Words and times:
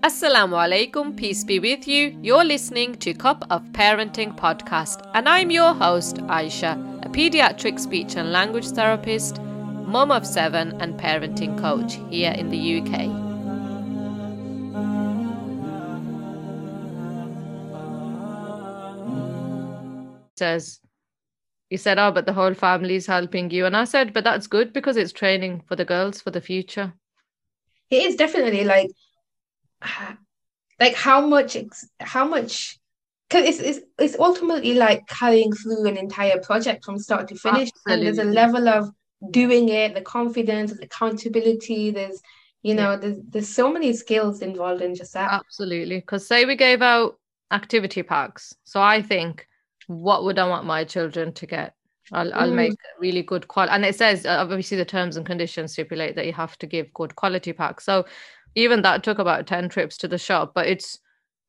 Assalamu 0.00 0.54
alaikum, 0.54 1.16
peace 1.16 1.42
be 1.42 1.58
with 1.58 1.88
you. 1.88 2.16
You're 2.22 2.44
listening 2.44 2.94
to 2.98 3.12
Cup 3.12 3.44
of 3.50 3.64
Parenting 3.72 4.32
podcast, 4.38 5.04
and 5.12 5.28
I'm 5.28 5.50
your 5.50 5.74
host, 5.74 6.18
Aisha, 6.28 7.04
a 7.04 7.08
pediatric 7.08 7.80
speech 7.80 8.14
and 8.14 8.30
language 8.30 8.68
therapist, 8.68 9.42
mum 9.42 10.12
of 10.12 10.24
seven, 10.24 10.80
and 10.80 10.94
parenting 11.00 11.58
coach 11.58 11.94
here 12.10 12.30
in 12.30 12.48
the 12.48 12.78
UK. 12.78 13.10
Says, 20.36 20.78
he 21.70 21.76
said, 21.76 21.98
Oh, 21.98 22.12
but 22.12 22.24
the 22.24 22.32
whole 22.32 22.54
family's 22.54 23.06
helping 23.08 23.50
you. 23.50 23.66
And 23.66 23.76
I 23.76 23.82
said, 23.82 24.12
But 24.12 24.22
that's 24.22 24.46
good 24.46 24.72
because 24.72 24.96
it's 24.96 25.12
training 25.12 25.64
for 25.66 25.74
the 25.74 25.84
girls 25.84 26.20
for 26.20 26.30
the 26.30 26.40
future. 26.40 26.92
It 27.90 28.04
is 28.04 28.14
definitely 28.14 28.62
like 28.62 28.90
like 30.80 30.94
how 30.94 31.26
much 31.26 31.56
how 32.00 32.26
much 32.26 32.78
because 33.28 33.46
it's, 33.46 33.58
it's 33.60 33.86
it's 33.98 34.18
ultimately 34.18 34.74
like 34.74 35.06
carrying 35.06 35.52
through 35.52 35.86
an 35.86 35.96
entire 35.96 36.38
project 36.40 36.84
from 36.84 36.98
start 36.98 37.28
to 37.28 37.34
finish. 37.34 37.68
Absolutely. 37.68 37.92
and 37.92 38.02
there's 38.02 38.26
a 38.26 38.30
level 38.30 38.68
of 38.68 38.90
doing 39.30 39.68
it 39.68 39.94
the 39.94 40.00
confidence 40.00 40.72
the 40.72 40.84
accountability. 40.84 41.90
There's 41.90 42.20
you 42.62 42.74
know 42.74 42.92
yeah. 42.92 42.96
there's 42.96 43.16
there's 43.28 43.48
so 43.48 43.72
many 43.72 43.92
skills 43.92 44.40
involved 44.40 44.82
in 44.82 44.94
just 44.94 45.14
that. 45.14 45.32
Absolutely. 45.32 45.98
Because 45.98 46.26
say 46.26 46.44
we 46.44 46.56
gave 46.56 46.82
out 46.82 47.18
activity 47.50 48.02
packs. 48.02 48.54
So 48.64 48.80
i 48.80 49.00
think 49.00 49.46
what 49.86 50.22
would 50.24 50.38
i 50.38 50.46
want 50.46 50.66
my 50.66 50.84
children 50.84 51.32
to 51.32 51.46
get? 51.46 51.74
I'll, 52.12 52.32
I'll 52.32 52.50
mm. 52.50 52.54
make 52.54 52.72
really 52.98 53.22
good 53.22 53.48
quality 53.48 53.72
and 53.72 53.84
it 53.84 53.94
says 53.94 54.24
obviously 54.24 54.78
the 54.78 54.84
terms 54.84 55.18
and 55.18 55.26
conditions 55.26 55.72
stipulate 55.72 56.16
that 56.16 56.24
you 56.24 56.32
have 56.32 56.56
to 56.58 56.66
give 56.66 56.92
good 56.94 57.14
quality 57.16 57.52
packs. 57.52 57.84
So 57.84 58.06
even 58.58 58.82
that 58.82 59.04
took 59.04 59.18
about 59.18 59.46
10 59.46 59.68
trips 59.68 59.96
to 59.96 60.08
the 60.08 60.18
shop 60.18 60.52
but 60.54 60.66
it's 60.66 60.98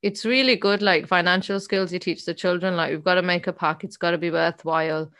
it's 0.01 0.25
really 0.25 0.55
good 0.55 0.81
like 0.81 1.07
financial 1.07 1.59
skills 1.59 1.91
you 1.91 1.99
teach 1.99 2.23
the 2.25 2.33
children 2.33 2.75
like 2.75 2.91
we've 2.91 3.03
got 3.03 3.15
to 3.15 3.21
make 3.21 3.47
a 3.47 3.53
pack 3.53 3.83
it's 3.83 3.97
got 3.97 4.11
to 4.11 4.17
be 4.17 4.31
worthwhile. 4.31 5.11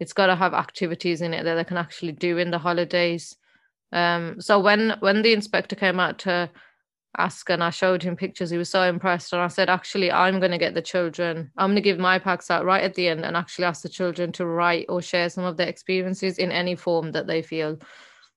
It's 0.00 0.12
got 0.12 0.26
to 0.26 0.34
have 0.34 0.54
activities 0.54 1.20
in 1.20 1.32
it 1.32 1.44
that 1.44 1.54
they 1.54 1.64
can 1.64 1.76
actually 1.76 2.12
do 2.12 2.38
in 2.38 2.50
the 2.50 2.58
holidays. 2.58 3.36
Um 3.92 4.40
so 4.40 4.58
when 4.58 4.96
when 5.00 5.22
the 5.22 5.32
inspector 5.32 5.76
came 5.76 6.00
out 6.00 6.18
to 6.20 6.50
ask 7.16 7.48
and 7.48 7.62
I 7.62 7.70
showed 7.70 8.02
him 8.02 8.16
pictures 8.16 8.50
he 8.50 8.58
was 8.58 8.68
so 8.68 8.82
impressed 8.82 9.32
and 9.32 9.40
I 9.40 9.46
said 9.46 9.70
actually 9.70 10.10
I'm 10.10 10.40
going 10.40 10.50
to 10.50 10.58
get 10.58 10.74
the 10.74 10.82
children 10.82 11.52
I'm 11.56 11.68
going 11.68 11.76
to 11.76 11.90
give 11.90 12.00
my 12.00 12.18
packs 12.18 12.50
out 12.50 12.64
right 12.64 12.82
at 12.82 12.94
the 12.94 13.06
end 13.06 13.24
and 13.24 13.36
actually 13.36 13.66
ask 13.66 13.82
the 13.82 13.88
children 13.88 14.32
to 14.32 14.46
write 14.46 14.86
or 14.88 15.00
share 15.00 15.30
some 15.30 15.44
of 15.44 15.56
their 15.56 15.68
experiences 15.68 16.38
in 16.38 16.50
any 16.50 16.74
form 16.74 17.12
that 17.12 17.28
they 17.28 17.40
feel 17.40 17.78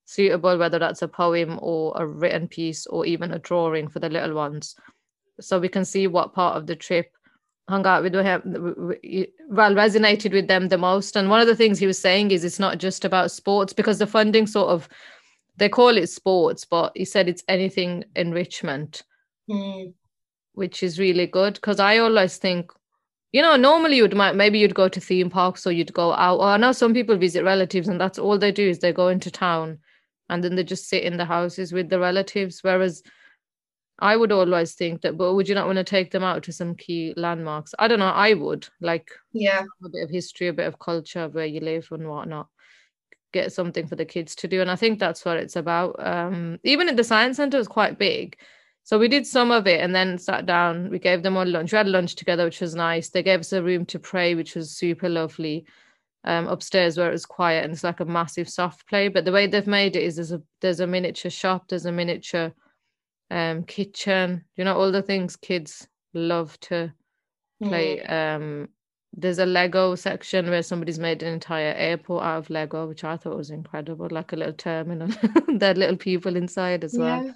suitable, 0.07 0.57
whether 0.57 0.79
that's 0.79 1.01
a 1.01 1.07
poem 1.07 1.59
or 1.61 1.93
a 1.97 2.07
written 2.07 2.47
piece 2.47 2.87
or 2.87 3.05
even 3.05 3.31
a 3.31 3.39
drawing 3.39 3.89
for 3.89 3.99
the 3.99 4.09
little 4.09 4.33
ones. 4.33 4.75
So 5.39 5.59
we 5.59 5.67
can 5.67 5.85
see 5.85 6.07
what 6.07 6.33
part 6.33 6.57
of 6.57 6.65
the 6.65 6.75
trip 6.75 7.11
hung 7.69 7.85
out 7.85 8.01
with 8.01 8.13
him, 8.13 8.41
well, 9.49 9.73
resonated 9.75 10.31
with 10.31 10.47
them 10.47 10.69
the 10.69 10.77
most. 10.77 11.17
And 11.17 11.29
one 11.29 11.41
of 11.41 11.47
the 11.47 11.55
things 11.55 11.77
he 11.77 11.85
was 11.85 11.99
saying 11.99 12.31
is 12.31 12.45
it's 12.45 12.59
not 12.59 12.77
just 12.77 13.03
about 13.03 13.31
sports 13.31 13.73
because 13.73 13.99
the 13.99 14.07
funding 14.07 14.47
sort 14.47 14.69
of, 14.69 14.87
they 15.57 15.67
call 15.67 15.97
it 15.97 16.07
sports, 16.07 16.63
but 16.63 16.93
he 16.95 17.03
said 17.03 17.27
it's 17.27 17.43
anything 17.49 18.05
enrichment, 18.15 19.03
mm. 19.49 19.93
which 20.53 20.81
is 20.81 20.97
really 20.99 21.27
good. 21.27 21.55
Because 21.55 21.81
I 21.81 21.97
always 21.97 22.37
think, 22.37 22.71
you 23.33 23.41
know, 23.41 23.57
normally 23.57 23.97
you'd 23.97 24.15
might 24.15 24.37
maybe 24.37 24.59
you'd 24.59 24.73
go 24.73 24.87
to 24.87 25.01
theme 25.01 25.29
parks 25.29 25.67
or 25.67 25.73
you'd 25.73 25.93
go 25.93 26.13
out. 26.13 26.39
Or 26.39 26.45
I 26.45 26.57
know 26.57 26.71
some 26.71 26.93
people 26.93 27.17
visit 27.17 27.43
relatives 27.43 27.89
and 27.89 27.99
that's 27.99 28.17
all 28.17 28.37
they 28.37 28.53
do 28.53 28.69
is 28.69 28.79
they 28.79 28.93
go 28.93 29.09
into 29.09 29.29
town 29.29 29.79
and 30.29 30.43
then 30.43 30.55
they 30.55 30.63
just 30.63 30.89
sit 30.89 31.03
in 31.03 31.17
the 31.17 31.25
houses 31.25 31.71
with 31.71 31.89
the 31.89 31.99
relatives. 31.99 32.59
Whereas 32.63 33.03
I 33.99 34.15
would 34.15 34.31
always 34.31 34.73
think 34.73 35.01
that, 35.01 35.17
but 35.17 35.33
would 35.33 35.49
you 35.49 35.55
not 35.55 35.65
want 35.65 35.77
to 35.77 35.83
take 35.83 36.11
them 36.11 36.23
out 36.23 36.43
to 36.43 36.51
some 36.51 36.75
key 36.75 37.13
landmarks? 37.17 37.73
I 37.79 37.87
don't 37.87 37.99
know. 37.99 38.07
I 38.07 38.33
would 38.33 38.67
like, 38.79 39.09
yeah, 39.33 39.63
a 39.83 39.89
bit 39.89 40.03
of 40.03 40.09
history, 40.09 40.47
a 40.47 40.53
bit 40.53 40.67
of 40.67 40.79
culture 40.79 41.21
of 41.21 41.33
where 41.33 41.45
you 41.45 41.61
live 41.61 41.87
and 41.91 42.07
whatnot. 42.07 42.47
Get 43.33 43.51
something 43.51 43.87
for 43.87 43.95
the 43.95 44.05
kids 44.05 44.35
to 44.35 44.47
do, 44.47 44.61
and 44.61 44.69
I 44.69 44.75
think 44.75 44.99
that's 44.99 45.25
what 45.25 45.37
it's 45.37 45.55
about. 45.55 45.95
Um, 45.99 46.59
even 46.63 46.89
at 46.89 46.95
the 46.95 47.03
science 47.03 47.37
center 47.37 47.57
was 47.57 47.67
quite 47.67 47.97
big, 47.97 48.37
so 48.83 48.99
we 48.99 49.07
did 49.07 49.25
some 49.25 49.51
of 49.51 49.65
it, 49.67 49.81
and 49.81 49.95
then 49.95 50.17
sat 50.17 50.45
down. 50.45 50.89
We 50.89 50.99
gave 50.99 51.23
them 51.23 51.35
all 51.35 51.45
lunch. 51.45 51.71
We 51.71 51.77
had 51.77 51.87
lunch 51.87 52.15
together, 52.15 52.45
which 52.45 52.61
was 52.61 52.75
nice. 52.75 53.09
They 53.09 53.23
gave 53.23 53.39
us 53.39 53.51
a 53.51 53.63
room 53.63 53.85
to 53.87 53.99
pray, 53.99 54.35
which 54.35 54.55
was 54.55 54.71
super 54.71 55.09
lovely 55.09 55.65
um, 56.27 56.47
upstairs 56.47 56.97
where 56.97 57.07
it 57.07 57.13
was 57.13 57.25
quiet 57.25 57.63
and 57.63 57.73
it's 57.73 57.85
like 57.85 58.01
a 58.01 58.05
massive 58.05 58.49
soft 58.49 58.87
play. 58.87 59.07
But 59.07 59.23
the 59.23 59.31
way 59.31 59.47
they've 59.47 59.65
made 59.65 59.95
it 59.95 60.03
is 60.03 60.17
there's 60.17 60.33
a 60.33 60.41
there's 60.61 60.81
a 60.81 60.87
miniature 60.87 61.31
shop, 61.31 61.69
there's 61.69 61.85
a 61.85 61.91
miniature 61.91 62.51
um, 63.31 63.63
kitchen. 63.63 64.43
You 64.57 64.65
know 64.65 64.75
all 64.75 64.91
the 64.91 65.01
things 65.01 65.37
kids 65.37 65.87
love 66.13 66.59
to 66.61 66.93
play. 67.63 68.03
Mm. 68.05 68.11
Um, 68.11 68.69
there's 69.13 69.39
a 69.39 69.45
Lego 69.45 69.95
section 69.95 70.49
where 70.49 70.61
somebody's 70.61 70.99
made 70.99 71.23
an 71.23 71.33
entire 71.33 71.73
airport 71.73 72.23
out 72.23 72.37
of 72.39 72.49
Lego, 72.49 72.87
which 72.87 73.05
I 73.05 73.15
thought 73.15 73.37
was 73.37 73.49
incredible, 73.49 74.09
like 74.11 74.33
a 74.33 74.35
little 74.35 74.53
terminal. 74.53 75.07
there 75.47 75.71
are 75.71 75.75
little 75.75 75.97
people 75.97 76.35
inside 76.35 76.83
as 76.83 76.95
well. 76.97 77.25
Yeah. 77.25 77.31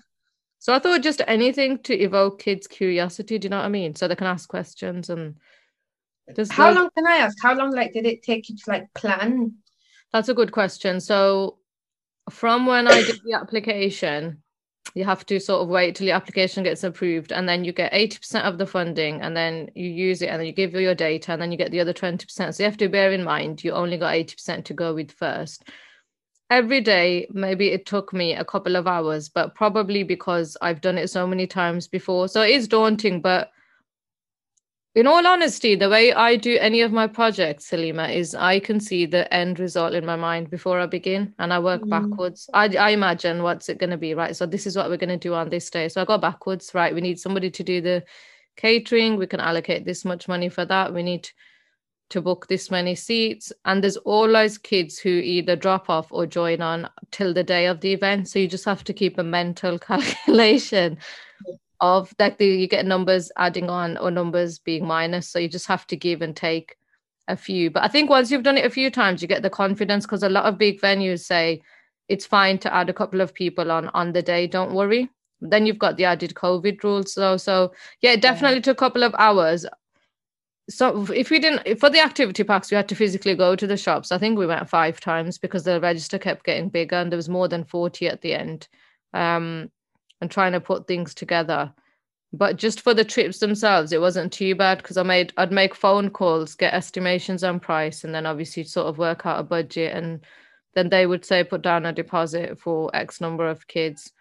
So 0.60 0.74
I 0.74 0.80
thought 0.80 1.02
just 1.02 1.22
anything 1.28 1.80
to 1.84 1.98
evoke 1.98 2.40
kids' 2.40 2.68
curiosity. 2.68 3.40
Do 3.40 3.46
you 3.46 3.50
know 3.50 3.58
what 3.58 3.66
I 3.66 3.70
mean? 3.70 3.96
So 3.96 4.08
they 4.08 4.16
can 4.16 4.28
ask 4.28 4.48
questions 4.50 5.10
and 5.10 5.38
does 6.34 6.52
how 6.52 6.72
long 6.72 6.90
can 6.96 7.08
I 7.08 7.18
ask? 7.18 7.38
How 7.42 7.54
long 7.54 7.72
like 7.72 7.94
did 7.94 8.06
it 8.06 8.24
take 8.24 8.50
you 8.50 8.56
to 8.56 8.64
like 8.68 8.94
plan? 8.94 9.54
That's 10.14 10.30
a 10.30 10.34
good 10.34 10.52
question. 10.52 11.00
So 11.00 11.58
from 12.30 12.66
when 12.66 12.88
I 12.88 13.04
did 13.04 13.22
the 13.24 13.34
application, 13.34 14.42
you 14.94 15.06
have 15.06 15.26
to 15.28 15.40
sort 15.40 15.62
of 15.62 15.70
wait 15.70 15.96
till 15.96 16.08
your 16.08 16.16
application 16.16 16.64
gets 16.64 16.84
approved 16.84 17.32
and 17.32 17.48
then 17.48 17.64
you 17.64 17.72
get 17.72 17.94
80% 17.94 18.42
of 18.42 18.58
the 18.58 18.66
funding 18.66 19.22
and 19.22 19.36
then 19.36 19.70
you 19.74 19.90
use 19.90 20.22
it 20.22 20.28
and 20.28 20.40
then 20.40 20.48
you 20.48 20.52
give 20.52 20.74
your 20.74 20.96
data 20.96 21.32
and 21.32 21.42
then 21.42 21.52
you 21.52 21.58
get 21.58 21.72
the 21.72 21.80
other 21.80 21.94
20%. 21.94 22.26
So 22.30 22.64
you 22.64 22.70
have 22.70 22.78
to 22.78 22.90
bear 22.90 23.12
in 23.12 23.24
mind 23.24 23.64
you 23.64 23.72
only 23.72 23.98
got 23.98 24.14
80% 24.14 24.66
to 24.66 24.74
go 24.74 24.94
with 24.94 25.12
first. 25.12 25.64
Every 26.50 26.82
day, 26.82 27.28
maybe 27.32 27.70
it 27.70 27.86
took 27.86 28.12
me 28.12 28.34
a 28.34 28.44
couple 28.44 28.76
of 28.76 28.86
hours, 28.86 29.30
but 29.30 29.56
probably 29.56 30.04
because 30.04 30.58
I've 30.62 30.82
done 30.82 30.98
it 30.98 31.10
so 31.10 31.26
many 31.26 31.48
times 31.48 31.88
before. 31.88 32.28
So 32.28 32.42
it 32.42 32.50
is 32.50 32.68
daunting, 32.68 33.22
but 33.22 33.52
in 34.94 35.08
all 35.08 35.26
honesty, 35.26 35.76
the 35.76 35.90
way 35.90 36.12
I 36.14 36.36
do 36.36 36.58
any 36.58 36.82
of 36.82 36.92
my 36.92 37.08
projects, 37.08 37.70
Salima, 37.70 38.14
is 38.14 38.36
I 38.36 38.60
can 38.60 38.82
see 38.82 39.06
the 39.06 39.32
end 39.34 39.58
result 39.58 39.94
in 39.94 40.06
my 40.06 40.18
mind 40.18 40.50
before 40.50 40.82
I 40.82 40.86
begin 40.86 41.34
and 41.40 41.54
I 41.54 41.60
work 41.60 41.82
mm. 41.84 41.90
backwards. 41.90 42.50
I, 42.54 42.66
I 42.76 42.90
imagine 42.90 43.42
what's 43.42 43.70
it 43.70 43.78
going 43.78 43.92
to 43.92 43.98
be, 43.98 44.14
right? 44.14 44.36
So, 44.36 44.46
this 44.46 44.68
is 44.68 44.76
what 44.76 44.90
we're 44.90 44.98
going 44.98 45.10
to 45.10 45.18
do 45.18 45.34
on 45.34 45.50
this 45.50 45.70
day. 45.70 45.88
So, 45.88 46.02
I 46.02 46.06
go 46.06 46.18
backwards, 46.18 46.72
right? 46.74 46.94
We 46.94 47.00
need 47.00 47.22
somebody 47.22 47.50
to 47.52 47.64
do 47.64 47.80
the 47.80 48.04
catering. 48.58 49.16
We 49.16 49.28
can 49.28 49.40
allocate 49.40 49.86
this 49.86 50.04
much 50.04 50.28
money 50.28 50.50
for 50.50 50.66
that. 50.66 50.94
We 50.94 51.04
need 51.04 51.30
to 52.10 52.22
book 52.22 52.48
this 52.48 52.70
many 52.70 52.96
seats. 52.96 53.54
And 53.64 53.82
there's 53.82 53.96
always 53.96 54.58
kids 54.58 55.00
who 55.00 55.10
either 55.10 55.56
drop 55.56 55.90
off 55.90 56.08
or 56.12 56.26
join 56.26 56.62
on 56.62 56.90
till 57.12 57.34
the 57.34 57.46
day 57.46 57.68
of 57.68 57.80
the 57.80 57.94
event. 57.94 58.28
So, 58.28 58.40
you 58.40 58.48
just 58.50 58.66
have 58.66 58.84
to 58.84 58.94
keep 58.94 59.18
a 59.18 59.24
mental 59.24 59.80
calculation 59.92 60.98
of 61.82 62.14
like 62.20 62.38
the, 62.38 62.46
you 62.46 62.68
get 62.68 62.86
numbers 62.86 63.32
adding 63.38 63.70
on 63.70 63.98
or 63.98 64.12
numbers 64.12 64.60
being 64.60 64.86
minus. 64.86 65.28
So 65.28 65.40
you 65.40 65.50
just 65.50 65.68
have 65.68 65.86
to 65.88 65.98
give 65.98 66.22
and 66.22 66.36
take 66.36 66.78
a 67.28 67.36
few. 67.36 67.72
But 67.72 67.84
i 67.84 67.88
think 67.88 68.10
once 68.10 68.32
you've 68.32 68.44
done 68.44 68.58
it 68.58 68.66
a 68.66 68.70
few 68.70 68.90
times 68.92 69.22
you 69.22 69.28
get 69.28 69.42
the 69.42 69.50
confidence 69.50 70.06
because 70.06 70.24
a 70.24 70.30
lot 70.30 70.46
of 70.46 70.58
big 70.58 70.80
venues 70.80 71.22
say 71.22 71.62
it's 72.08 72.26
fine 72.26 72.58
to 72.60 72.74
add 72.74 72.90
a 72.90 72.94
couple 72.94 73.22
of 73.22 73.34
people 73.34 73.72
on 73.72 73.90
on 73.90 74.14
the 74.14 74.22
day 74.22 74.48
don't 74.48 74.74
worry. 74.74 75.10
Then 75.42 75.66
you've 75.66 75.80
got 75.80 75.98
the 75.98 76.06
added 76.06 76.36
covid 76.36 76.84
rules 76.84 77.14
so 77.14 77.38
so 77.38 77.74
yeah 78.02 78.12
it 78.12 78.22
definitely 78.22 78.58
yeah. 78.58 78.64
took 78.64 78.78
a 78.78 78.86
couple 78.86 79.04
of 79.04 79.16
hours. 79.18 79.66
So 80.70 81.12
if 81.12 81.30
we 81.32 81.40
didn't 81.40 81.80
for 81.80 81.90
the 81.90 82.00
activity 82.00 82.44
packs 82.44 82.70
we 82.70 82.78
had 82.78 82.90
to 82.90 82.96
physically 82.96 83.36
go 83.36 83.56
to 83.56 83.66
the 83.68 83.78
shops. 83.78 84.12
I 84.12 84.20
think 84.20 84.38
we 84.38 84.46
went 84.46 84.70
five 84.70 85.00
times 85.00 85.40
because 85.40 85.64
the 85.64 85.80
register 85.82 86.20
kept 86.20 86.46
getting 86.46 86.70
bigger 86.70 86.96
and 86.96 87.12
there 87.12 87.18
was 87.18 87.30
more 87.30 87.48
than 87.48 87.64
40 87.64 88.08
at 88.08 88.22
the 88.22 88.34
end. 88.34 88.68
Um 89.14 89.72
and 90.22 90.30
trying 90.30 90.54
to 90.54 90.62
put 90.62 90.88
things 90.88 91.14
together. 91.14 91.74
But 92.34 92.56
just 92.56 92.80
for 92.80 92.94
the 92.94 93.04
trips 93.04 93.40
themselves, 93.40 93.92
it 93.92 94.00
wasn't 94.00 94.32
too 94.32 94.56
bad 94.56 94.78
because 94.78 94.96
I 94.96 95.04
made 95.04 95.34
I'd 95.36 95.52
make 95.52 95.76
phone 95.76 96.10
calls, 96.10 96.56
get 96.56 96.74
estimations 96.74 97.44
on 97.44 97.60
price, 97.60 98.06
and 98.06 98.16
then 98.16 98.26
obviously 98.26 98.64
sort 98.64 98.88
of 98.88 98.98
work 98.98 99.26
out 99.26 99.40
a 99.40 99.44
budget. 99.44 99.94
And 99.94 100.22
then 100.74 100.90
they 100.90 101.06
would 101.06 101.26
say 101.26 101.44
put 101.44 101.62
down 101.62 101.86
a 101.86 101.92
deposit 101.92 102.58
for 102.58 102.90
X 102.96 103.20
number 103.20 103.50
of 103.50 103.68
kids. 103.68 104.14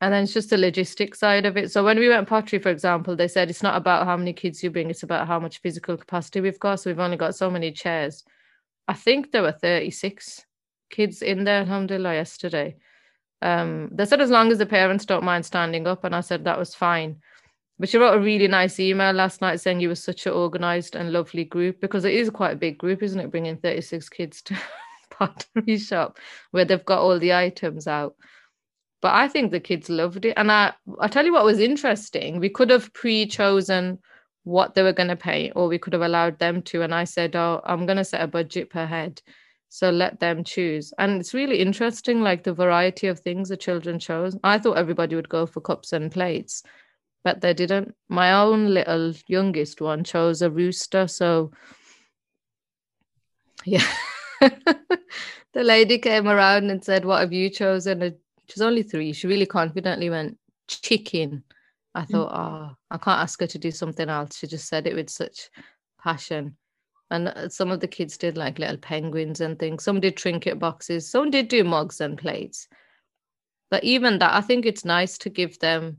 And 0.00 0.12
then 0.12 0.24
it's 0.24 0.34
just 0.34 0.50
the 0.50 0.58
logistics 0.58 1.18
side 1.18 1.46
of 1.46 1.56
it. 1.56 1.72
So 1.72 1.82
when 1.82 1.98
we 1.98 2.08
went 2.08 2.28
pottery, 2.28 2.58
for 2.58 2.68
example, 2.68 3.16
they 3.16 3.26
said 3.26 3.48
it's 3.48 3.62
not 3.62 3.76
about 3.76 4.06
how 4.06 4.16
many 4.16 4.32
kids 4.32 4.62
you 4.62 4.70
bring, 4.70 4.90
it's 4.90 5.02
about 5.02 5.26
how 5.26 5.40
much 5.40 5.60
physical 5.60 5.96
capacity 5.96 6.40
we've 6.40 6.60
got. 6.60 6.80
So 6.80 6.90
we've 6.90 7.00
only 7.00 7.16
got 7.16 7.34
so 7.34 7.50
many 7.50 7.72
chairs. 7.72 8.24
I 8.86 8.94
think 8.94 9.32
there 9.32 9.42
were 9.42 9.52
36 9.52 10.44
kids 10.90 11.22
in 11.22 11.44
there, 11.44 11.60
alhamdulillah, 11.60 12.14
yesterday 12.14 12.76
um, 13.42 13.88
they 13.92 14.04
said 14.04 14.20
as 14.20 14.30
long 14.30 14.50
as 14.52 14.58
the 14.58 14.66
parents 14.66 15.04
don't 15.04 15.24
mind 15.24 15.46
standing 15.46 15.86
up, 15.86 16.04
and 16.04 16.14
I 16.14 16.20
said 16.20 16.44
that 16.44 16.58
was 16.58 16.74
fine. 16.74 17.16
But 17.78 17.88
she 17.88 17.98
wrote 17.98 18.16
a 18.16 18.20
really 18.20 18.48
nice 18.48 18.80
email 18.80 19.12
last 19.12 19.40
night 19.40 19.60
saying 19.60 19.80
you 19.80 19.88
were 19.88 19.94
such 19.94 20.26
an 20.26 20.32
organized 20.32 20.96
and 20.96 21.12
lovely 21.12 21.44
group 21.44 21.80
because 21.80 22.04
it 22.04 22.14
is 22.14 22.30
quite 22.30 22.52
a 22.52 22.56
big 22.56 22.78
group, 22.78 23.02
isn't 23.02 23.20
it? 23.20 23.30
Bringing 23.30 23.56
36 23.56 24.08
kids 24.08 24.42
to 24.42 24.56
pottery 25.10 25.78
shop 25.78 26.18
where 26.50 26.64
they've 26.64 26.84
got 26.84 27.00
all 27.00 27.18
the 27.18 27.32
items 27.34 27.86
out. 27.86 28.16
but 29.00 29.14
I 29.14 29.28
think 29.28 29.52
the 29.52 29.60
kids 29.60 29.88
loved 29.88 30.24
it. 30.24 30.34
And 30.36 30.50
I 30.50 30.72
I 31.00 31.08
tell 31.08 31.24
you 31.24 31.32
what 31.32 31.44
was 31.44 31.60
interesting. 31.60 32.40
We 32.40 32.48
could 32.50 32.70
have 32.70 32.92
pre-chosen 32.94 33.98
what 34.44 34.74
they 34.74 34.82
were 34.82 34.92
going 34.92 35.08
to 35.10 35.16
pay, 35.16 35.50
or 35.52 35.68
we 35.68 35.78
could 35.78 35.92
have 35.92 36.02
allowed 36.02 36.38
them 36.38 36.62
to. 36.62 36.82
And 36.82 36.94
I 36.94 37.04
said, 37.04 37.36
Oh, 37.36 37.60
I'm 37.64 37.86
going 37.86 37.98
to 37.98 38.04
set 38.04 38.22
a 38.22 38.26
budget 38.26 38.70
per 38.70 38.86
head. 38.86 39.22
So 39.68 39.90
let 39.90 40.18
them 40.18 40.44
choose. 40.44 40.92
And 40.98 41.20
it's 41.20 41.34
really 41.34 41.58
interesting, 41.58 42.22
like 42.22 42.42
the 42.42 42.54
variety 42.54 43.06
of 43.06 43.20
things 43.20 43.48
the 43.48 43.56
children 43.56 43.98
chose. 43.98 44.36
I 44.42 44.58
thought 44.58 44.78
everybody 44.78 45.14
would 45.14 45.28
go 45.28 45.46
for 45.46 45.60
cups 45.60 45.92
and 45.92 46.10
plates, 46.10 46.62
but 47.22 47.40
they 47.40 47.52
didn't. 47.52 47.94
My 48.08 48.32
own 48.32 48.72
little 48.72 49.12
youngest 49.26 49.80
one 49.80 50.04
chose 50.04 50.40
a 50.40 50.50
rooster. 50.50 51.06
So, 51.06 51.52
yeah. 53.64 53.84
the 54.40 55.64
lady 55.64 55.98
came 55.98 56.28
around 56.28 56.70
and 56.70 56.82
said, 56.82 57.04
What 57.04 57.20
have 57.20 57.32
you 57.32 57.50
chosen? 57.50 58.02
And 58.02 58.16
she's 58.48 58.62
only 58.62 58.82
three. 58.82 59.12
She 59.12 59.26
really 59.26 59.46
confidently 59.46 60.08
went, 60.08 60.38
Chicken. 60.66 61.44
I 61.94 62.02
mm. 62.02 62.08
thought, 62.08 62.32
Oh, 62.32 62.76
I 62.90 62.96
can't 62.96 63.20
ask 63.20 63.38
her 63.40 63.46
to 63.46 63.58
do 63.58 63.70
something 63.70 64.08
else. 64.08 64.38
She 64.38 64.46
just 64.46 64.68
said 64.68 64.86
it 64.86 64.94
with 64.94 65.10
such 65.10 65.50
passion 66.02 66.56
and 67.10 67.28
uh, 67.28 67.48
some 67.48 67.70
of 67.70 67.80
the 67.80 67.88
kids 67.88 68.18
did 68.18 68.36
like 68.36 68.58
little 68.58 68.76
penguins 68.76 69.40
and 69.40 69.58
things. 69.58 69.84
Some 69.84 70.00
did 70.00 70.16
trinket 70.16 70.58
boxes. 70.58 71.10
Some 71.10 71.30
did 71.30 71.48
do 71.48 71.64
mugs 71.64 72.00
and 72.00 72.18
plates. 72.18 72.68
But 73.70 73.84
even 73.84 74.18
that 74.18 74.34
i 74.34 74.40
think 74.40 74.64
it's 74.64 74.84
nice 74.84 75.18
to 75.18 75.30
give 75.30 75.58
them 75.58 75.98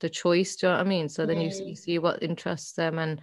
the 0.00 0.10
choice 0.10 0.56
do 0.56 0.66
you 0.66 0.72
know 0.72 0.78
what 0.78 0.86
i 0.86 0.88
mean? 0.88 1.08
So 1.08 1.26
then 1.26 1.40
you, 1.40 1.50
you 1.64 1.76
see 1.76 1.98
what 1.98 2.22
interests 2.22 2.72
them 2.72 2.98
and 2.98 3.20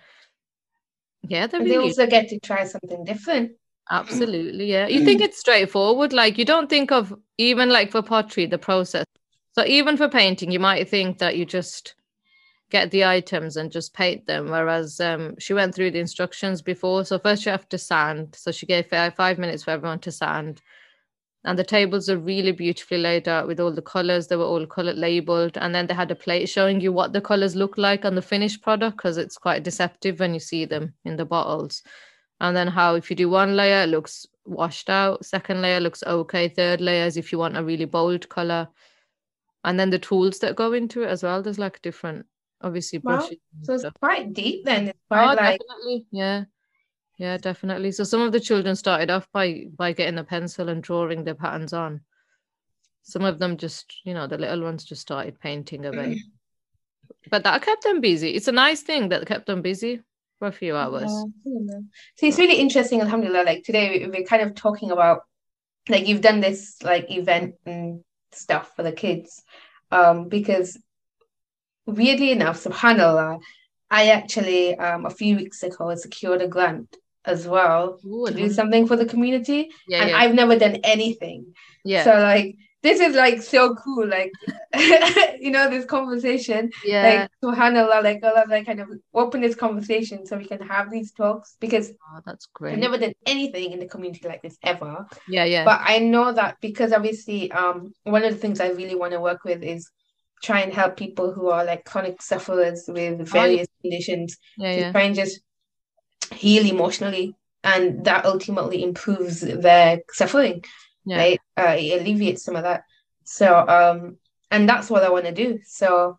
yeah 1.27 1.47
they 1.47 1.59
really... 1.59 1.89
also 1.89 2.07
get 2.07 2.29
to 2.29 2.39
try 2.39 2.63
something 2.63 3.03
different. 3.03 3.51
Absolutely 3.91 4.67
yeah. 4.67 4.87
You 4.87 5.03
think 5.03 5.19
it's 5.19 5.39
straightforward? 5.39 6.13
Like 6.13 6.37
you 6.37 6.45
don't 6.45 6.69
think 6.69 6.91
of 6.91 7.13
even 7.37 7.69
like 7.69 7.91
for 7.91 8.01
pottery 8.01 8.45
the 8.45 8.57
process. 8.57 9.05
So 9.53 9.65
even 9.65 9.97
for 9.97 10.07
painting 10.07 10.51
you 10.51 10.59
might 10.59 10.87
think 10.87 11.17
that 11.17 11.35
you 11.35 11.45
just 11.45 11.95
get 12.69 12.91
the 12.91 13.05
items 13.05 13.57
and 13.57 13.71
just 13.71 13.93
paint 13.93 14.25
them. 14.27 14.49
Whereas 14.49 14.99
um, 14.99 15.35
she 15.39 15.53
went 15.53 15.73
through 15.73 15.91
the 15.91 15.99
instructions 15.99 16.61
before. 16.61 17.03
So 17.05 17.17
first 17.19 17.45
you 17.45 17.51
have 17.51 17.67
to 17.69 17.77
sand. 17.77 18.35
So 18.37 18.51
she 18.51 18.65
gave 18.65 18.87
five, 18.87 19.39
minutes 19.39 19.63
for 19.63 19.71
everyone 19.71 19.99
to 19.99 20.11
sand. 20.11 20.61
And 21.45 21.57
the 21.57 21.63
tables 21.63 22.09
are 22.09 22.17
really 22.17 22.51
beautifully 22.51 22.97
laid 22.97 23.27
out 23.27 23.47
with 23.47 23.59
all 23.59 23.71
the 23.71 23.81
colors. 23.81 24.27
They 24.27 24.35
were 24.35 24.43
all 24.43 24.67
color 24.67 24.93
labeled. 24.93 25.57
And 25.57 25.73
then 25.73 25.87
they 25.87 25.93
had 25.93 26.11
a 26.11 26.15
plate 26.15 26.47
showing 26.47 26.81
you 26.81 26.91
what 26.91 27.13
the 27.13 27.21
colors 27.21 27.55
look 27.55 27.77
like 27.77 28.05
on 28.05 28.15
the 28.15 28.21
finished 28.21 28.61
product 28.61 28.97
because 28.97 29.17
it's 29.17 29.37
quite 29.37 29.63
deceptive 29.63 30.19
when 30.19 30.33
you 30.33 30.39
see 30.39 30.65
them 30.65 30.93
in 31.05 31.15
the 31.15 31.25
bottles. 31.25 31.81
And 32.41 32.55
then 32.55 32.67
how 32.67 32.95
if 32.95 33.09
you 33.09 33.15
do 33.15 33.29
one 33.29 33.55
layer, 33.55 33.83
it 33.83 33.89
looks 33.89 34.25
washed 34.45 34.89
out. 34.89 35.25
Second 35.25 35.61
layer 35.61 35.79
looks 35.79 36.03
okay. 36.03 36.49
Third 36.49 36.81
layer 36.81 37.05
is 37.05 37.17
if 37.17 37.31
you 37.31 37.37
want 37.37 37.57
a 37.57 37.63
really 37.63 37.85
bold 37.85 38.29
color. 38.29 38.67
And 39.63 39.79
then 39.79 39.89
the 39.89 39.99
tools 39.99 40.39
that 40.39 40.55
go 40.55 40.73
into 40.73 41.03
it 41.03 41.09
as 41.09 41.23
well. 41.23 41.41
There's 41.41 41.59
like 41.59 41.81
different 41.81 42.25
obviously 42.61 42.99
wow. 42.99 43.27
So 43.63 43.73
it's 43.73 43.85
quite 43.99 44.33
deep 44.33 44.65
then. 44.65 44.89
It's 44.89 44.99
quite 45.07 45.23
oh, 45.23 45.35
like 45.35 45.59
definitely. 45.59 46.05
yeah. 46.11 46.43
Yeah, 47.17 47.37
definitely. 47.37 47.91
So 47.91 48.05
some 48.05 48.21
of 48.21 48.31
the 48.31 48.39
children 48.39 48.75
started 48.77 49.09
off 49.09 49.27
by 49.33 49.65
by 49.75 49.91
getting 49.91 50.17
a 50.17 50.23
pencil 50.23 50.69
and 50.69 50.81
drawing 50.81 51.25
their 51.25 51.35
patterns 51.35 51.73
on. 51.73 52.01
Some 53.03 53.23
of 53.23 53.39
them 53.39 53.57
just, 53.57 53.93
you 54.05 54.13
know, 54.13 54.27
the 54.27 54.37
little 54.37 54.61
ones 54.61 54.85
just 54.85 55.01
started 55.01 55.39
painting 55.39 55.85
away. 55.85 56.23
but 57.29 57.43
that 57.43 57.61
kept 57.61 57.83
them 57.83 58.01
busy. 58.01 58.35
It's 58.35 58.47
a 58.47 58.53
nice 58.53 58.81
thing 58.81 59.09
that 59.09 59.25
kept 59.25 59.47
them 59.47 59.61
busy 59.61 60.01
for 60.37 60.47
a 60.47 60.51
few 60.51 60.75
hours. 60.75 61.11
Yeah, 61.43 61.79
so 62.15 62.25
it's 62.27 62.37
really 62.37 62.59
interesting, 62.59 63.01
alhamdulillah. 63.01 63.43
Like 63.43 63.63
today 63.63 64.07
we're 64.07 64.23
kind 64.23 64.41
of 64.41 64.55
talking 64.55 64.91
about 64.91 65.21
like 65.89 66.07
you've 66.07 66.21
done 66.21 66.39
this 66.39 66.77
like 66.83 67.11
event 67.11 67.55
and 67.65 68.01
stuff 68.31 68.73
for 68.75 68.83
the 68.83 68.93
kids. 68.93 69.43
Um, 69.91 70.29
because 70.29 70.77
weirdly 71.89 72.31
enough, 72.31 72.63
subhanAllah, 72.63 73.39
I 73.91 74.09
actually 74.09 74.75
um 74.77 75.05
a 75.05 75.09
few 75.09 75.35
weeks 75.35 75.63
ago 75.63 75.93
secured 75.95 76.41
a 76.41 76.47
grant 76.47 76.95
as 77.25 77.47
well 77.47 77.99
Ooh, 78.05 78.27
to 78.27 78.33
do 78.33 78.49
something 78.49 78.87
for 78.87 78.95
the 78.95 79.05
community. 79.05 79.69
Yeah, 79.87 80.01
and 80.01 80.09
yeah. 80.11 80.17
I've 80.17 80.35
never 80.35 80.57
done 80.57 80.77
anything. 80.83 81.53
Yeah. 81.83 82.03
So 82.03 82.11
like 82.11 82.55
this 82.81 83.01
is 83.01 83.15
like 83.15 83.41
so 83.41 83.75
cool. 83.75 84.07
Like 84.07 84.31
you 85.39 85.51
know, 85.51 85.69
this 85.69 85.85
conversation. 85.85 86.71
Yeah. 86.85 87.03
Like 87.03 87.31
subhanAllah, 87.43 88.03
like 88.03 88.23
Allah 88.23 88.45
like 88.47 88.65
kind 88.65 88.79
of 88.79 88.89
open 89.13 89.41
this 89.41 89.55
conversation 89.55 90.25
so 90.25 90.37
we 90.37 90.45
can 90.45 90.61
have 90.61 90.89
these 90.89 91.11
talks 91.11 91.57
because 91.59 91.91
oh, 91.91 92.21
that's 92.25 92.47
great. 92.53 92.73
I've 92.73 92.79
never 92.79 92.97
done 92.97 93.13
anything 93.25 93.71
in 93.71 93.79
the 93.79 93.87
community 93.87 94.27
like 94.27 94.41
this 94.41 94.57
ever. 94.63 95.05
Yeah, 95.27 95.43
yeah. 95.43 95.65
But 95.65 95.81
I 95.83 95.99
know 95.99 96.31
that 96.31 96.57
because 96.61 96.93
obviously 96.93 97.51
um 97.51 97.93
one 98.03 98.23
of 98.23 98.31
the 98.31 98.39
things 98.39 98.59
I 98.59 98.69
really 98.69 98.95
want 98.95 99.13
to 99.13 99.19
work 99.19 99.43
with 99.43 99.61
is 99.63 99.89
try 100.41 100.61
and 100.61 100.73
help 100.73 100.97
people 100.97 101.33
who 101.33 101.47
are 101.47 101.65
like 101.65 101.85
chronic 101.85 102.21
sufferers 102.21 102.85
with 102.87 103.27
various 103.27 103.67
oh, 103.69 103.75
yeah. 103.83 103.89
conditions 103.89 104.37
yeah, 104.57 104.71
to 104.73 104.79
yeah. 104.79 104.91
try 104.91 105.01
and 105.01 105.15
just 105.15 105.41
heal 106.33 106.65
emotionally 106.65 107.35
and 107.63 108.05
that 108.05 108.25
ultimately 108.25 108.83
improves 108.83 109.41
their 109.41 109.99
suffering 110.11 110.63
right? 111.17 111.39
Uh, 111.57 111.75
it 111.77 112.01
alleviates 112.01 112.43
some 112.43 112.55
of 112.55 112.63
that. 112.63 112.83
So 113.23 113.55
um 113.57 114.17
and 114.51 114.67
that's 114.67 114.89
what 114.89 115.03
i 115.03 115.09
want 115.09 115.25
to 115.25 115.31
do. 115.31 115.59
So 115.65 116.17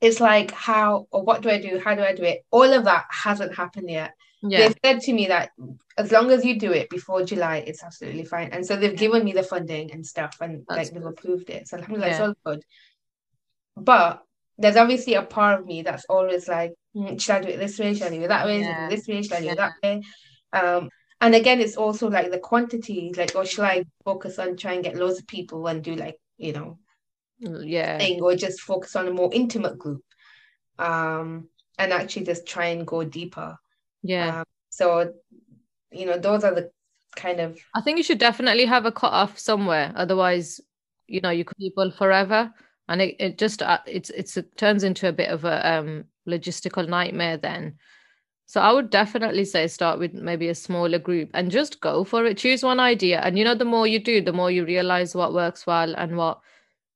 it's 0.00 0.20
like 0.20 0.50
how 0.50 1.06
or 1.10 1.22
what 1.22 1.42
do 1.42 1.50
i 1.50 1.60
do? 1.60 1.80
How 1.84 1.94
do 1.94 2.02
i 2.02 2.14
do 2.14 2.22
it? 2.22 2.44
All 2.50 2.72
of 2.72 2.84
that 2.84 3.04
hasn't 3.10 3.54
happened 3.54 3.90
yet 3.90 4.14
yeah. 4.46 4.68
they've 4.68 4.76
said 4.84 5.00
to 5.02 5.12
me 5.12 5.26
that 5.28 5.50
as 5.96 6.12
long 6.12 6.30
as 6.30 6.44
you 6.44 6.58
do 6.58 6.72
it 6.72 6.90
before 6.90 7.24
July, 7.24 7.58
it's 7.66 7.82
absolutely 7.82 8.24
fine. 8.24 8.50
And 8.52 8.64
so 8.66 8.76
they've 8.76 8.96
given 8.96 9.24
me 9.24 9.32
the 9.32 9.42
funding 9.42 9.92
and 9.92 10.06
stuff, 10.06 10.36
and 10.40 10.64
That's 10.68 10.78
like 10.78 10.90
they've 10.90 11.04
approved 11.04 11.50
it. 11.50 11.68
So 11.68 11.78
alhamdulillah, 11.78 12.06
yeah. 12.06 12.12
it's 12.12 12.20
all 12.20 12.34
good. 12.44 12.62
But 13.76 14.22
there's 14.58 14.76
obviously 14.76 15.14
a 15.14 15.22
part 15.22 15.60
of 15.60 15.66
me 15.66 15.82
that's 15.82 16.04
always 16.08 16.46
like, 16.46 16.74
mm, 16.94 17.20
should 17.20 17.34
I 17.34 17.40
do 17.40 17.48
it 17.48 17.58
this 17.58 17.78
way? 17.78 17.94
Should 17.94 18.06
I 18.06 18.10
do 18.10 18.22
it 18.22 18.28
that 18.28 18.46
way? 18.46 18.60
Yeah. 18.60 18.66
Should 18.66 18.74
I 18.74 18.88
do 18.88 18.94
it 18.94 18.96
this 18.96 19.08
way? 19.08 19.22
Should 19.22 19.32
I 19.32 19.40
do 19.40 19.48
it 19.48 19.56
that 19.56 19.72
way? 19.82 20.02
Um, 20.52 20.88
and 21.20 21.34
again, 21.34 21.60
it's 21.60 21.76
also 21.76 22.08
like 22.08 22.30
the 22.30 22.38
quantity, 22.38 23.12
like, 23.16 23.34
or 23.34 23.46
should 23.46 23.64
I 23.64 23.84
focus 24.04 24.38
on 24.38 24.56
trying 24.56 24.82
to 24.82 24.90
get 24.90 24.98
loads 24.98 25.18
of 25.18 25.26
people 25.26 25.66
and 25.66 25.82
do 25.82 25.96
like, 25.96 26.16
you 26.36 26.52
know, 26.52 26.78
yeah, 27.38 27.98
thing, 27.98 28.20
or 28.20 28.36
just 28.36 28.60
focus 28.60 28.94
on 28.94 29.08
a 29.08 29.12
more 29.12 29.32
intimate 29.32 29.78
group, 29.78 30.02
um, 30.78 31.48
and 31.78 31.92
actually 31.92 32.26
just 32.26 32.46
try 32.46 32.66
and 32.66 32.86
go 32.86 33.04
deeper. 33.04 33.56
Yeah. 34.04 34.40
Um, 34.40 34.44
so, 34.70 35.12
you 35.90 36.06
know, 36.06 36.18
those 36.18 36.44
are 36.44 36.54
the 36.54 36.70
kind 37.16 37.40
of. 37.40 37.58
I 37.74 37.80
think 37.80 37.98
you 37.98 38.04
should 38.04 38.18
definitely 38.18 38.66
have 38.66 38.86
a 38.86 38.92
cut 38.92 39.12
off 39.12 39.38
somewhere. 39.38 39.92
Otherwise, 39.96 40.60
you 41.08 41.20
know, 41.20 41.30
you 41.30 41.44
could 41.44 41.56
people 41.56 41.90
forever 41.90 42.52
and 42.88 43.00
it, 43.00 43.16
it 43.18 43.38
just 43.38 43.62
uh, 43.62 43.78
it's 43.86 44.10
it's 44.10 44.36
it 44.36 44.56
turns 44.56 44.84
into 44.84 45.08
a 45.08 45.12
bit 45.12 45.30
of 45.30 45.44
a 45.44 45.72
um, 45.72 46.04
logistical 46.28 46.88
nightmare 46.88 47.36
then 47.36 47.76
so 48.46 48.60
i 48.60 48.72
would 48.72 48.90
definitely 48.90 49.44
say 49.44 49.66
start 49.66 49.98
with 49.98 50.12
maybe 50.12 50.48
a 50.48 50.54
smaller 50.54 50.98
group 50.98 51.30
and 51.34 51.50
just 51.50 51.80
go 51.80 52.04
for 52.04 52.24
it 52.24 52.36
choose 52.36 52.62
one 52.62 52.80
idea 52.80 53.20
and 53.20 53.38
you 53.38 53.44
know 53.44 53.54
the 53.54 53.64
more 53.64 53.86
you 53.86 53.98
do 53.98 54.20
the 54.20 54.32
more 54.32 54.50
you 54.50 54.64
realize 54.64 55.14
what 55.14 55.34
works 55.34 55.66
well 55.66 55.94
and 55.96 56.16
what 56.16 56.40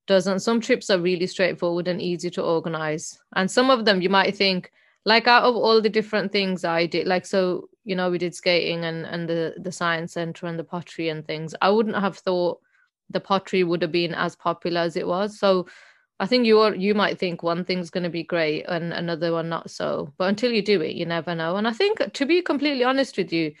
doesn't 0.07 0.39
some 0.39 0.59
trips 0.59 0.89
are 0.89 0.99
really 0.99 1.27
straightforward 1.27 1.87
and 1.87 2.01
easy 2.01 2.29
to 2.29 2.41
organize 2.41 3.19
and 3.35 3.49
some 3.49 3.69
of 3.69 3.85
them 3.85 4.01
you 4.01 4.09
might 4.09 4.35
think 4.35 4.71
like 5.05 5.27
out 5.27 5.43
of 5.43 5.55
all 5.55 5.81
the 5.81 5.89
different 5.89 6.31
things 6.31 6.63
i 6.65 6.85
did 6.85 7.07
like 7.07 7.25
so 7.25 7.69
you 7.83 7.95
know 7.95 8.09
we 8.11 8.17
did 8.17 8.35
skating 8.35 8.83
and 8.85 9.05
and 9.05 9.29
the 9.29 9.55
the 9.57 9.71
science 9.71 10.13
center 10.13 10.45
and 10.45 10.59
the 10.59 10.63
pottery 10.63 11.09
and 11.09 11.25
things 11.25 11.55
i 11.61 11.69
wouldn't 11.69 11.95
have 11.95 12.17
thought 12.17 12.59
the 13.09 13.19
pottery 13.19 13.63
would 13.63 13.81
have 13.81 13.91
been 13.91 14.13
as 14.13 14.35
popular 14.35 14.81
as 14.81 14.95
it 14.95 15.07
was. 15.07 15.39
So 15.39 15.67
I 16.19 16.25
think 16.25 16.45
you 16.45 16.59
are, 16.59 16.75
you 16.75 16.93
might 16.93 17.17
think 17.17 17.43
one 17.43 17.63
thing's 17.63 17.89
going 17.89 18.03
to 18.03 18.09
be 18.09 18.23
great 18.23 18.63
and 18.67 18.93
another 18.93 19.31
one 19.31 19.49
not 19.49 19.69
so. 19.71 20.13
But 20.17 20.29
until 20.29 20.51
you 20.51 20.61
do 20.61 20.81
it, 20.81 20.95
you 20.95 21.05
never 21.05 21.33
know. 21.33 21.55
And 21.55 21.67
I 21.67 21.71
think 21.71 22.13
to 22.13 22.25
be 22.25 22.41
completely 22.41 22.83
honest 22.83 23.17
with 23.17 23.31
you, 23.31 23.53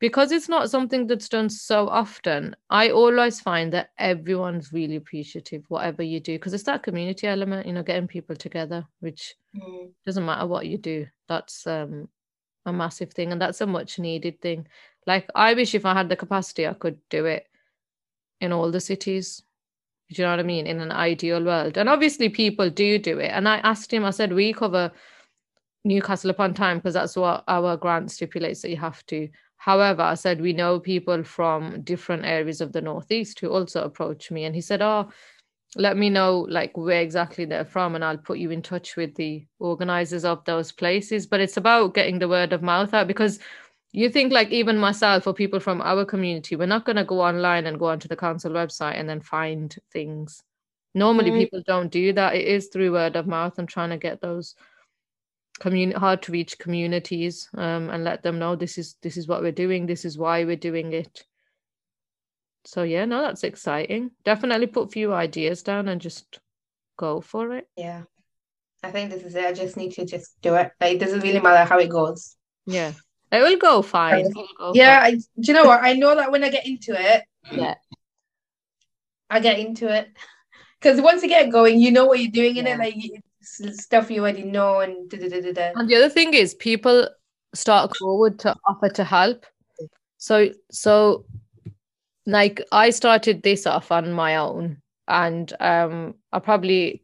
because 0.00 0.30
it's 0.30 0.48
not 0.48 0.70
something 0.70 1.06
that's 1.06 1.28
done 1.28 1.48
so 1.48 1.88
often, 1.88 2.54
I 2.70 2.90
always 2.90 3.40
find 3.40 3.72
that 3.72 3.90
everyone's 3.98 4.72
really 4.72 4.96
appreciative, 4.96 5.64
whatever 5.68 6.02
you 6.02 6.20
do, 6.20 6.38
because 6.38 6.54
it's 6.54 6.64
that 6.64 6.82
community 6.82 7.26
element, 7.26 7.66
you 7.66 7.72
know, 7.72 7.82
getting 7.82 8.06
people 8.06 8.36
together, 8.36 8.86
which 9.00 9.34
mm. 9.56 9.90
doesn't 10.06 10.24
matter 10.24 10.46
what 10.46 10.66
you 10.66 10.78
do. 10.78 11.06
That's 11.28 11.66
um, 11.66 12.08
a 12.64 12.72
massive 12.72 13.12
thing, 13.12 13.32
and 13.32 13.40
that's 13.40 13.60
a 13.60 13.66
much 13.66 13.98
needed 13.98 14.40
thing. 14.40 14.68
Like, 15.06 15.28
I 15.34 15.54
wish 15.54 15.74
if 15.74 15.84
I 15.84 15.94
had 15.94 16.08
the 16.08 16.16
capacity, 16.16 16.66
I 16.66 16.74
could 16.74 16.98
do 17.10 17.24
it 17.24 17.46
in 18.40 18.52
all 18.52 18.70
the 18.70 18.80
cities. 18.80 19.42
Do 20.10 20.22
you 20.22 20.26
know 20.26 20.32
what 20.32 20.40
I 20.40 20.44
mean? 20.44 20.66
In 20.66 20.80
an 20.80 20.92
ideal 20.92 21.42
world. 21.44 21.76
And 21.76 21.88
obviously 21.88 22.28
people 22.28 22.70
do 22.70 22.98
do 22.98 23.18
it. 23.18 23.30
And 23.30 23.48
I 23.48 23.58
asked 23.58 23.92
him, 23.92 24.04
I 24.04 24.10
said, 24.10 24.32
we 24.32 24.52
cover 24.52 24.92
Newcastle 25.84 26.30
upon 26.30 26.54
Tyne 26.54 26.78
because 26.78 26.94
that's 26.94 27.16
what 27.16 27.44
our 27.48 27.76
grant 27.76 28.10
stipulates 28.10 28.62
that 28.62 28.70
you 28.70 28.76
have 28.76 29.04
to. 29.06 29.28
However, 29.58 30.02
I 30.02 30.14
said, 30.14 30.40
we 30.40 30.52
know 30.52 30.78
people 30.78 31.24
from 31.24 31.82
different 31.82 32.24
areas 32.24 32.60
of 32.60 32.72
the 32.72 32.80
Northeast 32.80 33.40
who 33.40 33.50
also 33.50 33.82
approach 33.82 34.30
me. 34.30 34.44
And 34.44 34.54
he 34.54 34.60
said, 34.60 34.80
oh, 34.80 35.10
let 35.76 35.96
me 35.96 36.08
know 36.08 36.46
like 36.48 36.76
where 36.76 37.02
exactly 37.02 37.44
they're 37.44 37.64
from 37.64 37.94
and 37.94 38.04
I'll 38.04 38.16
put 38.16 38.38
you 38.38 38.50
in 38.50 38.62
touch 38.62 38.96
with 38.96 39.14
the 39.16 39.44
organizers 39.58 40.24
of 40.24 40.44
those 40.44 40.72
places. 40.72 41.26
But 41.26 41.40
it's 41.40 41.56
about 41.56 41.94
getting 41.94 42.18
the 42.20 42.28
word 42.28 42.52
of 42.52 42.62
mouth 42.62 42.94
out 42.94 43.08
because 43.08 43.40
you 43.92 44.08
think 44.08 44.32
like 44.32 44.50
even 44.50 44.78
myself 44.78 45.26
or 45.26 45.34
people 45.34 45.60
from 45.60 45.82
our 45.82 46.04
community, 46.04 46.54
we're 46.56 46.66
not 46.66 46.84
going 46.84 46.96
to 46.96 47.04
go 47.04 47.20
online 47.20 47.66
and 47.66 47.78
go 47.78 47.86
onto 47.86 48.08
the 48.08 48.16
council 48.16 48.52
website 48.52 48.98
and 48.98 49.08
then 49.08 49.20
find 49.20 49.76
things. 49.92 50.42
Normally, 50.94 51.30
mm. 51.30 51.38
people 51.38 51.62
don't 51.66 51.90
do 51.90 52.12
that. 52.12 52.36
It 52.36 52.46
is 52.46 52.68
through 52.68 52.92
word 52.92 53.16
of 53.16 53.26
mouth 53.26 53.58
and 53.58 53.68
trying 53.68 53.90
to 53.90 53.98
get 53.98 54.20
those 54.20 54.54
community 55.58 55.98
hard 55.98 56.22
to 56.22 56.32
reach 56.32 56.58
communities 56.58 57.48
um, 57.56 57.90
and 57.90 58.04
let 58.04 58.22
them 58.22 58.38
know 58.38 58.56
this 58.56 58.78
is 58.78 58.96
this 59.02 59.16
is 59.16 59.28
what 59.28 59.42
we're 59.42 59.52
doing. 59.52 59.86
This 59.86 60.04
is 60.04 60.18
why 60.18 60.44
we're 60.44 60.56
doing 60.56 60.92
it. 60.92 61.24
So 62.64 62.82
yeah, 62.82 63.04
no, 63.04 63.22
that's 63.22 63.44
exciting. 63.44 64.10
Definitely 64.24 64.66
put 64.66 64.88
a 64.88 64.92
few 64.92 65.12
ideas 65.12 65.62
down 65.62 65.88
and 65.88 66.00
just 66.00 66.40
go 66.96 67.20
for 67.20 67.56
it. 67.56 67.68
Yeah. 67.76 68.02
I 68.82 68.90
think 68.90 69.10
this 69.10 69.22
is 69.22 69.34
it. 69.34 69.44
I 69.44 69.52
just 69.52 69.76
need 69.76 69.92
to 69.92 70.04
just 70.04 70.40
do 70.40 70.54
it. 70.54 70.70
Like, 70.80 70.94
it 70.94 71.00
doesn't 71.00 71.20
really 71.20 71.40
matter 71.40 71.68
how 71.68 71.78
it 71.78 71.88
goes. 71.88 72.36
Yeah. 72.66 72.92
It 73.30 73.42
will 73.42 73.58
go 73.58 73.82
fine. 73.82 74.30
Go 74.30 74.72
yeah, 74.74 75.00
fine. 75.00 75.14
I, 75.14 75.16
do 75.16 75.52
you 75.52 75.54
know 75.54 75.64
what? 75.64 75.82
I 75.82 75.92
know 75.94 76.14
that 76.14 76.32
when 76.32 76.44
I 76.44 76.48
get 76.48 76.66
into 76.66 76.92
it, 76.98 77.24
yeah, 77.50 77.74
I 79.28 79.40
get 79.40 79.58
into 79.58 79.92
it 79.92 80.08
because 80.80 81.00
once 81.00 81.22
you 81.22 81.28
get 81.28 81.52
going, 81.52 81.78
you 81.78 81.90
know 81.90 82.06
what 82.06 82.20
you're 82.20 82.30
doing 82.30 82.56
in 82.56 82.66
yeah. 82.66 82.74
it, 82.74 82.78
like 82.78 82.94
stuff 83.72 84.10
you 84.10 84.20
already 84.20 84.44
know, 84.44 84.80
and 84.80 85.08
da, 85.10 85.18
da, 85.18 85.52
da, 85.52 85.72
And 85.76 85.88
the 85.88 85.96
other 85.96 86.08
thing 86.08 86.34
is, 86.34 86.54
people 86.54 87.08
start 87.54 87.96
forward 87.96 88.38
to 88.40 88.54
offer 88.66 88.88
to 88.90 89.04
help. 89.04 89.46
So, 90.18 90.50
so 90.70 91.24
like 92.26 92.60
I 92.72 92.90
started 92.90 93.42
this 93.42 93.66
off 93.66 93.90
on 93.90 94.12
my 94.12 94.36
own, 94.36 94.82
and 95.06 95.52
um, 95.60 96.14
I 96.32 96.38
probably 96.38 97.02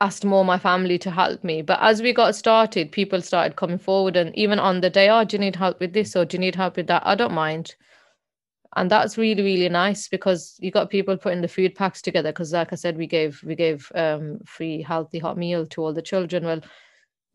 asked 0.00 0.24
more 0.24 0.44
my 0.44 0.58
family 0.58 0.98
to 0.98 1.10
help 1.10 1.42
me. 1.42 1.62
But 1.62 1.78
as 1.80 2.02
we 2.02 2.12
got 2.12 2.34
started, 2.34 2.92
people 2.92 3.22
started 3.22 3.56
coming 3.56 3.78
forward, 3.78 4.16
and 4.16 4.36
even 4.36 4.58
on 4.58 4.80
the 4.80 4.90
day, 4.90 5.08
oh, 5.08 5.24
do 5.24 5.36
you 5.36 5.40
need 5.40 5.56
help 5.56 5.80
with 5.80 5.94
this 5.94 6.14
or 6.14 6.24
do 6.24 6.36
you 6.36 6.40
need 6.40 6.54
help 6.54 6.76
with 6.76 6.86
that? 6.88 7.02
I 7.06 7.14
don't 7.14 7.32
mind. 7.32 7.74
And 8.76 8.90
that's 8.90 9.16
really, 9.16 9.42
really 9.42 9.68
nice 9.68 10.08
because 10.08 10.56
you 10.60 10.70
got 10.70 10.90
people 10.90 11.16
putting 11.16 11.40
the 11.42 11.48
food 11.48 11.74
packs 11.74 12.02
together. 12.02 12.32
Because, 12.32 12.52
like 12.52 12.72
I 12.72 12.76
said, 12.76 12.96
we 12.96 13.06
gave 13.06 13.42
we 13.44 13.54
gave 13.54 13.90
um, 13.94 14.40
free 14.44 14.82
healthy 14.82 15.18
hot 15.18 15.36
meal 15.38 15.66
to 15.66 15.82
all 15.82 15.92
the 15.92 16.02
children. 16.02 16.44
Well, 16.44 16.60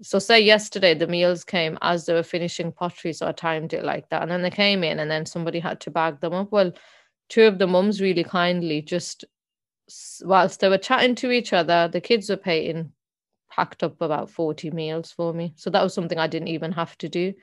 so 0.01 0.19
say 0.19 0.39
yesterday 0.39 0.93
the 0.93 1.07
meals 1.07 1.43
came 1.43 1.77
as 1.81 2.05
they 2.05 2.13
were 2.13 2.23
finishing 2.23 2.71
pottery, 2.71 3.13
so 3.13 3.27
I 3.27 3.31
timed 3.31 3.73
it 3.73 3.83
like 3.83 4.09
that, 4.09 4.21
and 4.21 4.31
then 4.31 4.41
they 4.41 4.49
came 4.49 4.83
in, 4.83 4.99
and 4.99 5.09
then 5.09 5.25
somebody 5.25 5.59
had 5.59 5.79
to 5.81 5.91
bag 5.91 6.19
them 6.19 6.33
up. 6.33 6.51
Well, 6.51 6.73
two 7.29 7.43
of 7.43 7.59
the 7.59 7.67
mums 7.67 8.01
really 8.01 8.23
kindly 8.23 8.81
just 8.81 9.25
whilst 10.23 10.59
they 10.59 10.69
were 10.69 10.77
chatting 10.77 11.15
to 11.15 11.31
each 11.31 11.53
other, 11.53 11.87
the 11.87 12.01
kids 12.01 12.29
were 12.29 12.37
paying, 12.37 12.91
packed 13.49 13.83
up 13.83 14.01
about 14.01 14.29
40 14.29 14.71
meals 14.71 15.11
for 15.11 15.33
me. 15.33 15.53
So 15.55 15.69
that 15.69 15.83
was 15.83 15.93
something 15.93 16.17
I 16.17 16.27
didn't 16.27 16.49
even 16.49 16.71
have 16.73 16.97
to 16.99 17.09
do. 17.09 17.33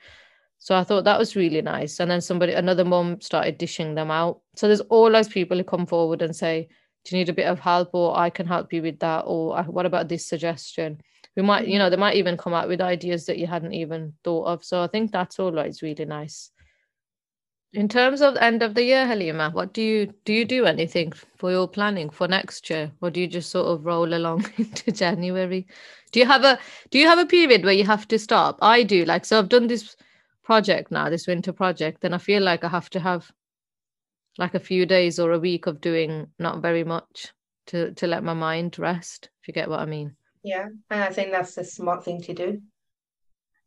So 0.59 0.75
I 0.75 0.83
thought 0.83 1.03
that 1.05 1.19
was 1.19 1.35
really 1.35 1.61
nice. 1.61 1.99
And 1.99 2.09
then 2.09 2.21
somebody, 2.21 2.53
another 2.53 2.83
mum 2.83 3.21
started 3.21 3.57
dishing 3.57 3.95
them 3.95 4.11
out. 4.11 4.41
So 4.55 4.67
there's 4.67 4.81
always 4.81 5.27
people 5.27 5.57
who 5.57 5.63
come 5.63 5.85
forward 5.85 6.21
and 6.21 6.35
say, 6.35 6.67
Do 7.05 7.15
you 7.15 7.19
need 7.19 7.29
a 7.29 7.33
bit 7.33 7.47
of 7.47 7.59
help? 7.59 7.91
Or 7.93 8.17
I 8.17 8.29
can 8.29 8.47
help 8.47 8.73
you 8.73 8.81
with 8.81 8.99
that. 8.99 9.23
Or 9.27 9.57
uh, 9.57 9.63
what 9.63 9.85
about 9.85 10.09
this 10.09 10.25
suggestion? 10.25 10.99
We 11.35 11.43
might, 11.43 11.67
you 11.67 11.75
mm. 11.75 11.79
know, 11.79 11.89
they 11.89 11.97
might 11.97 12.15
even 12.15 12.35
come 12.35 12.53
out 12.53 12.67
with 12.67 12.81
ideas 12.81 13.27
that 13.27 13.37
you 13.37 13.47
hadn't 13.47 13.73
even 13.73 14.13
thought 14.23 14.45
of. 14.45 14.65
So 14.65 14.81
I 14.81 14.87
think 14.87 15.11
that's 15.11 15.39
always 15.39 15.81
really 15.81 16.05
nice. 16.05 16.51
In 17.73 17.87
terms 17.87 18.21
of 18.21 18.37
end 18.37 18.63
of 18.63 18.73
the 18.73 18.83
year, 18.83 19.05
Halima, 19.05 19.51
what 19.51 19.73
do 19.73 19.81
you 19.81 20.13
do? 20.25 20.33
You 20.33 20.45
do 20.45 20.65
anything 20.65 21.11
for 21.35 21.51
your 21.51 21.67
planning 21.67 22.09
for 22.09 22.27
next 22.27 22.69
year, 22.69 22.91
or 23.01 23.11
do 23.11 23.19
you 23.19 23.27
just 23.27 23.51
sort 23.51 23.67
of 23.67 23.85
roll 23.85 24.13
along 24.13 24.45
into 24.57 24.91
January? 24.91 25.67
Do 26.11 26.19
you 26.19 26.25
have 26.25 26.43
a 26.43 26.57
do 26.89 26.97
you 26.97 27.07
have 27.07 27.19
a 27.19 27.25
period 27.25 27.65
where 27.65 27.73
you 27.73 27.83
have 27.83 28.07
to 28.07 28.17
stop? 28.17 28.57
I 28.61 28.83
do. 28.83 29.03
Like 29.03 29.25
so, 29.25 29.37
I've 29.37 29.49
done 29.49 29.67
this 29.67 29.97
project 30.47 30.91
now, 30.91 31.09
this 31.09 31.27
winter 31.27 31.51
project, 31.51 32.01
then 32.01 32.13
I 32.13 32.17
feel 32.17 32.41
like 32.41 32.63
I 32.63 32.69
have 32.69 32.89
to 32.91 33.01
have 33.01 33.29
like 34.37 34.55
a 34.55 34.67
few 34.71 34.85
days 34.85 35.19
or 35.19 35.33
a 35.33 35.39
week 35.39 35.67
of 35.67 35.81
doing 35.81 36.27
not 36.39 36.61
very 36.61 36.85
much 36.85 37.33
to 37.67 37.91
to 37.95 38.07
let 38.07 38.23
my 38.23 38.33
mind 38.33 38.79
rest. 38.79 39.29
If 39.41 39.49
you 39.49 39.53
get 39.53 39.69
what 39.69 39.81
I 39.81 39.85
mean. 39.85 40.15
Yeah, 40.43 40.67
and 40.89 41.03
I 41.03 41.09
think 41.09 41.31
that's 41.31 41.57
a 41.57 41.65
smart 41.65 42.05
thing 42.05 42.21
to 42.21 42.33
do. 42.33 42.61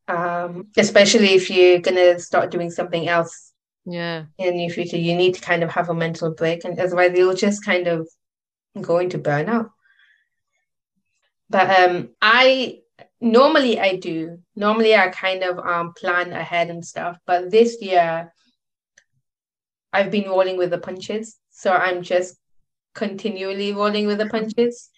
Um, 0.08 0.68
especially 0.76 1.34
if 1.34 1.50
you're 1.50 1.80
gonna 1.80 2.18
start 2.18 2.50
doing 2.50 2.70
something 2.70 3.06
else 3.06 3.50
yeah 3.86 4.24
in 4.38 4.58
your 4.58 4.70
future 4.70 4.96
you 4.96 5.16
need 5.16 5.34
to 5.34 5.40
kind 5.40 5.62
of 5.62 5.70
have 5.70 5.88
a 5.88 5.94
mental 5.94 6.30
break 6.34 6.64
and 6.64 6.78
otherwise 6.78 7.12
you'll 7.16 7.34
just 7.34 7.64
kind 7.64 7.86
of 7.86 8.08
go 8.80 8.98
into 8.98 9.18
burnout 9.18 9.70
but 11.48 11.66
um 11.80 12.10
i 12.20 12.78
normally 13.20 13.80
i 13.80 13.96
do 13.96 14.38
normally 14.60 14.94
i 14.94 15.08
kind 15.08 15.42
of 15.42 15.58
um 15.58 15.92
plan 15.94 16.32
ahead 16.32 16.70
and 16.70 16.84
stuff 16.84 17.16
but 17.26 17.50
this 17.50 17.80
year 17.80 18.32
i've 19.92 20.10
been 20.10 20.28
rolling 20.28 20.56
with 20.56 20.70
the 20.70 20.78
punches 20.78 21.36
so 21.50 21.72
i'm 21.72 22.02
just 22.02 22.36
continually 22.94 23.72
rolling 23.72 24.06
with 24.06 24.18
the 24.18 24.26
punches 24.36 24.90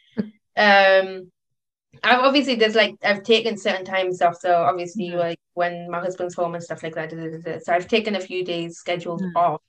um 0.56 1.30
I've 2.02 2.20
obviously 2.20 2.54
there's 2.56 2.74
like 2.74 2.96
I've 3.04 3.22
taken 3.22 3.56
certain 3.56 3.84
times 3.84 4.22
off. 4.22 4.36
So 4.36 4.54
obviously 4.62 5.08
mm-hmm. 5.08 5.18
like 5.18 5.38
when 5.54 5.90
my 5.90 6.00
husband's 6.00 6.34
home 6.34 6.54
and 6.54 6.64
stuff 6.64 6.82
like 6.82 6.94
that. 6.94 7.62
So 7.64 7.72
I've 7.72 7.88
taken 7.88 8.16
a 8.16 8.20
few 8.20 8.44
days 8.44 8.78
scheduled 8.78 9.22
mm-hmm. 9.22 9.36
off. 9.36 9.60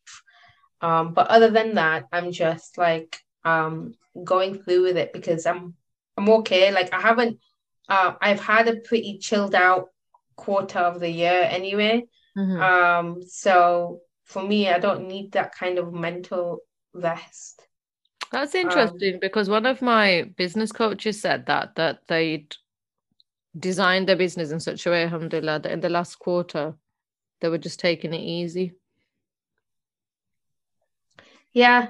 Um, 0.81 1.13
but 1.13 1.27
other 1.27 1.49
than 1.49 1.75
that, 1.75 2.05
I'm 2.11 2.31
just 2.31 2.77
like 2.77 3.19
um 3.43 3.93
going 4.23 4.63
through 4.63 4.83
with 4.83 4.97
it 4.97 5.13
because 5.13 5.45
I'm 5.45 5.75
I'm 6.17 6.29
okay. 6.29 6.71
Like 6.71 6.93
I 6.93 7.01
haven't 7.01 7.39
uh 7.89 8.13
I've 8.21 8.39
had 8.39 8.67
a 8.67 8.77
pretty 8.77 9.17
chilled 9.19 9.55
out 9.55 9.89
quarter 10.35 10.79
of 10.79 10.99
the 10.99 11.09
year 11.09 11.47
anyway. 11.49 12.03
Mm-hmm. 12.37 12.61
Um 12.61 13.21
so 13.23 14.01
for 14.25 14.43
me 14.43 14.69
I 14.69 14.79
don't 14.79 15.07
need 15.07 15.33
that 15.33 15.53
kind 15.55 15.77
of 15.77 15.93
mental 15.93 16.59
rest. 16.93 17.67
That's 18.31 18.55
um, 18.55 18.61
interesting 18.61 19.15
um, 19.15 19.19
because 19.19 19.49
one 19.49 19.65
of 19.65 19.81
my 19.81 20.31
business 20.37 20.71
coaches 20.71 21.21
said 21.21 21.45
that 21.47 21.75
that 21.75 21.99
they'd 22.07 22.55
designed 23.57 24.07
their 24.07 24.15
business 24.15 24.51
in 24.51 24.59
such 24.59 24.85
a 24.85 24.89
way, 24.89 25.03
alhamdulillah, 25.03 25.59
that 25.59 25.71
in 25.71 25.81
the 25.81 25.89
last 25.89 26.17
quarter 26.17 26.75
they 27.39 27.49
were 27.49 27.57
just 27.57 27.79
taking 27.79 28.13
it 28.13 28.21
easy. 28.21 28.73
Yeah, 31.51 31.89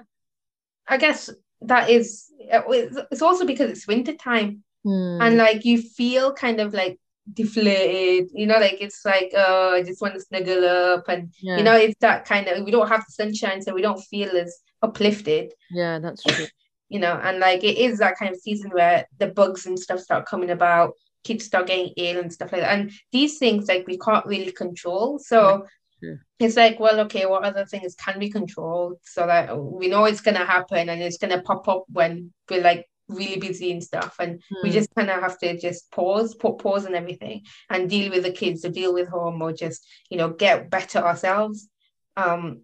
I 0.87 0.97
guess 0.97 1.29
that 1.61 1.89
is. 1.89 2.29
It's 2.39 3.21
also 3.21 3.45
because 3.45 3.71
it's 3.71 3.87
winter 3.87 4.13
time, 4.13 4.63
hmm. 4.83 5.19
and 5.21 5.37
like 5.37 5.65
you 5.65 5.81
feel 5.81 6.33
kind 6.33 6.59
of 6.59 6.73
like 6.73 6.99
deflated. 7.31 8.29
You 8.33 8.47
know, 8.47 8.57
like 8.57 8.81
it's 8.81 9.05
like 9.05 9.31
oh, 9.35 9.73
I 9.73 9.83
just 9.83 10.01
want 10.01 10.15
to 10.15 10.21
snuggle 10.21 10.65
up, 10.65 11.07
and 11.07 11.33
yeah. 11.41 11.57
you 11.57 11.63
know, 11.63 11.75
it's 11.75 11.99
that 12.01 12.25
kind 12.25 12.47
of. 12.47 12.63
We 12.63 12.71
don't 12.71 12.89
have 12.89 13.05
the 13.05 13.11
sunshine, 13.11 13.61
so 13.61 13.73
we 13.73 13.81
don't 13.81 14.01
feel 14.01 14.35
as 14.35 14.59
uplifted. 14.81 15.53
Yeah, 15.71 15.99
that's 15.99 16.23
true. 16.23 16.45
you 16.89 16.99
know, 16.99 17.19
and 17.23 17.39
like 17.39 17.63
it 17.63 17.77
is 17.77 17.99
that 17.99 18.17
kind 18.17 18.33
of 18.33 18.39
season 18.39 18.71
where 18.71 19.07
the 19.19 19.27
bugs 19.27 19.65
and 19.65 19.79
stuff 19.79 19.99
start 19.99 20.25
coming 20.25 20.49
about, 20.49 20.93
kids 21.23 21.45
start 21.45 21.67
getting 21.67 21.93
ill 21.97 22.19
and 22.19 22.31
stuff 22.31 22.51
like 22.51 22.61
that. 22.61 22.77
And 22.77 22.91
these 23.11 23.37
things 23.37 23.67
like 23.67 23.87
we 23.87 23.97
can't 23.97 24.25
really 24.25 24.51
control. 24.51 25.19
So 25.19 25.65
yeah. 26.01 26.15
it's 26.39 26.55
like, 26.55 26.79
well, 26.79 26.99
okay, 27.01 27.25
what 27.25 27.45
other 27.45 27.65
things 27.65 27.95
can 27.95 28.19
we 28.19 28.29
control 28.29 28.99
so 29.03 29.25
that 29.25 29.57
we 29.57 29.87
know 29.87 30.05
it's 30.05 30.21
gonna 30.21 30.45
happen 30.45 30.89
and 30.89 31.01
it's 31.01 31.17
gonna 31.17 31.41
pop 31.41 31.67
up 31.67 31.85
when 31.91 32.31
we're 32.49 32.61
like 32.61 32.85
really 33.09 33.39
busy 33.39 33.71
and 33.71 33.83
stuff 33.83 34.15
and 34.19 34.41
we 34.63 34.69
hmm. 34.69 34.73
just 34.73 34.93
kind 34.95 35.09
of 35.09 35.19
have 35.21 35.37
to 35.37 35.59
just 35.59 35.91
pause 35.91 36.35
put 36.35 36.57
pause 36.57 36.85
and 36.85 36.95
everything 36.95 37.41
and 37.69 37.89
deal 37.89 38.09
with 38.09 38.23
the 38.23 38.31
kids 38.31 38.63
or 38.63 38.69
deal 38.69 38.93
with 38.93 39.07
home 39.09 39.41
or 39.41 39.51
just 39.51 39.85
you 40.09 40.17
know 40.17 40.29
get 40.29 40.69
better 40.69 40.99
ourselves 40.99 41.67
um 42.15 42.61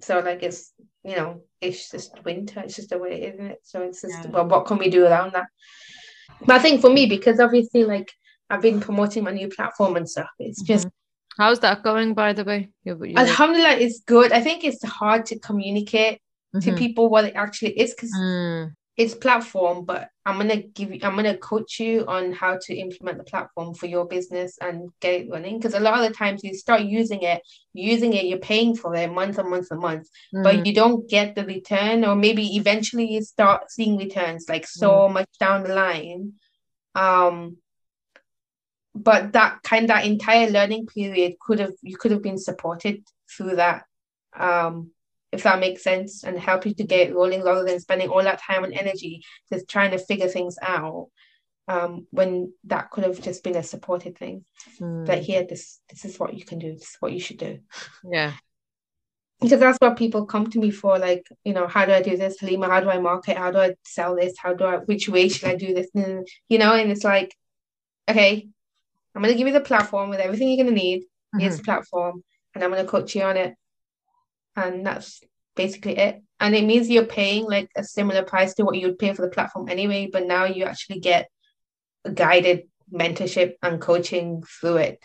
so 0.00 0.20
like 0.20 0.42
it's 0.42 0.72
you 1.06 1.14
know, 1.14 1.42
it's 1.60 1.90
just 1.90 2.12
winter. 2.24 2.60
It's 2.60 2.74
just 2.74 2.90
the 2.90 2.98
way 2.98 3.22
is 3.22 3.34
isn't 3.34 3.46
it? 3.46 3.60
So 3.62 3.82
it's 3.82 4.02
just 4.02 4.24
yeah. 4.24 4.30
well, 4.30 4.46
what 4.46 4.66
can 4.66 4.78
we 4.78 4.90
do 4.90 5.06
around 5.06 5.32
that? 5.34 5.46
But 6.44 6.56
I 6.56 6.58
think 6.58 6.80
for 6.80 6.90
me, 6.90 7.06
because 7.06 7.38
obviously, 7.38 7.84
like 7.84 8.10
I've 8.50 8.60
been 8.60 8.80
promoting 8.80 9.22
my 9.22 9.30
new 9.30 9.48
platform 9.48 9.96
and 9.96 10.08
stuff, 10.08 10.28
it's 10.40 10.62
mm-hmm. 10.62 10.72
just. 10.72 10.88
How's 11.38 11.60
that 11.60 11.82
going, 11.82 12.14
by 12.14 12.32
the 12.32 12.44
way? 12.44 12.70
You're, 12.82 13.04
you're... 13.04 13.18
Alhamdulillah, 13.18 13.76
it's 13.76 14.00
good. 14.00 14.32
I 14.32 14.40
think 14.40 14.64
it's 14.64 14.82
hard 14.84 15.26
to 15.26 15.38
communicate 15.38 16.18
mm-hmm. 16.54 16.60
to 16.60 16.76
people 16.76 17.08
what 17.08 17.26
it 17.26 17.34
actually 17.36 17.78
is 17.78 17.94
because 17.94 18.12
mm 18.18 18.72
it's 18.96 19.14
platform 19.14 19.84
but 19.84 20.08
i'm 20.24 20.38
gonna 20.38 20.56
give 20.56 20.90
you 20.92 21.00
i'm 21.02 21.16
gonna 21.16 21.36
coach 21.36 21.78
you 21.78 22.04
on 22.06 22.32
how 22.32 22.58
to 22.60 22.74
implement 22.74 23.18
the 23.18 23.24
platform 23.24 23.74
for 23.74 23.86
your 23.86 24.06
business 24.06 24.56
and 24.60 24.90
get 25.00 25.20
it 25.20 25.30
running 25.30 25.58
because 25.58 25.74
a 25.74 25.80
lot 25.80 26.02
of 26.02 26.08
the 26.08 26.14
times 26.14 26.42
you 26.42 26.54
start 26.54 26.82
using 26.82 27.22
it 27.22 27.42
using 27.74 28.14
it 28.14 28.24
you're 28.24 28.38
paying 28.38 28.74
for 28.74 28.94
it 28.94 29.12
month 29.12 29.38
and 29.38 29.50
month 29.50 29.68
and 29.70 29.80
month 29.80 30.08
mm. 30.34 30.42
but 30.42 30.66
you 30.66 30.72
don't 30.72 31.08
get 31.10 31.34
the 31.34 31.44
return 31.44 32.04
or 32.04 32.16
maybe 32.16 32.56
eventually 32.56 33.10
you 33.10 33.22
start 33.22 33.70
seeing 33.70 33.96
returns 33.96 34.46
like 34.48 34.66
so 34.66 34.90
mm. 34.90 35.12
much 35.12 35.28
down 35.38 35.62
the 35.62 35.74
line 35.74 36.32
um 36.94 37.56
but 38.94 39.32
that 39.32 39.62
kind 39.62 39.90
that 39.90 40.06
entire 40.06 40.48
learning 40.48 40.86
period 40.86 41.34
could 41.38 41.58
have 41.58 41.74
you 41.82 41.96
could 41.96 42.10
have 42.10 42.22
been 42.22 42.38
supported 42.38 43.04
through 43.30 43.56
that 43.56 43.84
um 44.34 44.90
if 45.36 45.44
that 45.44 45.60
makes 45.60 45.82
sense, 45.84 46.24
and 46.24 46.38
help 46.38 46.66
you 46.66 46.74
to 46.74 46.84
get 46.84 47.14
rolling 47.14 47.42
rather 47.44 47.64
than 47.64 47.80
spending 47.80 48.08
all 48.10 48.22
that 48.22 48.42
time 48.42 48.64
and 48.64 48.74
energy 48.74 49.22
just 49.52 49.68
trying 49.68 49.92
to 49.92 49.98
figure 49.98 50.28
things 50.28 50.56
out. 50.62 51.08
um, 51.68 52.06
when 52.10 52.52
that 52.64 52.90
could 52.90 53.04
have 53.04 53.20
just 53.20 53.42
been 53.42 53.56
a 53.56 53.62
supported 53.62 54.16
thing. 54.16 54.44
Mm. 54.80 55.08
Like 55.08 55.22
here, 55.22 55.44
this 55.48 55.80
this 55.90 56.04
is 56.04 56.18
what 56.18 56.34
you 56.34 56.44
can 56.44 56.58
do. 56.58 56.72
This 56.72 56.82
is 56.82 56.96
what 57.00 57.12
you 57.12 57.20
should 57.20 57.38
do. 57.38 57.58
Yeah. 58.08 58.32
Because 59.40 59.60
that's 59.60 59.78
what 59.80 59.98
people 59.98 60.24
come 60.24 60.48
to 60.50 60.58
me 60.58 60.70
for. 60.70 60.98
Like, 60.98 61.26
you 61.44 61.52
know, 61.52 61.66
how 61.66 61.84
do 61.84 61.92
I 61.92 62.00
do 62.00 62.16
this, 62.16 62.40
Halima? 62.40 62.68
How 62.68 62.80
do 62.80 62.88
I 62.88 62.98
market? 62.98 63.36
How 63.36 63.50
do 63.50 63.58
I 63.58 63.74
sell 63.84 64.16
this? 64.16 64.34
How 64.38 64.54
do 64.54 64.64
I? 64.64 64.76
Which 64.78 65.08
way 65.08 65.28
should 65.28 65.48
I 65.48 65.56
do 65.56 65.74
this? 65.74 65.88
And, 65.94 66.26
you 66.48 66.58
know, 66.58 66.72
and 66.72 66.90
it's 66.90 67.04
like, 67.04 67.34
okay, 68.08 68.48
I'm 69.14 69.22
gonna 69.22 69.34
give 69.34 69.46
you 69.46 69.52
the 69.52 69.60
platform 69.60 70.08
with 70.08 70.20
everything 70.20 70.48
you're 70.48 70.64
gonna 70.64 70.74
need. 70.76 71.02
Mm-hmm. 71.02 71.40
Here's 71.40 71.58
the 71.58 71.64
platform, 71.64 72.22
and 72.54 72.64
I'm 72.64 72.70
gonna 72.70 72.86
coach 72.86 73.14
you 73.14 73.22
on 73.22 73.36
it. 73.36 73.54
And 74.56 74.86
that's 74.86 75.20
basically 75.54 75.96
it. 75.98 76.22
And 76.40 76.54
it 76.54 76.64
means 76.64 76.88
you're 76.88 77.04
paying 77.06 77.44
like 77.44 77.70
a 77.76 77.84
similar 77.84 78.22
price 78.22 78.54
to 78.54 78.64
what 78.64 78.76
you'd 78.76 78.98
pay 78.98 79.12
for 79.12 79.22
the 79.22 79.28
platform 79.28 79.68
anyway, 79.68 80.08
but 80.12 80.26
now 80.26 80.44
you 80.44 80.64
actually 80.64 81.00
get 81.00 81.28
a 82.04 82.10
guided 82.10 82.68
mentorship 82.92 83.54
and 83.62 83.80
coaching 83.80 84.42
through 84.42 84.76
it 84.76 85.04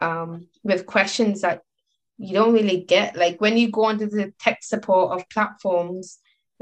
um, 0.00 0.48
with 0.62 0.86
questions 0.86 1.40
that 1.42 1.62
you 2.18 2.34
don't 2.34 2.52
really 2.54 2.82
get. 2.82 3.16
Like 3.16 3.40
when 3.40 3.56
you 3.56 3.70
go 3.70 3.84
onto 3.84 4.08
the 4.08 4.32
tech 4.40 4.58
support 4.62 5.12
of 5.12 5.28
platforms, 5.30 6.18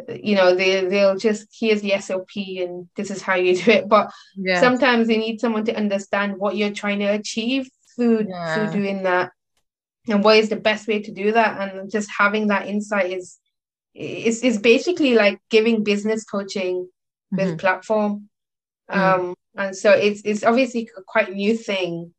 you 0.08 0.34
know, 0.34 0.54
they 0.54 0.84
they'll 0.86 1.16
just 1.16 1.48
here's 1.58 1.80
the 1.80 1.98
SOP 1.98 2.36
and 2.36 2.88
this 2.96 3.10
is 3.10 3.22
how 3.22 3.34
you 3.34 3.56
do 3.56 3.70
it. 3.70 3.88
But 3.88 4.10
Yeah. 4.36 4.60
sometimes 4.60 5.08
you 5.08 5.16
need 5.16 5.40
someone 5.40 5.64
to 5.64 5.74
understand 5.76 6.36
what 6.36 6.56
you're 6.56 6.72
trying 6.72 6.98
to 6.98 7.06
achieve 7.06 7.68
through 7.96 8.26
Yeah. 8.28 8.54
through 8.54 8.80
doing 8.80 9.04
that 9.04 9.32
and 10.08 10.22
what 10.24 10.36
is 10.38 10.48
the 10.48 10.56
best 10.56 10.86
way 10.88 11.00
to 11.02 11.12
do 11.12 11.32
that. 11.32 11.60
And 11.60 11.90
just 11.90 12.10
having 12.16 12.48
that 12.48 12.66
insight 12.68 13.12
is 13.12 13.38
is 13.94 14.42
is 14.42 14.58
basically 14.58 15.14
like 15.14 15.40
giving 15.50 15.82
business 15.84 16.24
coaching 16.24 16.88
with 17.36 17.56
Mhm. 17.56 17.58
platform. 17.58 18.28
Mm. 18.90 18.98
Um 18.98 19.34
and 19.56 19.76
so 19.76 19.92
it's 19.92 20.22
it's 20.24 20.44
obviously 20.44 20.90
a 20.96 21.02
quite 21.02 21.32
new 21.32 21.56
thing. 21.56 22.14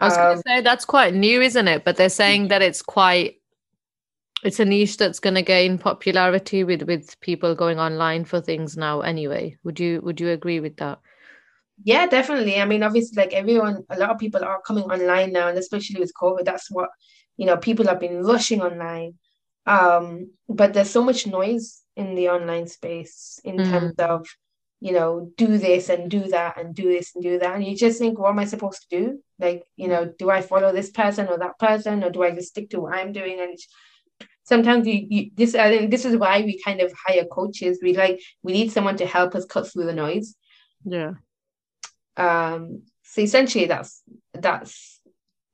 I 0.00 0.06
was 0.06 0.16
going 0.16 0.30
Um, 0.30 0.36
to 0.36 0.42
say 0.46 0.60
that's 0.62 0.84
quite 0.84 1.14
new, 1.14 1.40
isn't 1.42 1.68
it? 1.68 1.84
But 1.84 1.96
they're 1.96 2.08
saying 2.08 2.48
that 2.48 2.62
it's 2.62 2.82
quite 2.82 3.36
it's 4.44 4.60
a 4.60 4.64
niche 4.64 4.96
that's 4.96 5.18
going 5.20 5.34
to 5.34 5.42
gain 5.42 5.78
popularity 5.78 6.62
with 6.64 6.82
with 6.82 7.18
people 7.20 7.54
going 7.54 7.78
online 7.80 8.24
for 8.24 8.40
things 8.40 8.76
now 8.76 9.00
anyway. 9.00 9.56
Would 9.64 9.80
you 9.80 10.00
would 10.02 10.20
you 10.20 10.30
agree 10.30 10.60
with 10.60 10.76
that? 10.78 11.00
Yeah, 11.84 12.06
definitely. 12.06 12.60
I 12.60 12.64
mean, 12.64 12.82
obviously, 12.82 13.22
like 13.22 13.32
everyone, 13.32 13.84
a 13.90 13.98
lot 13.98 14.10
of 14.10 14.18
people 14.18 14.44
are 14.44 14.60
coming 14.62 14.84
online 14.84 15.32
now, 15.32 15.48
and 15.48 15.58
especially 15.58 16.00
with 16.00 16.12
COVID, 16.20 16.44
that's 16.44 16.70
what, 16.70 16.90
you 17.38 17.46
know, 17.46 17.56
people 17.56 17.86
have 17.86 18.00
been 18.00 18.22
rushing 18.22 18.60
online. 18.62 19.14
Um, 19.66 20.32
but 20.48 20.74
there's 20.74 20.90
so 20.90 21.04
much 21.04 21.26
noise 21.26 21.82
in 21.96 22.14
the 22.16 22.28
online 22.30 22.66
space 22.68 23.40
in 23.44 23.56
Mm. 23.58 23.70
terms 23.70 23.94
of, 23.98 24.26
you 24.80 24.92
know, 24.92 25.32
do 25.36 25.58
this 25.58 25.88
and 25.90 26.10
do 26.10 26.22
that 26.28 26.58
and 26.58 26.74
do 26.74 26.88
this 26.88 27.14
and 27.14 27.22
do 27.24 27.38
that. 27.38 27.54
And 27.56 27.64
you 27.64 27.76
just 27.76 27.98
think, 27.98 28.18
what 28.18 28.30
am 28.30 28.38
I 28.38 28.46
supposed 28.46 28.82
to 28.82 28.98
do? 29.00 29.22
Like, 29.38 29.64
you 29.76 29.88
know, 29.88 30.12
do 30.18 30.30
I 30.30 30.42
follow 30.42 30.72
this 30.72 30.90
person 30.90 31.28
or 31.28 31.38
that 31.38 31.58
person, 31.58 32.04
or 32.04 32.10
do 32.10 32.22
I 32.22 32.30
just 32.32 32.48
stick 32.50 32.70
to 32.70 32.80
what 32.80 32.94
I'm 32.94 33.12
doing? 33.12 33.40
And 33.40 33.58
sometimes 34.44 34.86
you, 34.86 35.06
you 35.10 35.30
this 35.36 35.54
I 35.54 35.68
think 35.70 35.90
this 35.90 36.04
is 36.04 36.16
why 36.16 36.42
we 36.42 36.60
kind 36.62 36.80
of 36.80 36.92
hire 37.06 37.26
coaches. 37.26 37.80
We 37.82 37.96
like 37.96 38.20
we 38.42 38.52
need 38.52 38.72
someone 38.72 38.96
to 38.98 39.06
help 39.06 39.34
us 39.34 39.44
cut 39.44 39.68
through 39.70 39.86
the 39.86 39.94
noise 39.94 40.34
Yeah. 40.84 41.12
um 42.16 42.82
so 43.02 43.20
essentially 43.22 43.66
that's 43.66 44.02
that's 44.34 44.97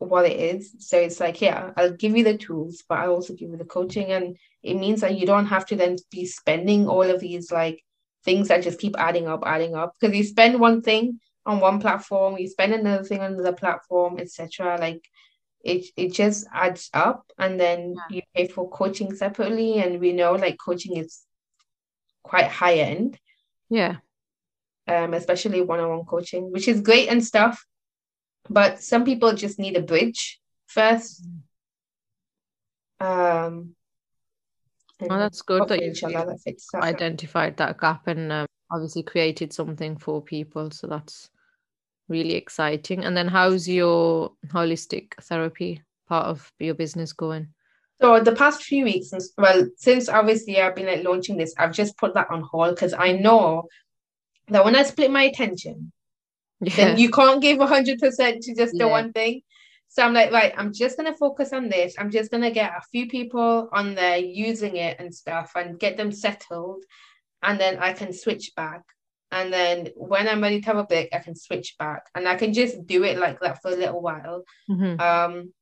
what 0.04 0.26
it 0.26 0.38
is. 0.38 0.75
So 0.78 0.99
it's 0.99 1.20
like 1.20 1.40
yeah 1.40 1.73
i'll 1.76 1.92
give 1.92 2.16
you 2.16 2.25
the 2.25 2.38
tools 2.38 2.82
but 2.88 2.99
i'll 2.99 3.14
also 3.14 3.34
give 3.34 3.50
you 3.50 3.56
the 3.56 3.64
coaching. 3.64 4.12
And 4.12 4.37
it 4.62 4.75
means 4.75 5.00
that 5.02 5.18
you 5.18 5.26
don't 5.26 5.46
have 5.46 5.66
to 5.66 5.76
then 5.76 5.96
be 6.11 6.26
spending 6.26 6.88
all 6.88 7.02
of 7.02 7.20
these 7.20 7.50
like 7.52 7.82
things 8.25 8.49
that 8.49 8.62
just 8.62 8.80
keep 8.80 8.94
adding 8.99 9.26
up 9.28 9.42
adding 9.46 9.75
up. 9.75 9.94
Because 10.00 10.16
you 10.16 10.25
spend 10.25 10.61
one 10.61 10.82
thing 10.82 11.20
on 11.46 11.61
one 11.61 11.80
platform 11.80 12.38
you 12.38 12.49
spend 12.49 12.73
another 12.73 13.04
thing 13.04 13.20
on 13.20 13.34
another 13.34 13.52
platform 13.52 14.18
etc 14.18 14.78
like 14.80 15.04
it 15.62 15.87
it 15.96 16.12
just 16.12 16.46
adds 16.52 16.90
up. 16.94 17.25
And 17.38 17.58
then 17.58 17.96
you 18.11 18.23
pay 18.34 18.49
for 18.49 18.68
coaching 18.70 19.14
separately. 19.16 19.78
And 19.78 20.00
we 20.00 20.12
know 20.12 20.32
like 20.32 20.58
coaching 20.58 20.96
is 20.99 21.23
quite 22.23 22.49
high 22.49 22.76
end. 22.76 23.18
Yeah. 23.70 23.96
um, 24.87 25.14
especially 25.14 25.62
one-on-one 25.62 26.04
coaching, 26.04 26.52
which 26.52 26.68
is 26.68 26.80
great 26.80 27.08
and 27.08 27.25
stuff. 27.25 27.64
But 28.48 28.82
some 28.82 29.04
people 29.04 29.33
just 29.35 29.59
need 29.59 29.76
a 29.76 29.83
bridge 29.83 30.40
first. 30.66 31.24
Um, 33.00 33.74
Oh, 35.00 35.18
that's 35.18 35.42
good 35.42 35.68
that 35.68 35.80
you 35.83 35.88
inshallah, 35.88 36.26
that 36.26 36.40
fits 36.40 36.68
that. 36.72 36.83
identified 36.83 37.57
that 37.57 37.78
gap 37.80 38.07
and 38.07 38.30
um, 38.30 38.46
obviously 38.70 39.02
created 39.02 39.52
something 39.52 39.96
for 39.96 40.22
people. 40.22 40.70
So 40.70 40.87
that's 40.87 41.30
really 42.09 42.35
exciting. 42.35 43.04
And 43.04 43.16
then 43.16 43.28
how's 43.28 43.68
your 43.68 44.33
holistic 44.46 45.14
therapy 45.22 45.83
part 46.09 46.26
of 46.26 46.50
your 46.59 46.74
business 46.74 47.12
going? 47.12 47.48
So 48.00 48.20
the 48.20 48.35
past 48.35 48.62
few 48.62 48.85
weeks, 48.85 49.11
since 49.11 49.33
well, 49.37 49.68
since 49.76 50.09
obviously 50.09 50.61
I've 50.61 50.76
been 50.76 50.87
like 50.87 51.04
launching 51.04 51.37
this, 51.37 51.54
I've 51.59 51.72
just 51.72 51.96
put 51.96 52.14
that 52.14 52.30
on 52.30 52.42
hold 52.42 52.74
because 52.74 52.94
I 52.94 53.12
know 53.12 53.68
that 54.48 54.64
when 54.64 54.76
I 54.76 54.83
split 54.85 55.11
my 55.11 55.24
attention, 55.24 55.92
Yeah. 56.66 56.77
then 56.77 56.98
you 56.98 57.11
can't 57.11 57.40
give 57.42 57.59
hundred 57.61 57.98
percent 57.98 58.42
to 58.44 58.55
just 58.55 58.72
the 58.72 58.85
Yeah. 58.85 58.90
one 58.98 59.12
thing. 59.12 59.42
So 59.88 60.03
I'm 60.03 60.12
like, 60.14 60.33
right, 60.33 60.53
I'm 60.57 60.72
just 60.72 60.96
gonna 60.96 61.14
focus 61.16 61.53
on 61.53 61.68
this. 61.68 61.94
I'm 61.98 62.11
just 62.11 62.31
gonna 62.31 62.50
get 62.50 62.72
a 62.72 62.83
few 62.90 63.07
people 63.09 63.68
on 63.72 63.94
there 63.94 64.18
using 64.18 64.77
it 64.77 64.98
and 64.98 65.14
stuff 65.14 65.53
and 65.55 65.79
get 65.79 65.96
them 65.96 66.11
settled, 66.11 66.83
and 67.42 67.61
then 67.61 67.79
I 67.79 67.92
can 67.92 68.12
switch 68.12 68.53
back. 68.57 68.83
And 69.31 69.53
then 69.53 69.88
when 69.96 70.29
I'm 70.29 70.42
ready 70.42 70.61
to 70.61 70.66
have 70.66 70.77
a 70.79 70.85
break, 70.85 71.09
I 71.14 71.18
can 71.18 71.37
switch 71.37 71.77
back, 71.79 72.03
and 72.14 72.29
I 72.29 72.35
can 72.37 72.53
just 72.53 72.87
do 72.87 73.05
it 73.05 73.18
like 73.18 73.40
that 73.40 73.61
for 73.62 73.70
a 73.70 73.77
little 73.77 74.00
while, 74.00 74.44
Mhm. 74.70 75.00
um, 75.00 75.53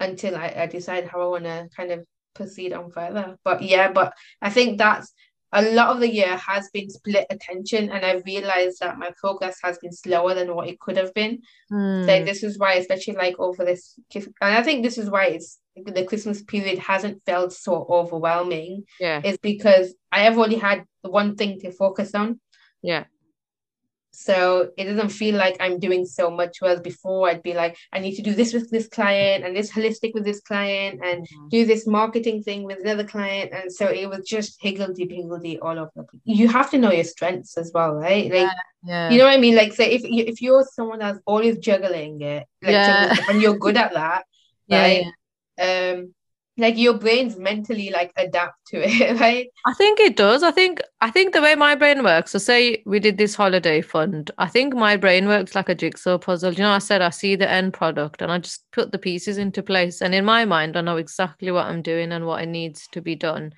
until 0.00 0.36
I, 0.36 0.54
I 0.56 0.66
decide 0.66 1.06
how 1.06 1.20
I 1.22 1.26
want 1.26 1.44
to 1.44 1.68
kind 1.76 1.92
of 1.92 2.04
proceed 2.34 2.72
on 2.72 2.90
further. 2.90 3.36
But 3.44 3.62
yeah, 3.62 3.92
but 3.92 4.12
I 4.42 4.50
think 4.50 4.78
that's 4.78 5.12
a 5.54 5.62
lot 5.72 5.90
of 5.94 6.00
the 6.00 6.12
year 6.12 6.36
has 6.36 6.68
been 6.72 6.90
split 6.90 7.26
attention, 7.30 7.90
and 7.92 8.04
I 8.04 8.20
realized 8.26 8.80
that 8.80 8.98
my 8.98 9.10
progress 9.22 9.56
has 9.62 9.78
been 9.78 9.92
slower 9.92 10.34
than 10.34 10.54
what 10.54 10.68
it 10.68 10.80
could 10.80 10.96
have 10.96 11.14
been. 11.14 11.38
So 11.70 11.76
Mm. 11.76 12.26
this 12.26 12.42
is 12.42 12.58
why, 12.58 12.72
especially 12.74 13.14
like 13.24 13.36
over 13.38 13.64
this, 13.64 13.82
and 14.14 14.54
I 14.60 14.62
think 14.62 14.82
this 14.82 14.98
is 14.98 15.08
why 15.14 15.24
it's 15.36 15.58
the 15.98 16.04
Christmas 16.04 16.42
period 16.42 16.78
hasn't 16.78 17.22
felt 17.24 17.52
so 17.52 17.86
overwhelming. 17.88 18.84
Yeah. 19.00 19.20
Is 19.24 19.38
because 19.38 19.94
I 20.12 20.20
have 20.26 20.38
only 20.38 20.56
had 20.56 20.84
one 21.02 21.36
thing 21.36 21.60
to 21.60 21.70
focus 21.72 22.14
on, 22.14 22.40
Yeah. 22.82 23.04
So 24.14 24.70
it 24.76 24.84
doesn't 24.84 25.10
feel 25.10 25.34
like 25.36 25.56
I'm 25.60 25.78
doing 25.78 26.06
so 26.06 26.30
much. 26.30 26.58
Whereas 26.60 26.80
before, 26.80 27.28
I'd 27.28 27.42
be 27.42 27.54
like, 27.54 27.76
I 27.92 27.98
need 27.98 28.14
to 28.16 28.22
do 28.22 28.34
this 28.34 28.52
with 28.52 28.70
this 28.70 28.88
client, 28.88 29.44
and 29.44 29.56
this 29.56 29.70
holistic 29.72 30.14
with 30.14 30.24
this 30.24 30.40
client, 30.40 31.00
and 31.04 31.22
Mhm. 31.26 31.50
do 31.50 31.66
this 31.66 31.86
marketing 31.86 32.42
thing 32.42 32.62
with 32.64 32.78
another 32.80 33.04
client, 33.04 33.52
and 33.52 33.72
so 33.72 33.88
it 33.88 34.06
was 34.08 34.26
just 34.26 34.62
higgledy 34.62 35.06
piggledy 35.06 35.58
all 35.58 35.78
over. 35.78 36.06
You 36.24 36.48
have 36.48 36.70
to 36.70 36.78
know 36.78 36.92
your 36.92 37.04
strengths 37.04 37.56
as 37.58 37.70
well, 37.74 37.92
right? 37.94 38.30
Like. 38.32 38.50
Yeah. 38.86 39.08
You 39.10 39.16
know 39.16 39.24
what 39.24 39.32
I 39.32 39.38
mean? 39.40 39.56
Like, 39.56 39.72
say 39.72 39.92
if 39.92 40.02
you 40.02 40.24
if 40.26 40.42
you're 40.42 40.62
someone 40.76 40.98
that's 40.98 41.18
always 41.24 41.56
juggling 41.56 42.20
it, 42.20 42.44
like 42.62 42.72
Yeah. 42.72 43.16
and 43.30 43.40
you're 43.40 43.56
good 43.56 43.78
at 43.78 43.94
that, 43.94 44.26
yeah, 44.66 44.82
right? 44.82 45.06
yeah. 45.56 45.92
Um, 45.94 46.14
like 46.56 46.76
your 46.78 46.94
brain's 46.94 47.36
mentally 47.36 47.90
like 47.90 48.12
adapt 48.16 48.64
to 48.68 48.76
it, 48.78 49.18
right? 49.20 49.48
I 49.66 49.74
think 49.74 49.98
it 49.98 50.16
does. 50.16 50.42
I 50.42 50.50
think 50.52 50.80
I 51.00 51.10
think 51.10 51.32
the 51.32 51.42
way 51.42 51.54
my 51.54 51.74
brain 51.74 52.04
works. 52.04 52.30
So 52.30 52.38
say 52.38 52.82
we 52.86 53.00
did 53.00 53.18
this 53.18 53.34
holiday 53.34 53.80
fund. 53.80 54.30
I 54.38 54.46
think 54.46 54.74
my 54.74 54.96
brain 54.96 55.26
works 55.26 55.54
like 55.54 55.68
a 55.68 55.74
jigsaw 55.74 56.18
puzzle. 56.18 56.52
You 56.52 56.60
know, 56.60 56.70
I 56.70 56.78
said 56.78 57.02
I 57.02 57.10
see 57.10 57.34
the 57.34 57.50
end 57.50 57.72
product 57.72 58.22
and 58.22 58.30
I 58.30 58.38
just 58.38 58.64
put 58.72 58.92
the 58.92 58.98
pieces 58.98 59.36
into 59.38 59.62
place. 59.62 60.00
And 60.00 60.14
in 60.14 60.24
my 60.24 60.44
mind, 60.44 60.76
I 60.76 60.80
know 60.82 60.96
exactly 60.96 61.50
what 61.50 61.66
I'm 61.66 61.82
doing 61.82 62.12
and 62.12 62.26
what 62.26 62.42
it 62.42 62.46
needs 62.48 62.86
to 62.92 63.00
be 63.00 63.16
done. 63.16 63.52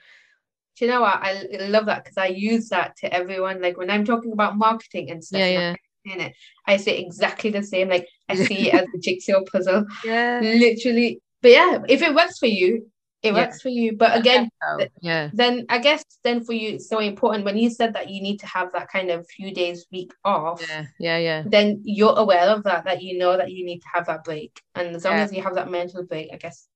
Do 0.79 0.85
you 0.85 0.91
know 0.91 1.01
what? 1.03 1.19
I, 1.23 1.47
love 1.69 1.87
that 1.87 2.05
because 2.05 2.19
I 2.19 2.27
use 2.27 2.69
that 2.69 2.97
to 2.99 3.13
everyone. 3.13 3.63
Like 3.63 3.79
when 3.79 3.91
I'm 3.91 4.05
talking 4.05 4.33
about 4.33 4.59
marketing 4.59 5.11
and 5.11 5.25
stuff, 5.25 5.41
Yeah, 5.41 5.47
yeah. 5.49 5.75
explaining 6.05 6.27
it, 6.29 6.37
I 6.67 6.77
say 6.77 6.99
exactly 6.99 7.51
the 7.51 7.63
same. 7.63 7.89
Like 7.89 8.07
I 8.29 8.35
see 8.37 8.69
it 8.69 8.75
as 8.83 8.87
a 8.95 8.99
jigsaw 8.99 9.41
puzzle, 9.51 9.87
Yeah. 10.05 10.41
literally. 10.43 11.21
But 11.43 11.51
yeah, 11.53 11.79
if 11.89 12.03
it 12.03 12.15
works 12.15 12.39
for 12.39 12.47
you, 12.47 12.91
it 13.23 13.33
Yeah. 13.33 13.41
works 13.47 13.61
for 13.63 13.69
you. 13.69 13.97
But 13.97 14.17
again, 14.19 14.49
th- 14.79 14.91
yeah. 15.01 15.31
then 15.33 15.67
I 15.69 15.79
guess 15.79 16.05
then 16.23 16.45
for 16.45 16.53
you 16.53 16.75
it's 16.75 16.89
so 16.89 16.99
important 17.01 17.45
when 17.45 17.57
you 17.57 17.71
said 17.71 17.95
that 17.95 18.11
you 18.11 18.23
need 18.23 18.39
to 18.41 18.47
have 18.47 18.73
that 18.73 18.89
kind 18.89 19.11
of 19.11 19.27
few 19.29 19.53
days 19.53 19.87
week 19.91 20.13
off. 20.25 20.63
Yeah. 20.69 20.85
Yeah. 20.99 21.19
Yeah. 21.19 21.43
Then 21.47 21.81
you're 21.85 22.17
aware 22.17 22.49
of 22.49 22.63
that, 22.65 22.85
that 22.85 23.03
you 23.03 23.19
know 23.19 23.37
that 23.37 23.51
you 23.53 23.65
need 23.65 23.81
to 23.81 23.89
have 23.95 24.07
that 24.07 24.25
break, 24.25 24.61
and 24.75 24.95
as 24.97 25.05
long 25.05 25.15
Yeah. 25.17 25.25
as 25.25 25.33
you 25.33 25.43
have 25.43 25.55
that 25.55 25.71
mental 25.71 26.05
break, 26.05 26.31
I 26.33 26.37
guess, 26.37 26.69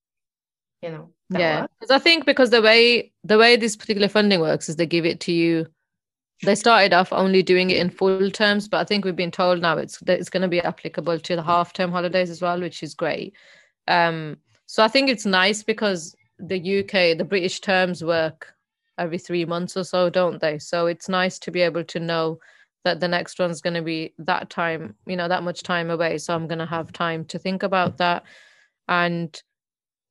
you 0.83 0.91
know, 0.91 1.13
yeah 1.39 1.67
because 1.79 1.93
i 1.93 1.99
think 1.99 2.27
because 2.27 2.51
the 2.51 2.61
way 2.61 3.13
the 3.23 3.39
way 3.39 3.55
this 3.55 3.77
particular 3.77 4.09
funding 4.09 4.41
works 4.41 4.69
is 4.69 4.75
they 4.75 4.87
give 4.87 5.07
it 5.07 5.21
to 5.21 5.31
you 5.31 5.65
they 6.43 6.57
started 6.57 6.93
off 6.93 7.13
only 7.13 7.41
doing 7.41 7.71
it 7.71 7.77
in 7.77 7.89
full 7.89 8.31
terms 8.33 8.67
but 8.67 8.79
i 8.79 8.85
think 8.85 9.05
we've 9.05 9.15
been 9.15 9.31
told 9.31 9.61
now 9.61 9.77
it's 9.77 10.01
that 10.01 10.19
it's 10.19 10.29
going 10.31 10.43
to 10.43 10.49
be 10.49 10.61
applicable 10.61 11.21
to 11.21 11.37
the 11.37 11.43
half 11.43 11.73
term 11.73 11.93
holidays 11.93 12.31
as 12.31 12.43
well 12.43 12.59
which 12.59 12.83
is 12.83 12.95
great 12.95 13.33
um 13.87 14.37
so 14.71 14.83
i 14.85 14.89
think 14.89 15.09
it's 15.09 15.27
nice 15.27 15.63
because 15.63 16.15
the 16.39 16.81
uk 16.81 16.93
the 16.93 17.27
british 17.29 17.61
terms 17.61 18.03
work 18.05 18.55
every 18.99 19.19
three 19.19 19.45
months 19.45 19.77
or 19.77 19.85
so 19.85 20.09
don't 20.11 20.41
they 20.41 20.59
so 20.59 20.87
it's 20.87 21.09
nice 21.09 21.39
to 21.39 21.51
be 21.51 21.61
able 21.61 21.85
to 21.85 21.99
know 21.99 22.39
that 22.85 23.01
the 23.01 23.09
next 23.09 23.39
one's 23.39 23.61
going 23.61 23.75
to 23.75 23.83
be 23.83 24.15
that 24.19 24.49
time, 24.49 24.95
you 25.07 25.17
know, 25.17 25.29
that 25.29 25.43
much 25.43 25.63
time 25.63 25.91
away. 25.91 26.19
So 26.19 26.35
I'm 26.35 26.47
going 26.47 26.59
to 26.59 26.67
have 26.67 26.93
time 26.93 27.25
to 27.27 27.39
think 27.39 27.63
about 27.63 27.99
that. 27.99 28.25
And 28.89 29.41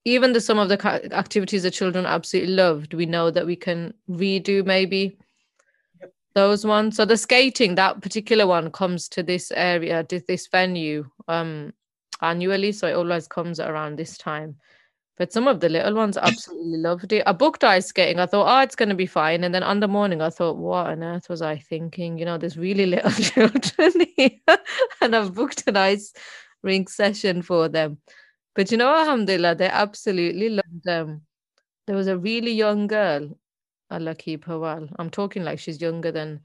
even 0.05 0.33
the 0.33 0.41
some 0.41 0.59
of 0.59 0.69
the 0.69 1.13
activities 1.13 1.63
the 1.63 1.71
children 1.71 2.05
absolutely 2.05 2.53
loved, 2.53 2.93
we 2.93 3.05
know 3.05 3.31
that 3.31 3.45
we 3.45 3.55
can 3.55 3.93
redo 4.09 4.65
maybe 4.65 5.17
those 6.35 6.65
ones. 6.65 6.95
So 6.95 7.05
the 7.05 7.17
skating, 7.17 7.75
that 7.75 8.01
particular 8.01 8.47
one 8.47 8.71
comes 8.71 9.09
to 9.09 9.23
this 9.23 9.51
area, 9.51 10.03
to 10.05 10.21
this 10.27 10.47
venue 10.47 11.09
um 11.27 11.73
annually. 12.21 12.71
So 12.71 12.87
it 12.87 12.95
always 12.95 13.27
comes 13.27 13.59
around 13.59 13.97
this 13.97 14.17
time. 14.17 14.55
But 15.17 15.33
some 15.33 15.47
of 15.47 15.59
the 15.59 15.69
little 15.69 15.93
ones 15.95 16.17
absolutely 16.21 16.77
loved 16.77 17.11
it. 17.11 17.23
I 17.27 17.33
booked 17.33 17.63
ice 17.63 17.87
skating. 17.87 18.19
I 18.19 18.25
thought, 18.25 18.47
oh, 18.47 18.61
it's 18.61 18.75
going 18.75 18.89
to 18.89 18.95
be 18.95 19.05
fine. 19.05 19.43
And 19.43 19.53
then 19.53 19.63
on 19.63 19.81
the 19.81 19.87
morning, 19.87 20.21
I 20.21 20.29
thought, 20.29 20.57
what 20.57 20.87
on 20.87 21.03
earth 21.03 21.29
was 21.29 21.41
I 21.41 21.57
thinking? 21.57 22.17
You 22.17 22.25
know, 22.25 22.37
there's 22.37 22.57
really 22.57 22.85
little 22.85 23.11
children 23.11 24.07
here. 24.15 24.31
and 25.01 25.15
I've 25.15 25.33
booked 25.35 25.65
an 25.67 25.77
ice 25.77 26.13
rink 26.63 26.89
session 26.89 27.41
for 27.41 27.67
them. 27.67 27.97
But 28.55 28.71
you 28.71 28.77
know, 28.77 28.93
alhamdulillah, 28.93 29.55
they 29.55 29.67
absolutely 29.67 30.49
loved 30.49 30.83
them. 30.83 31.21
There 31.85 31.95
was 31.95 32.07
a 32.07 32.17
really 32.17 32.51
young 32.51 32.87
girl, 32.87 33.37
Allah 33.91 34.15
keep 34.15 34.45
her 34.45 34.59
well. 34.59 34.87
I'm 34.97 35.09
talking 35.09 35.43
like 35.43 35.59
she's 35.59 35.81
younger 35.81 36.11
than 36.11 36.41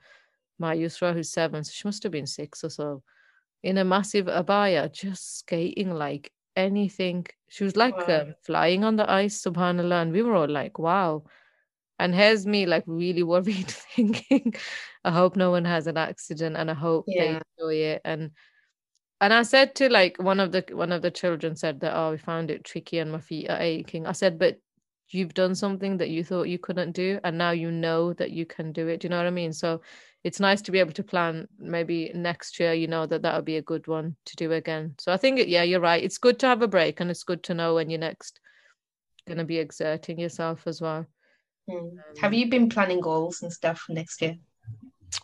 my 0.59 0.77
Yusra, 0.77 1.13
who's 1.13 1.31
seven. 1.31 1.65
So 1.65 1.73
she 1.73 1.87
must 1.87 2.03
have 2.03 2.13
been 2.13 2.27
six 2.27 2.65
or 2.65 2.71
so. 2.71 3.03
In 3.64 3.79
a 3.79 3.85
massive 3.85 4.27
abaya, 4.27 4.92
just 4.92 5.38
skating 5.38 5.90
like 5.90 6.31
anything. 6.55 7.27
She 7.48 7.64
was 7.64 7.77
like 7.77 7.96
wow. 8.09 8.20
um, 8.20 8.35
flying 8.44 8.85
on 8.85 8.96
the 8.96 9.11
ice, 9.11 9.42
subhanAllah. 9.42 10.03
And 10.03 10.12
we 10.12 10.22
were 10.22 10.35
all 10.35 10.48
like, 10.48 10.79
wow. 10.79 11.24
And 11.98 12.14
here's 12.14 12.46
me 12.46 12.66
like 12.66 12.85
really 12.87 13.22
worried, 13.22 13.70
thinking, 13.96 14.55
I 15.05 15.11
hope 15.11 15.37
no 15.37 15.50
one 15.50 15.64
has 15.64 15.87
an 15.87 15.96
accident 15.96 16.57
and 16.57 16.70
I 16.70 16.74
hope 16.74 17.05
yeah. 17.07 17.22
they 17.22 17.29
enjoy 17.59 17.74
it. 17.74 18.03
And 18.05 18.31
and 19.20 19.33
I 19.33 19.42
said 19.42 19.74
to 19.77 19.88
like 19.88 20.18
one 20.18 20.40
of 20.40 20.53
the 20.53 20.64
one 20.72 20.92
of 20.92 21.03
the 21.03 21.11
children 21.11 21.57
said 21.57 21.81
that, 21.81 21.96
oh, 21.96 22.11
we 22.11 22.18
found 22.18 22.50
it 22.50 22.64
tricky 22.64 22.98
and 22.98 23.12
my 23.12 23.20
feet 23.20 23.48
are 23.48 23.61
aching. 23.61 24.07
I 24.07 24.12
said, 24.12 24.38
but 24.38 24.59
you've 25.09 25.35
done 25.35 25.55
something 25.55 25.96
that 25.98 26.11
you 26.11 26.24
thought 26.24 26.48
you 26.48 26.59
couldn't 26.59 26.92
do, 26.92 27.20
and 27.24 27.38
now 27.38 27.53
you 27.53 27.70
know 27.70 28.12
that 28.14 28.33
you 28.33 28.44
can 28.44 28.72
do 28.72 28.88
it. 28.88 29.00
Do 29.00 29.07
you 29.07 29.11
know 29.11 29.18
what 29.18 29.27
I 29.27 29.31
mean? 29.31 29.53
So 29.53 29.81
it's 30.25 30.41
nice 30.41 30.63
to 30.63 30.73
be 30.73 30.81
able 30.81 30.93
to 30.93 31.03
plan 31.03 31.47
maybe 31.59 32.11
next 32.15 32.59
year 32.59 32.73
you 32.73 32.89
know 32.89 33.07
that 33.07 33.23
that 33.23 33.37
would 33.37 33.45
be 33.45 33.59
a 33.59 33.63
good 33.63 33.87
one 33.87 34.17
to 34.25 34.35
do 34.37 34.53
again 34.53 34.95
so 34.99 35.13
i 35.13 35.17
think 35.17 35.41
yeah 35.47 35.63
you're 35.63 35.81
right 35.81 36.03
it's 36.03 36.19
good 36.19 36.39
to 36.39 36.47
have 36.47 36.63
a 36.63 36.69
break 36.69 37.01
and 37.01 37.11
it's 37.11 37.23
good 37.23 37.43
to 37.43 37.55
know 37.55 37.75
when 37.75 37.91
you're 37.91 38.01
next 38.01 38.41
going 39.27 39.39
to 39.39 39.45
be 39.45 39.59
exerting 39.59 40.19
yourself 40.19 40.67
as 40.67 40.81
well 40.81 41.07
mm. 41.71 41.91
have 42.21 42.35
you 42.35 42.49
been 42.49 42.69
planning 42.69 43.01
goals 43.01 43.43
and 43.43 43.53
stuff 43.53 43.79
for 43.81 43.93
next 43.93 44.21
year 44.21 44.37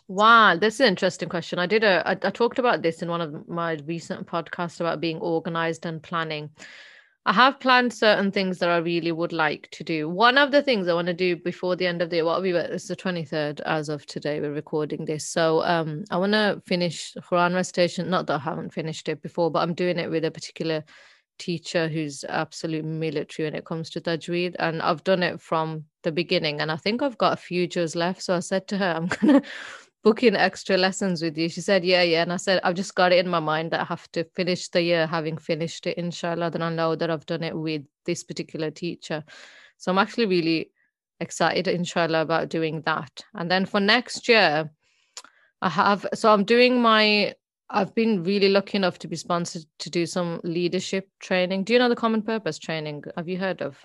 Wow, 0.07 0.55
this 0.55 0.75
is 0.75 0.79
an 0.81 0.87
interesting 0.87 1.27
question. 1.27 1.59
I 1.59 1.65
did 1.65 1.83
a 1.83 2.01
I, 2.07 2.11
I 2.11 2.29
talked 2.29 2.59
about 2.59 2.81
this 2.81 3.01
in 3.01 3.09
one 3.09 3.19
of 3.19 3.47
my 3.49 3.73
recent 3.85 4.25
podcasts 4.25 4.79
about 4.79 5.01
being 5.01 5.19
organized 5.19 5.85
and 5.85 6.01
planning. 6.01 6.49
I 7.25 7.33
have 7.33 7.59
planned 7.59 7.93
certain 7.93 8.31
things 8.31 8.57
that 8.59 8.69
I 8.69 8.77
really 8.77 9.11
would 9.11 9.31
like 9.31 9.69
to 9.71 9.83
do. 9.83 10.09
One 10.09 10.39
of 10.39 10.51
the 10.51 10.63
things 10.63 10.87
I 10.87 10.95
want 10.95 11.05
to 11.05 11.13
do 11.13 11.35
before 11.35 11.75
the 11.75 11.85
end 11.85 12.01
of 12.01 12.09
the 12.09 12.17
year, 12.17 12.25
what 12.25 12.41
we 12.41 12.51
were, 12.51 12.61
it's 12.61 12.87
the 12.87 12.95
23rd 12.95 13.61
as 13.61 13.89
of 13.89 14.07
today, 14.07 14.41
we're 14.41 14.51
recording 14.51 15.05
this. 15.05 15.27
So 15.27 15.61
um, 15.63 16.03
I 16.09 16.17
want 16.17 16.33
to 16.33 16.63
finish 16.65 17.13
Quran 17.29 17.53
recitation. 17.53 18.09
Not 18.09 18.25
that 18.25 18.41
I 18.41 18.43
haven't 18.43 18.73
finished 18.73 19.07
it 19.07 19.21
before, 19.21 19.51
but 19.51 19.59
I'm 19.59 19.75
doing 19.75 19.99
it 19.99 20.09
with 20.09 20.25
a 20.25 20.31
particular 20.31 20.83
teacher 21.37 21.87
who's 21.87 22.23
absolute 22.23 22.85
military 22.85 23.45
when 23.47 23.55
it 23.55 23.65
comes 23.65 23.91
to 23.91 24.01
tajweed. 24.01 24.55
And 24.57 24.81
I've 24.81 25.03
done 25.03 25.21
it 25.21 25.39
from 25.39 25.85
the 26.01 26.11
beginning. 26.11 26.59
And 26.59 26.71
I 26.71 26.75
think 26.75 27.03
I've 27.03 27.19
got 27.19 27.33
a 27.33 27.41
few 27.41 27.67
juz 27.67 27.95
left. 27.95 28.23
So 28.23 28.35
I 28.35 28.39
said 28.39 28.67
to 28.69 28.79
her, 28.79 28.93
I'm 28.95 29.05
going 29.07 29.41
to 29.41 29.47
booking 30.03 30.35
extra 30.35 30.77
lessons 30.77 31.21
with 31.21 31.37
you? 31.37 31.49
She 31.49 31.61
said, 31.61 31.83
Yeah, 31.83 32.03
yeah. 32.03 32.21
And 32.23 32.33
I 32.33 32.37
said, 32.37 32.59
I've 32.63 32.75
just 32.75 32.95
got 32.95 33.11
it 33.11 33.23
in 33.23 33.31
my 33.31 33.39
mind 33.39 33.71
that 33.71 33.81
I 33.81 33.85
have 33.85 34.11
to 34.13 34.23
finish 34.35 34.69
the 34.69 34.81
year 34.81 35.07
having 35.07 35.37
finished 35.37 35.87
it, 35.87 35.97
inshallah. 35.97 36.51
Then 36.51 36.61
I 36.61 36.73
know 36.73 36.95
that 36.95 37.09
I've 37.09 37.25
done 37.25 37.43
it 37.43 37.55
with 37.55 37.83
this 38.05 38.23
particular 38.23 38.71
teacher. 38.71 39.23
So 39.77 39.91
I'm 39.91 39.97
actually 39.97 40.27
really 40.27 40.71
excited, 41.19 41.67
inshallah, 41.67 42.21
about 42.21 42.49
doing 42.49 42.81
that. 42.81 43.23
And 43.33 43.49
then 43.49 43.65
for 43.65 43.79
next 43.79 44.27
year, 44.27 44.69
I 45.61 45.69
have, 45.69 46.05
so 46.13 46.33
I'm 46.33 46.43
doing 46.43 46.81
my, 46.81 47.35
I've 47.69 47.93
been 47.95 48.23
really 48.23 48.49
lucky 48.49 48.77
enough 48.77 48.99
to 48.99 49.07
be 49.07 49.15
sponsored 49.15 49.63
to 49.79 49.89
do 49.89 50.05
some 50.05 50.41
leadership 50.43 51.07
training. 51.19 51.63
Do 51.63 51.73
you 51.73 51.79
know 51.79 51.89
the 51.89 51.95
common 51.95 52.21
purpose 52.21 52.57
training? 52.57 53.03
Have 53.15 53.29
you 53.29 53.37
heard 53.37 53.61
of? 53.61 53.77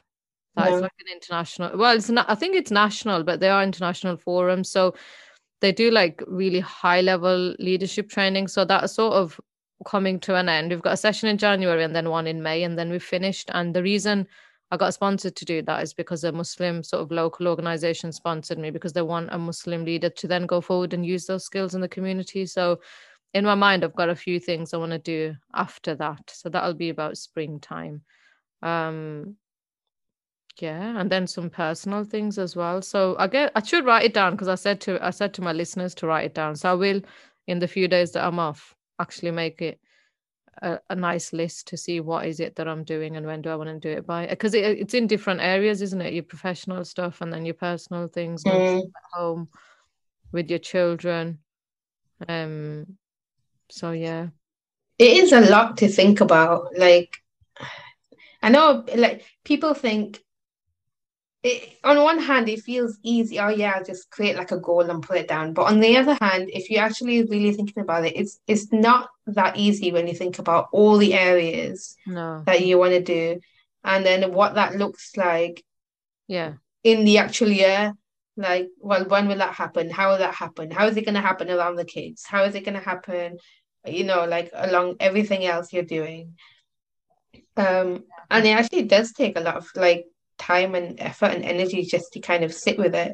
That 0.57 0.71
no. 0.71 0.79
like 0.79 0.93
an 1.01 1.13
international. 1.13 1.77
Well, 1.77 1.95
it's 1.95 2.09
not. 2.09 2.31
I 2.31 2.35
think 2.35 2.57
it's 2.57 2.71
national, 2.71 3.25
but 3.25 3.41
there 3.41 3.53
are 3.53 3.63
international 3.63 4.17
forums. 4.17 4.71
So 4.71 4.95
they 5.61 5.73
do 5.73 5.91
like 5.91 6.23
really 6.27 6.61
high 6.61 7.01
level 7.01 7.55
leadership 7.59 8.09
training. 8.09 8.49
So 8.49 8.65
that's 8.65 8.95
sort 8.95 9.15
of 9.15 9.41
coming 9.87 10.21
to 10.21 10.35
an 10.35 10.49
end. 10.49 10.71
We've 10.71 10.83
got 10.83 10.95
a 10.95 10.99
session 10.99 11.29
in 11.29 11.39
January 11.39 11.85
and 11.85 11.95
then 11.95 12.11
one 12.11 12.27
in 12.27 12.43
May, 12.43 12.63
and 12.63 12.79
then 12.79 12.91
we've 12.91 13.03
finished. 13.03 13.51
And 13.53 13.75
the 13.75 13.83
reason 13.83 14.27
I 14.71 14.77
got 14.77 14.95
sponsored 14.95 15.37
to 15.37 15.45
do 15.45 15.63
that 15.63 15.83
is 15.83 15.95
because 15.95 16.25
a 16.25 16.33
Muslim 16.33 16.83
sort 16.83 17.03
of 17.03 17.11
local 17.11 17.49
organization 17.49 18.13
sponsored 18.13 18.59
me 18.59 18.71
because 18.71 18.93
they 18.93 19.03
want 19.03 19.29
a 19.33 19.39
Muslim 19.39 19.85
leader 19.85 20.11
to 20.11 20.27
then 20.27 20.47
go 20.47 20.61
forward 20.61 20.93
and 20.93 21.07
use 21.07 21.27
those 21.27 21.45
skills 21.45 21.75
in 21.75 21.81
the 21.81 21.89
community. 21.89 22.47
So 22.47 22.81
in 23.33 23.45
my 23.45 23.55
mind, 23.55 23.85
I've 23.85 23.95
got 23.95 24.09
a 24.09 24.17
few 24.17 24.41
things 24.41 24.73
I 24.73 24.79
want 24.79 24.93
to 24.93 24.99
do 24.99 25.35
after 25.55 25.95
that. 25.97 26.31
So 26.33 26.49
that'll 26.49 26.75
be 26.75 26.89
about 26.89 27.19
springtime. 27.19 28.03
Um, 28.63 29.37
yeah 30.61 30.99
and 30.99 31.11
then 31.11 31.27
some 31.27 31.51
personal 31.51 32.05
things 32.05 32.39
as 32.39 32.57
well. 32.57 32.83
So 32.83 33.17
i 33.19 33.27
get 33.27 33.53
i 33.55 33.63
should 33.63 33.85
write 33.85 34.05
it 34.05 34.15
down 34.15 34.33
because 34.33 34.49
i 34.49 34.55
said 34.55 34.81
to 34.83 35.05
i 35.05 35.11
said 35.11 35.35
to 35.35 35.43
my 35.43 35.53
listeners 35.53 35.95
to 35.97 36.07
write 36.07 36.25
it 36.25 36.35
down. 36.35 36.57
So 36.57 36.71
i 36.71 36.75
will 36.75 37.01
in 37.47 37.59
the 37.59 37.69
few 37.69 37.89
days 37.89 38.13
that 38.13 38.25
i'm 38.25 38.39
off 38.39 38.75
actually 38.99 39.31
make 39.31 39.63
it 39.63 39.81
a, 40.63 40.79
a 40.91 40.97
nice 40.97 41.33
list 41.33 41.69
to 41.69 41.77
see 41.77 42.01
what 42.01 42.27
is 42.27 42.41
it 42.41 42.57
that 42.57 42.67
i'm 42.67 42.83
doing 42.83 43.17
and 43.17 43.27
when 43.27 43.43
do 43.43 43.51
i 43.51 43.57
want 43.57 43.69
to 43.69 43.79
do 43.79 43.91
it 43.91 44.07
by 44.07 44.27
because 44.27 44.55
it, 44.55 44.65
it's 44.65 44.95
in 44.95 45.07
different 45.07 45.41
areas 45.41 45.83
isn't 45.83 46.01
it? 46.01 46.15
Your 46.15 46.23
professional 46.23 46.85
stuff 46.85 47.21
and 47.21 47.33
then 47.33 47.45
your 47.45 47.55
personal 47.55 48.09
things 48.09 48.43
mm. 48.45 48.79
at 48.79 49.03
home 49.13 49.49
with 50.33 50.51
your 50.51 50.59
children. 50.59 51.39
Um 52.29 52.97
so 53.69 53.91
yeah. 53.91 54.29
It 54.99 55.19
is 55.19 55.33
a 55.33 55.43
lot 55.43 55.77
to 55.79 55.89
think 55.89 56.21
about 56.21 56.69
like 56.77 57.19
I 58.43 58.49
know 58.49 58.85
like 58.95 59.25
people 59.45 59.75
think 59.75 60.23
it, 61.47 61.79
on 61.85 62.03
one 62.03 62.19
hand, 62.19 62.49
it 62.49 62.63
feels 62.63 62.99
easy. 63.05 63.39
Oh 63.39 63.49
yeah, 63.49 63.75
I'll 63.77 63.85
just 63.85 64.11
create 64.11 64.37
like 64.37 64.51
a 64.51 64.59
goal 64.59 64.91
and 64.91 65.03
put 65.03 65.19
it 65.19 65.29
down. 65.29 65.53
But 65.53 65.67
on 65.67 65.79
the 65.79 65.97
other 65.97 66.19
hand, 66.21 66.51
if 66.53 66.71
you're 66.71 66.83
actually 66.83 67.23
really 67.23 67.53
thinking 67.53 67.83
about 67.83 68.05
it, 68.05 68.17
it's 68.17 68.41
it's 68.49 68.73
not 68.73 69.11
that 69.29 69.57
easy 69.57 69.93
when 69.93 70.09
you 70.09 70.15
think 70.15 70.41
about 70.41 70.67
all 70.73 70.99
the 70.99 71.15
areas 71.15 71.97
no. 72.05 72.43
that 72.47 72.67
you 72.67 72.79
want 72.79 72.95
to 72.95 73.03
do, 73.03 73.41
and 73.85 74.05
then 74.05 74.33
what 74.33 74.57
that 74.57 74.75
looks 74.75 75.17
like. 75.17 75.65
Yeah. 76.27 76.55
In 76.83 77.05
the 77.05 77.19
actual 77.19 77.49
year, 77.49 77.95
like, 78.37 78.69
well, 78.81 79.05
when 79.05 79.29
will 79.29 79.39
that 79.39 79.55
happen? 79.55 79.91
How 79.91 80.11
will 80.11 80.19
that 80.19 80.35
happen? 80.35 80.71
How 80.71 80.87
is 80.87 80.97
it 80.97 81.05
going 81.05 81.15
to 81.15 81.21
happen 81.21 81.51
around 81.51 81.77
the 81.77 81.85
kids? 81.85 82.25
How 82.27 82.45
is 82.45 82.55
it 82.55 82.65
going 82.65 82.75
to 82.75 82.85
happen? 82.85 83.39
You 83.85 84.05
know, 84.05 84.25
like 84.25 84.51
along 84.53 84.97
everything 84.99 85.45
else 85.45 85.73
you're 85.73 85.85
doing. 85.85 86.35
Um, 87.57 88.05
and 88.31 88.45
it 88.45 88.51
actually 88.51 88.83
does 88.83 89.13
take 89.13 89.39
a 89.39 89.41
lot 89.41 89.57
of 89.57 89.69
like 89.77 90.07
time 90.39 90.75
and 90.75 91.01
effort 91.01 91.33
and 91.33 91.45
energy 91.45 91.83
just 91.83 92.13
to 92.13 92.21
kind 92.21 92.45
of 92.45 92.53
sit 92.53 92.79
with 92.79 92.95
it. 92.95 93.13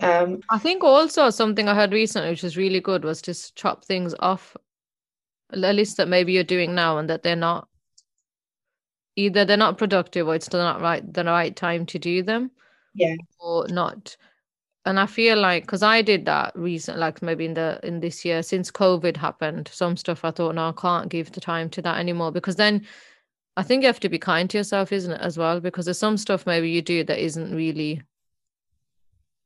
Um, 0.00 0.40
I 0.50 0.58
think 0.58 0.84
also 0.84 1.30
something 1.30 1.68
I 1.68 1.74
heard 1.74 1.92
recently, 1.92 2.30
which 2.30 2.44
is 2.44 2.56
really 2.56 2.80
good, 2.80 3.04
was 3.04 3.22
just 3.22 3.56
chop 3.56 3.84
things 3.84 4.14
off 4.20 4.56
a 5.50 5.56
list 5.56 5.96
that 5.96 6.08
maybe 6.08 6.32
you're 6.32 6.44
doing 6.44 6.74
now 6.74 6.98
and 6.98 7.08
that 7.08 7.22
they're 7.22 7.36
not 7.36 7.68
either 9.14 9.44
they're 9.44 9.56
not 9.56 9.78
productive 9.78 10.28
or 10.28 10.34
it's 10.34 10.52
not 10.52 10.80
right 10.80 11.12
the 11.14 11.24
right 11.24 11.56
time 11.56 11.86
to 11.86 11.98
do 11.98 12.22
them. 12.22 12.50
Yeah. 12.94 13.16
Or 13.38 13.66
not. 13.68 14.16
And 14.84 15.00
I 15.00 15.06
feel 15.06 15.38
like 15.38 15.64
because 15.64 15.82
I 15.82 16.00
did 16.02 16.26
that 16.26 16.52
recent, 16.54 16.98
like 16.98 17.20
maybe 17.22 17.44
in 17.44 17.54
the 17.54 17.80
in 17.82 18.00
this 18.00 18.24
year 18.24 18.42
since 18.42 18.70
COVID 18.70 19.16
happened, 19.16 19.68
some 19.72 19.96
stuff 19.96 20.24
I 20.24 20.30
thought, 20.30 20.54
no, 20.54 20.68
I 20.68 20.80
can't 20.80 21.08
give 21.08 21.32
the 21.32 21.40
time 21.40 21.70
to 21.70 21.82
that 21.82 21.98
anymore 21.98 22.30
because 22.30 22.56
then 22.56 22.86
I 23.56 23.62
think 23.62 23.82
you 23.82 23.86
have 23.86 24.00
to 24.00 24.08
be 24.08 24.18
kind 24.18 24.48
to 24.50 24.58
yourself, 24.58 24.92
isn't 24.92 25.12
it, 25.12 25.20
as 25.20 25.38
well? 25.38 25.60
Because 25.60 25.86
there's 25.86 25.98
some 25.98 26.16
stuff 26.16 26.46
maybe 26.46 26.70
you 26.70 26.82
do 26.82 27.04
that 27.04 27.18
isn't 27.18 27.54
really 27.54 28.02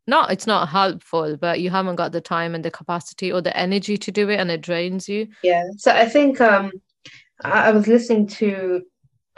not 0.07 0.33
it's 0.33 0.47
not 0.47 0.69
helpful, 0.69 1.37
but 1.37 1.61
you 1.61 1.71
haven't 1.71 1.97
got 1.97 2.13
the 2.13 2.21
time 2.21 2.55
and 2.55 2.65
the 2.65 2.71
capacity 2.71 3.33
or 3.33 3.41
the 3.41 3.57
energy 3.57 3.97
to 3.97 4.11
do 4.11 4.29
it 4.29 4.41
and 4.41 4.51
it 4.51 4.61
drains 4.61 5.09
you. 5.09 5.29
Yeah. 5.43 5.65
So 5.77 5.93
I 5.93 6.07
think 6.07 6.41
um 6.41 6.73
I 7.43 7.71
was 7.71 7.87
listening 7.87 8.27
to 8.27 8.83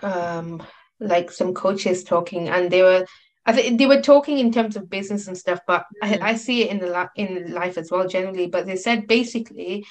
um 0.03 0.63
like 0.99 1.31
some 1.31 1.53
coaches 1.53 2.03
talking 2.03 2.49
and 2.49 2.71
they 2.71 2.83
were 2.83 3.07
I 3.45 3.53
think 3.53 3.79
they 3.79 3.87
were 3.87 4.01
talking 4.01 4.39
in 4.39 4.53
terms 4.53 4.77
of 4.77 4.89
business 4.89 5.27
and 5.27 5.37
stuff, 5.37 5.61
but 5.67 5.85
mm-hmm. 6.03 6.23
I, 6.23 6.31
I 6.31 6.35
see 6.37 6.63
it 6.63 6.71
in 6.71 6.79
the 6.79 6.87
la- 6.87 7.09
in 7.17 7.53
life 7.53 7.77
as 7.77 7.91
well 7.91 8.09
generally. 8.09 8.47
But 8.47 8.67
they 8.67 8.77
said 8.77 9.07
basically, 9.07 9.85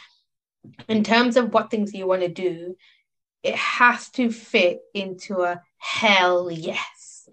in 0.88 1.04
terms 1.04 1.38
of 1.38 1.54
what 1.54 1.70
things 1.70 1.94
you 1.94 2.08
want 2.08 2.22
to 2.22 2.30
do, 2.30 2.76
it 3.44 3.56
has 3.56 4.10
to 4.12 4.32
fit 4.32 4.80
into 4.94 5.42
a 5.42 5.62
hell 5.78 6.52
yes. 6.52 7.28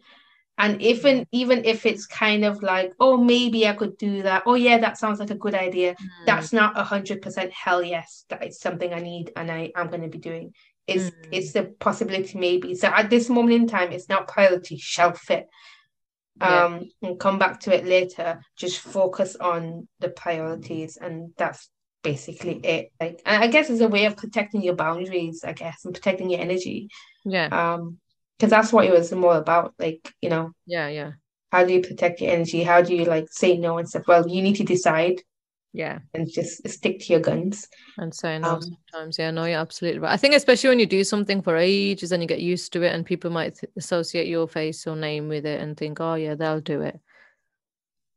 And 0.57 0.83
even 0.83 1.25
even 1.31 1.65
if 1.65 1.87
it's 1.87 2.07
kind 2.07 2.45
of 2.45 2.63
like, 2.63 2.93
oh, 2.99 3.17
maybe 3.17 3.69
I 3.69 3.75
could 3.75 3.97
do 3.97 4.23
that. 4.23 4.43
Oh 4.45 4.55
yeah, 4.55 4.79
that 4.79 4.99
sounds 4.99 5.21
like 5.21 5.31
a 5.31 5.37
good 5.37 5.55
idea. 5.55 5.93
Mm. 5.93 6.27
That's 6.27 6.53
not 6.53 6.79
a 6.79 6.83
hundred 6.83 7.23
percent 7.23 7.53
hell 7.53 7.83
yes. 7.83 8.25
That 8.29 8.45
is 8.45 8.59
something 8.59 8.93
I 8.93 8.99
need 9.01 9.33
and 9.37 9.53
I 9.53 9.71
am 9.77 9.87
going 9.87 10.03
to 10.03 10.09
be 10.09 10.19
doing. 10.19 10.55
It's 10.89 11.11
mm. 11.11 11.29
it's 11.31 11.55
a 11.55 11.65
possibility 11.65 12.39
maybe. 12.39 12.75
So 12.75 12.89
at 12.89 13.09
this 13.09 13.29
moment 13.29 13.55
in 13.55 13.69
time, 13.69 13.93
it's 13.93 14.09
not 14.09 14.27
priority. 14.27 14.79
Shelf 14.79 15.31
it. 15.31 15.49
Um, 16.41 16.91
yeah. 17.01 17.09
and 17.11 17.21
come 17.21 17.39
back 17.39 17.61
to 17.61 17.75
it 17.75 17.85
later. 17.85 18.41
Just 18.57 18.81
focus 18.81 19.37
on 19.37 19.89
the 20.01 20.09
priorities, 20.09 20.97
and 20.97 21.33
that's 21.37 21.69
basically 22.03 22.55
it. 22.65 22.93
Like, 23.01 23.21
I 23.27 23.49
guess 23.49 23.71
it's 23.71 23.81
a 23.81 23.89
way 23.89 24.07
of 24.07 24.17
protecting 24.17 24.63
your 24.63 24.75
boundaries. 24.75 25.45
I 25.45 25.53
guess 25.53 25.85
and 25.85 25.95
protecting 25.95 26.31
your 26.31 26.41
energy. 26.41 26.89
Yeah. 27.25 27.49
Um, 27.75 27.99
because 28.39 28.51
that's 28.51 28.73
what 28.73 28.85
it 28.85 28.93
was 28.93 29.11
more 29.13 29.37
about. 29.37 29.75
Like, 29.79 30.15
you 30.23 30.31
know. 30.31 30.53
Yeah, 30.67 30.89
yeah. 30.89 31.13
How 31.51 31.65
do 31.65 31.73
you 31.73 31.83
protect 31.83 32.21
your 32.21 32.31
energy? 32.31 32.63
How 32.63 32.83
do 32.83 32.95
you 32.95 33.05
like 33.05 33.27
say 33.31 33.57
no 33.57 33.79
and 33.79 33.89
stuff? 33.89 34.05
Well, 34.07 34.29
you 34.29 34.43
need 34.43 34.57
to 34.57 34.65
decide. 34.65 35.23
Yeah. 35.73 35.99
And 36.15 36.31
just 36.31 36.67
stick 36.69 37.01
to 37.01 37.13
your 37.13 37.21
guns. 37.21 37.69
And 37.99 38.15
say 38.15 38.39
no 38.39 38.55
um, 38.55 38.63
sometimes. 38.63 39.19
Yeah, 39.19 39.31
no, 39.31 39.45
you're 39.45 39.59
absolutely 39.59 40.01
right. 40.01 40.13
I 40.13 40.17
think 40.17 40.35
especially 40.35 40.71
when 40.71 40.79
you 40.79 40.87
do 40.87 41.05
something 41.05 41.43
for 41.43 41.57
ages 41.57 42.13
and 42.13 42.23
you 42.23 42.29
get 42.29 42.41
used 42.41 42.73
to 42.73 42.83
it 42.83 42.95
and 42.95 43.05
people 43.05 43.31
might 43.31 43.57
th- 43.57 43.73
associate 43.77 44.29
your 44.29 44.49
face 44.49 44.87
or 44.87 44.97
name 44.97 45.29
with 45.29 45.45
it 45.45 45.61
and 45.61 45.77
think, 45.77 46.01
oh 46.01 46.15
yeah, 46.15 46.35
they'll 46.35 46.61
do 46.61 46.81
it. 46.81 46.99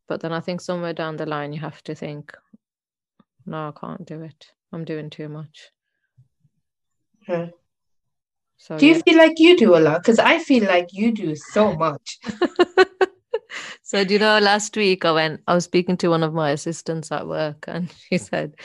But 0.07 0.21
then 0.21 0.33
I 0.33 0.39
think 0.39 0.61
somewhere 0.61 0.93
down 0.93 1.17
the 1.17 1.25
line 1.25 1.53
you 1.53 1.59
have 1.59 1.81
to 1.83 1.95
think, 1.95 2.35
no, 3.45 3.69
I 3.69 3.79
can't 3.79 4.05
do 4.05 4.21
it. 4.21 4.47
I'm 4.71 4.85
doing 4.85 5.09
too 5.09 5.29
much. 5.29 5.71
Yeah. 7.27 7.47
So, 8.57 8.77
do 8.77 8.85
you 8.85 8.95
yeah. 8.95 9.01
feel 9.01 9.17
like 9.17 9.39
you 9.39 9.57
do 9.57 9.75
a 9.75 9.79
lot? 9.79 10.01
Because 10.01 10.19
I 10.19 10.39
feel 10.39 10.65
like 10.65 10.89
you 10.91 11.11
do 11.11 11.35
so 11.35 11.75
much. 11.75 12.19
so 13.83 14.03
do 14.03 14.13
you 14.13 14.19
know 14.19 14.39
last 14.39 14.75
week 14.77 15.03
I 15.03 15.11
went 15.11 15.41
I 15.47 15.53
was 15.53 15.65
speaking 15.65 15.97
to 15.97 16.09
one 16.09 16.23
of 16.23 16.33
my 16.33 16.51
assistants 16.51 17.11
at 17.11 17.27
work 17.27 17.65
and 17.67 17.91
she 18.09 18.17
said 18.17 18.55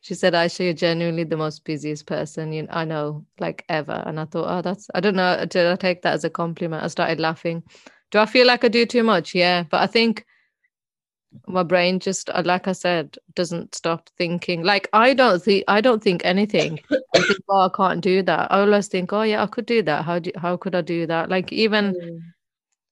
she 0.00 0.14
said 0.14 0.34
Aisha 0.34 0.64
you're 0.64 0.74
genuinely 0.74 1.24
the 1.24 1.36
most 1.36 1.64
busiest 1.64 2.06
person 2.06 2.52
you 2.52 2.66
I 2.70 2.84
know 2.84 3.24
like 3.40 3.64
ever 3.68 4.02
and 4.06 4.20
I 4.20 4.24
thought 4.26 4.58
oh 4.58 4.62
that's 4.62 4.88
I 4.94 5.00
don't 5.00 5.16
know 5.16 5.44
did 5.46 5.66
I 5.66 5.76
take 5.76 6.02
that 6.02 6.14
as 6.14 6.24
a 6.24 6.30
compliment 6.30 6.84
I 6.84 6.88
started 6.88 7.20
laughing 7.20 7.62
do 8.10 8.18
I 8.18 8.26
feel 8.26 8.46
like 8.46 8.64
I 8.64 8.68
do 8.68 8.86
too 8.86 9.02
much 9.02 9.34
yeah 9.34 9.64
but 9.64 9.80
I 9.80 9.86
think 9.86 10.24
my 11.46 11.62
brain 11.62 12.00
just 12.00 12.30
uh, 12.30 12.42
like 12.44 12.68
i 12.68 12.72
said 12.72 13.16
doesn't 13.34 13.74
stop 13.74 14.08
thinking. 14.16 14.62
Like 14.62 14.88
i 14.92 15.14
don't 15.14 15.42
think 15.42 15.64
i 15.68 15.80
don't 15.80 16.02
think 16.02 16.22
anything. 16.24 16.80
I 17.14 17.20
think, 17.20 17.38
oh 17.48 17.60
i 17.60 17.68
can't 17.74 18.00
do 18.00 18.22
that. 18.22 18.50
I 18.50 18.60
always 18.60 18.88
think 18.88 19.12
oh 19.12 19.22
yeah 19.22 19.42
i 19.42 19.46
could 19.46 19.66
do 19.66 19.82
that. 19.82 20.04
How 20.04 20.18
do 20.18 20.30
how 20.36 20.56
could 20.56 20.74
i 20.74 20.80
do 20.80 21.06
that? 21.06 21.28
Like 21.28 21.52
even 21.52 21.94
mm. 21.94 22.18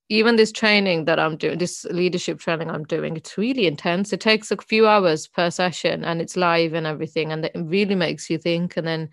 even 0.09 0.37
this 0.37 0.53
training 0.53 1.07
that 1.07 1.19
i'm 1.19 1.37
doing 1.37 1.59
this 1.59 1.85
leadership 1.87 2.39
training 2.39 2.71
i'm 2.71 2.85
doing 2.85 3.17
it's 3.17 3.39
really 3.39 3.67
intense. 3.67 4.13
It 4.13 4.21
takes 4.21 4.51
a 4.51 4.57
few 4.57 4.87
hours 4.87 5.27
per 5.27 5.51
session 5.51 6.05
and 6.05 6.21
it's 6.21 6.37
live 6.37 6.75
and 6.75 6.87
everything 6.87 7.33
and 7.33 7.45
it 7.45 7.53
really 7.57 7.95
makes 7.95 8.29
you 8.31 8.39
think 8.39 8.77
and 8.77 8.87
then 8.87 9.09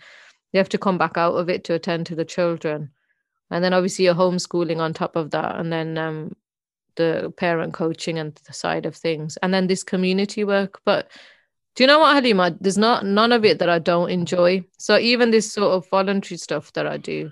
you 0.52 0.58
have 0.58 0.70
to 0.70 0.78
come 0.78 0.98
back 0.98 1.18
out 1.18 1.36
of 1.36 1.50
it 1.50 1.64
to 1.66 1.74
attend 1.74 2.06
to 2.08 2.16
the 2.16 2.26
children. 2.26 2.92
And 3.50 3.64
then 3.64 3.74
obviously 3.74 4.06
you're 4.06 4.16
homeschooling 4.16 4.80
on 4.80 4.94
top 4.94 5.16
of 5.16 5.32
that 5.32 5.60
and 5.60 5.72
then 5.72 5.98
um 5.98 6.36
the 6.96 7.34
parent 7.38 7.74
coaching 7.74 8.20
and 8.20 8.40
the 8.48 8.54
side 8.54 8.86
of 8.86 8.96
things 8.96 9.38
and 9.42 9.54
then 9.54 9.68
this 9.68 9.84
community 9.84 10.44
work 10.44 10.80
but 10.86 11.10
do 11.76 11.84
you 11.84 11.88
know 11.88 12.00
what 12.00 12.16
halima 12.16 12.56
there's 12.60 12.78
not 12.78 13.06
none 13.06 13.32
of 13.32 13.46
it 13.46 13.60
that 13.60 13.70
i 13.70 13.80
don't 13.80 14.10
enjoy 14.10 14.64
so 14.78 14.98
even 14.98 15.32
this 15.32 15.52
sort 15.52 15.72
of 15.72 15.88
voluntary 15.90 16.38
stuff 16.38 16.72
that 16.74 16.88
i 16.88 16.98
do 16.98 17.32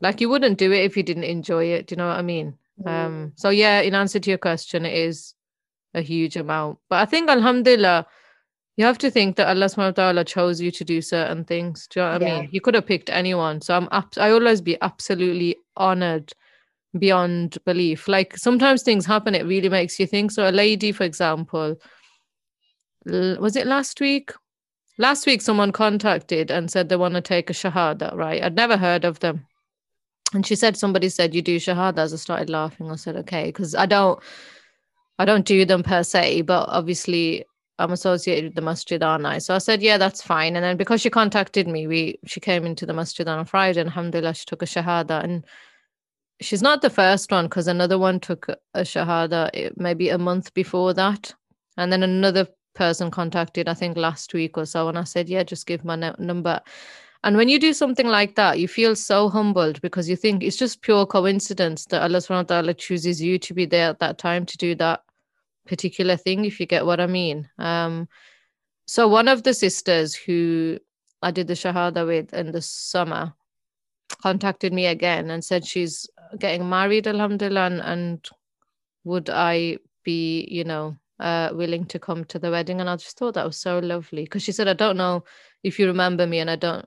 like 0.00 0.20
you 0.20 0.28
wouldn't 0.28 0.58
do 0.58 0.72
it 0.72 0.84
if 0.84 0.96
you 0.96 1.02
didn't 1.02 1.24
enjoy 1.24 1.64
it 1.64 1.86
do 1.86 1.94
you 1.94 1.96
know 1.96 2.08
what 2.08 2.18
i 2.18 2.22
mean 2.22 2.56
mm. 2.82 2.90
um 2.90 3.32
so 3.36 3.50
yeah 3.50 3.80
in 3.80 3.94
answer 3.94 4.18
to 4.18 4.30
your 4.30 4.38
question 4.38 4.84
it 4.84 4.94
is 4.94 5.34
a 5.94 6.00
huge 6.00 6.36
amount 6.36 6.78
but 6.88 7.00
i 7.00 7.04
think 7.04 7.28
alhamdulillah 7.28 8.06
you 8.76 8.84
have 8.84 8.98
to 8.98 9.10
think 9.10 9.36
that 9.36 9.46
Allah 9.46 9.66
subhanahu 9.66 9.96
wa 9.96 10.02
ta'ala 10.02 10.24
chose 10.24 10.60
you 10.60 10.70
to 10.72 10.84
do 10.84 11.00
certain 11.00 11.44
things. 11.44 11.86
Do 11.86 12.00
you 12.00 12.06
know 12.06 12.12
what 12.12 12.22
yeah. 12.22 12.34
I 12.34 12.40
mean? 12.40 12.48
You 12.50 12.60
could 12.60 12.74
have 12.74 12.86
picked 12.86 13.08
anyone. 13.08 13.60
So 13.60 13.76
I'm 13.76 13.88
up 13.92 14.14
I 14.18 14.30
always 14.30 14.60
be 14.60 14.76
absolutely 14.82 15.56
honored 15.76 16.32
beyond 16.98 17.58
belief. 17.64 18.08
Like 18.08 18.36
sometimes 18.36 18.82
things 18.82 19.06
happen, 19.06 19.34
it 19.34 19.46
really 19.46 19.68
makes 19.68 19.98
you 19.98 20.06
think. 20.06 20.30
So, 20.30 20.48
a 20.48 20.50
lady, 20.50 20.92
for 20.92 21.04
example, 21.04 21.76
was 23.04 23.56
it 23.56 23.66
last 23.66 24.00
week? 24.00 24.32
Last 24.96 25.26
week, 25.26 25.42
someone 25.42 25.72
contacted 25.72 26.50
and 26.50 26.70
said 26.70 26.88
they 26.88 26.96
want 26.96 27.14
to 27.14 27.20
take 27.20 27.50
a 27.50 27.52
Shahada, 27.52 28.14
right? 28.14 28.42
I'd 28.42 28.54
never 28.54 28.76
heard 28.76 29.04
of 29.04 29.18
them. 29.20 29.46
And 30.32 30.46
she 30.46 30.54
said, 30.54 30.76
somebody 30.76 31.08
said, 31.08 31.34
you 31.34 31.42
do 31.42 31.56
Shahadas. 31.56 32.12
I 32.12 32.16
started 32.16 32.50
laughing. 32.50 32.90
I 32.90 32.96
said, 32.96 33.16
okay, 33.16 33.46
because 33.46 33.74
I 33.74 33.86
don't, 33.86 34.20
I 35.18 35.24
don't 35.24 35.44
do 35.44 35.64
them 35.64 35.82
per 35.82 36.02
se, 36.02 36.42
but 36.42 36.68
obviously 36.68 37.44
I'm 37.78 37.92
associated 37.92 38.44
with 38.44 38.54
the 38.54 38.62
masjid, 38.62 39.02
aren't 39.02 39.26
I? 39.26 39.38
So 39.38 39.54
I 39.54 39.58
said, 39.58 39.82
yeah, 39.82 39.98
that's 39.98 40.22
fine. 40.22 40.54
And 40.56 40.64
then 40.64 40.76
because 40.76 41.00
she 41.00 41.10
contacted 41.10 41.66
me, 41.66 41.86
we 41.86 42.18
she 42.26 42.40
came 42.40 42.64
into 42.64 42.86
the 42.86 42.92
masjid 42.92 43.26
on 43.26 43.40
a 43.40 43.44
Friday, 43.44 43.80
and 43.80 43.88
alhamdulillah, 43.88 44.34
she 44.34 44.44
took 44.44 44.62
a 44.62 44.66
Shahada. 44.66 45.22
And 45.22 45.44
she's 46.40 46.62
not 46.62 46.82
the 46.82 46.90
first 46.90 47.30
one 47.30 47.46
because 47.46 47.68
another 47.68 47.98
one 47.98 48.20
took 48.20 48.48
a 48.74 48.80
shahada 48.80 49.50
eh, 49.54 49.70
maybe 49.76 50.08
a 50.08 50.18
month 50.18 50.52
before 50.54 50.94
that. 50.94 51.34
And 51.76 51.92
then 51.92 52.02
another 52.02 52.46
person 52.74 53.10
contacted 53.10 53.68
i 53.68 53.74
think 53.74 53.96
last 53.96 54.34
week 54.34 54.58
or 54.58 54.66
so 54.66 54.88
and 54.88 54.98
i 54.98 55.04
said 55.04 55.28
yeah 55.28 55.42
just 55.42 55.66
give 55.66 55.84
my 55.84 55.96
number. 56.18 56.60
And 57.22 57.38
when 57.38 57.48
you 57.48 57.58
do 57.58 57.72
something 57.72 58.06
like 58.06 58.34
that 58.34 58.58
you 58.58 58.68
feel 58.68 58.94
so 58.94 59.30
humbled 59.30 59.80
because 59.80 60.10
you 60.10 60.16
think 60.16 60.42
it's 60.42 60.58
just 60.58 60.82
pure 60.82 61.06
coincidence 61.06 61.86
that 61.86 62.02
allah 62.02 62.18
subhanahu 62.18 62.50
wa 62.50 62.54
ta'ala 62.54 62.74
chooses 62.74 63.22
you 63.22 63.38
to 63.38 63.54
be 63.54 63.64
there 63.64 63.88
at 63.90 64.00
that 64.00 64.18
time 64.18 64.44
to 64.46 64.58
do 64.58 64.74
that 64.74 65.00
particular 65.66 66.16
thing 66.16 66.44
if 66.44 66.60
you 66.60 66.66
get 66.66 66.84
what 66.84 67.00
i 67.00 67.06
mean. 67.06 67.48
Um 67.58 68.08
so 68.86 69.08
one 69.08 69.28
of 69.28 69.44
the 69.44 69.54
sisters 69.54 70.14
who 70.14 70.78
i 71.22 71.30
did 71.30 71.46
the 71.46 71.54
shahada 71.54 72.06
with 72.06 72.34
in 72.34 72.52
the 72.52 72.60
summer 72.60 73.32
contacted 74.22 74.72
me 74.72 74.86
again 74.86 75.30
and 75.30 75.44
said 75.44 75.66
she's 75.66 76.08
getting 76.38 76.68
married, 76.68 77.06
alhamdulillah, 77.06 77.66
and, 77.66 77.80
and 77.80 78.28
would 79.04 79.30
I 79.30 79.78
be, 80.04 80.46
you 80.50 80.64
know, 80.64 80.96
uh, 81.20 81.50
willing 81.52 81.84
to 81.86 81.98
come 81.98 82.24
to 82.26 82.38
the 82.38 82.50
wedding? 82.50 82.80
And 82.80 82.90
I 82.90 82.96
just 82.96 83.18
thought 83.18 83.34
that 83.34 83.46
was 83.46 83.56
so 83.56 83.78
lovely 83.78 84.24
because 84.24 84.42
she 84.42 84.52
said, 84.52 84.68
I 84.68 84.74
don't 84.74 84.96
know 84.96 85.24
if 85.62 85.78
you 85.78 85.86
remember 85.86 86.26
me, 86.26 86.40
and 86.40 86.50
I 86.50 86.56
don't. 86.56 86.86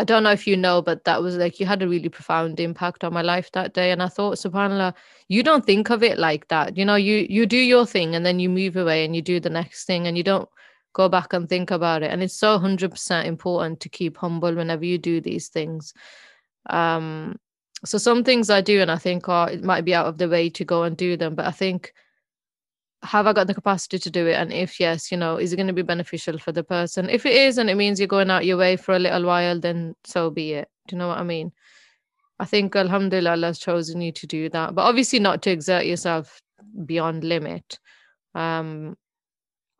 I 0.00 0.04
don't 0.04 0.22
know 0.22 0.30
if 0.30 0.46
you 0.46 0.56
know, 0.56 0.80
but 0.80 1.02
that 1.04 1.22
was 1.22 1.36
like 1.36 1.58
you 1.58 1.66
had 1.66 1.82
a 1.82 1.88
really 1.88 2.08
profound 2.08 2.60
impact 2.60 3.02
on 3.02 3.12
my 3.12 3.22
life 3.22 3.50
that 3.50 3.74
day. 3.74 3.90
And 3.90 4.00
I 4.00 4.06
thought, 4.06 4.36
subhanAllah, 4.36 4.94
you 5.26 5.42
don't 5.42 5.66
think 5.66 5.90
of 5.90 6.04
it 6.04 6.20
like 6.20 6.46
that. 6.48 6.76
You 6.76 6.84
know, 6.84 6.94
you 6.94 7.26
you 7.28 7.46
do 7.46 7.56
your 7.56 7.84
thing 7.84 8.14
and 8.14 8.24
then 8.24 8.38
you 8.38 8.48
move 8.48 8.76
away 8.76 9.04
and 9.04 9.16
you 9.16 9.22
do 9.22 9.40
the 9.40 9.50
next 9.50 9.86
thing 9.86 10.06
and 10.06 10.16
you 10.16 10.22
don't 10.22 10.48
go 10.98 11.08
back 11.08 11.32
and 11.32 11.48
think 11.48 11.70
about 11.70 12.02
it. 12.02 12.10
And 12.10 12.22
it's 12.22 12.34
so 12.34 12.58
hundred 12.58 12.90
percent 12.90 13.28
important 13.28 13.80
to 13.80 13.88
keep 13.88 14.16
humble 14.16 14.54
whenever 14.54 14.84
you 14.84 14.98
do 14.98 15.20
these 15.20 15.48
things. 15.48 15.94
Um, 16.68 17.36
so 17.84 17.96
some 17.98 18.24
things 18.24 18.50
I 18.50 18.60
do 18.60 18.80
and 18.82 18.90
I 18.90 18.96
think, 18.96 19.28
oh, 19.28 19.44
it 19.44 19.62
might 19.62 19.84
be 19.84 19.94
out 19.94 20.06
of 20.06 20.18
the 20.18 20.28
way 20.28 20.50
to 20.50 20.64
go 20.64 20.82
and 20.82 20.96
do 20.96 21.16
them. 21.16 21.36
But 21.36 21.46
I 21.46 21.52
think, 21.52 21.94
have 23.04 23.28
I 23.28 23.32
got 23.32 23.46
the 23.46 23.54
capacity 23.54 24.00
to 24.00 24.10
do 24.10 24.26
it? 24.26 24.34
And 24.34 24.52
if 24.52 24.80
yes, 24.80 25.12
you 25.12 25.16
know, 25.16 25.36
is 25.36 25.52
it 25.52 25.56
going 25.56 25.68
to 25.68 25.72
be 25.72 25.82
beneficial 25.82 26.36
for 26.38 26.50
the 26.50 26.64
person? 26.64 27.08
If 27.08 27.24
it 27.24 27.34
is, 27.34 27.58
and 27.58 27.70
it 27.70 27.76
means 27.76 28.00
you're 28.00 28.08
going 28.08 28.30
out 28.30 28.44
your 28.44 28.56
way 28.56 28.76
for 28.76 28.96
a 28.96 28.98
little 28.98 29.24
while, 29.24 29.60
then 29.60 29.94
so 30.04 30.30
be 30.30 30.54
it. 30.54 30.68
Do 30.88 30.96
you 30.96 30.98
know 30.98 31.08
what 31.08 31.18
I 31.18 31.22
mean? 31.22 31.52
I 32.40 32.44
think 32.44 32.74
Alhamdulillah 32.74 33.30
Allah 33.30 33.46
has 33.48 33.60
chosen 33.60 34.00
you 34.00 34.10
to 34.12 34.26
do 34.26 34.48
that. 34.50 34.74
But 34.74 34.82
obviously 34.82 35.20
not 35.20 35.42
to 35.42 35.50
exert 35.50 35.86
yourself 35.86 36.42
beyond 36.84 37.22
limit. 37.22 37.78
Um 38.34 38.96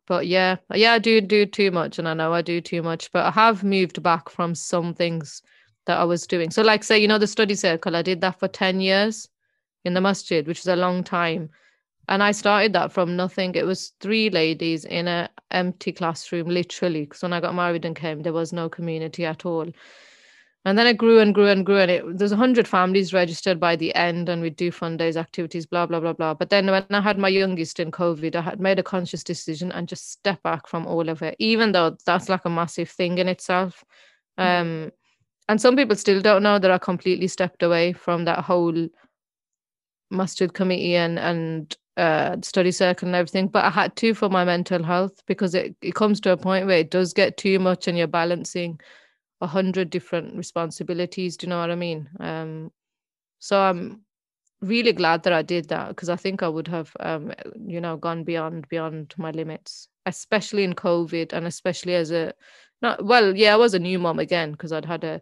but 0.09 0.25
yeah, 0.25 0.57
yeah, 0.73 0.93
I 0.93 0.99
do 0.99 1.21
do 1.21 1.45
too 1.45 1.69
much 1.69 1.99
and 1.99 2.09
I 2.09 2.15
know 2.15 2.33
I 2.33 2.41
do 2.41 2.59
too 2.59 2.81
much, 2.81 3.11
but 3.11 3.25
I 3.27 3.31
have 3.31 3.63
moved 3.63 4.01
back 4.01 4.27
from 4.27 4.55
some 4.55 4.95
things 4.95 5.43
that 5.85 5.99
I 5.99 6.03
was 6.03 6.25
doing. 6.25 6.49
So, 6.49 6.63
like, 6.63 6.83
say, 6.83 6.97
you 6.97 7.07
know, 7.07 7.19
the 7.19 7.27
study 7.27 7.53
circle, 7.53 7.95
I 7.95 8.01
did 8.01 8.19
that 8.21 8.39
for 8.39 8.47
10 8.47 8.81
years 8.81 9.29
in 9.85 9.93
the 9.93 10.01
masjid, 10.01 10.47
which 10.47 10.59
is 10.59 10.67
a 10.67 10.75
long 10.75 11.03
time. 11.03 11.49
And 12.07 12.23
I 12.23 12.31
started 12.31 12.73
that 12.73 12.91
from 12.91 13.15
nothing. 13.15 13.53
It 13.53 13.67
was 13.67 13.93
three 13.99 14.31
ladies 14.31 14.83
in 14.83 15.07
an 15.07 15.29
empty 15.51 15.91
classroom, 15.91 16.47
literally. 16.47 17.01
Because 17.01 17.21
when 17.21 17.33
I 17.33 17.39
got 17.39 17.53
married 17.53 17.85
and 17.85 17.95
came, 17.95 18.23
there 18.23 18.33
was 18.33 18.51
no 18.51 18.67
community 18.67 19.25
at 19.25 19.45
all. 19.45 19.67
And 20.65 20.77
then 20.77 20.87
it 20.87 20.97
grew 20.97 21.19
and 21.19 21.33
grew 21.33 21.47
and 21.47 21.65
grew. 21.65 21.77
And 21.77 21.89
it, 21.89 22.17
there's 22.17 22.31
100 22.31 22.67
families 22.67 23.13
registered 23.13 23.59
by 23.59 23.75
the 23.75 23.95
end, 23.95 24.27
and 24.27 24.41
we'd 24.41 24.57
do 24.57 24.71
fun 24.71 24.97
days, 24.97 25.15
activities, 25.15 25.65
blah, 25.65 25.85
blah, 25.85 26.01
blah, 26.01 26.13
blah. 26.13 26.33
But 26.33 26.49
then 26.49 26.69
when 26.69 26.85
I 26.89 26.99
had 26.99 27.17
my 27.17 27.29
youngest 27.29 27.79
in 27.79 27.91
COVID, 27.91 28.35
I 28.35 28.41
had 28.41 28.59
made 28.59 28.77
a 28.77 28.83
conscious 28.83 29.23
decision 29.23 29.71
and 29.71 29.87
just 29.87 30.11
step 30.11 30.43
back 30.43 30.67
from 30.67 30.85
all 30.85 31.07
of 31.07 31.21
it, 31.21 31.35
even 31.39 31.71
though 31.71 31.95
that's 32.05 32.27
like 32.27 32.45
a 32.45 32.49
massive 32.49 32.89
thing 32.89 33.19
in 33.19 33.29
itself. 33.29 33.85
Mm-hmm. 34.37 34.61
Um, 34.61 34.91
and 35.47 35.61
some 35.61 35.75
people 35.75 35.95
still 35.95 36.21
don't 36.21 36.43
know 36.43 36.59
that 36.59 36.71
I 36.71 36.77
completely 36.77 37.27
stepped 37.27 37.63
away 37.63 37.93
from 37.93 38.25
that 38.25 38.39
whole 38.39 38.87
masjid 40.11 40.53
committee 40.53 40.95
and 40.95 41.19
and 41.19 41.77
uh, 41.97 42.37
study 42.41 42.71
circle 42.71 43.07
and 43.07 43.15
everything. 43.15 43.47
But 43.47 43.65
I 43.65 43.69
had 43.69 43.95
to 43.97 44.13
for 44.13 44.29
my 44.29 44.45
mental 44.45 44.83
health 44.83 45.21
because 45.25 45.55
it, 45.55 45.75
it 45.81 45.95
comes 45.95 46.19
to 46.21 46.31
a 46.31 46.37
point 46.37 46.67
where 46.67 46.77
it 46.77 46.91
does 46.91 47.13
get 47.13 47.37
too 47.37 47.59
much 47.59 47.87
and 47.87 47.97
you're 47.97 48.07
balancing 48.07 48.79
a 49.41 49.47
hundred 49.47 49.89
different 49.89 50.35
responsibilities. 50.35 51.37
Do 51.37 51.47
you 51.47 51.49
know 51.49 51.59
what 51.59 51.71
I 51.71 51.75
mean? 51.75 52.09
Um, 52.19 52.71
so 53.39 53.59
I'm 53.59 54.01
really 54.61 54.91
glad 54.93 55.23
that 55.23 55.33
I 55.33 55.41
did 55.41 55.69
that 55.69 55.89
because 55.89 56.09
I 56.09 56.15
think 56.15 56.43
I 56.43 56.47
would 56.49 56.67
have, 56.67 56.91
um, 56.99 57.31
you 57.65 57.79
know, 57.79 57.97
gone 57.97 58.23
beyond 58.23 58.67
beyond 58.69 59.13
my 59.17 59.31
limits, 59.31 59.87
especially 60.05 60.63
in 60.63 60.73
COVID, 60.73 61.33
and 61.33 61.47
especially 61.47 61.95
as 61.95 62.11
a 62.11 62.33
not 62.81 63.03
well, 63.03 63.35
yeah, 63.35 63.53
I 63.53 63.57
was 63.57 63.73
a 63.73 63.79
new 63.79 63.99
mom 63.99 64.19
again 64.19 64.51
because 64.51 64.71
I'd 64.71 64.85
had 64.85 65.03
a 65.03 65.21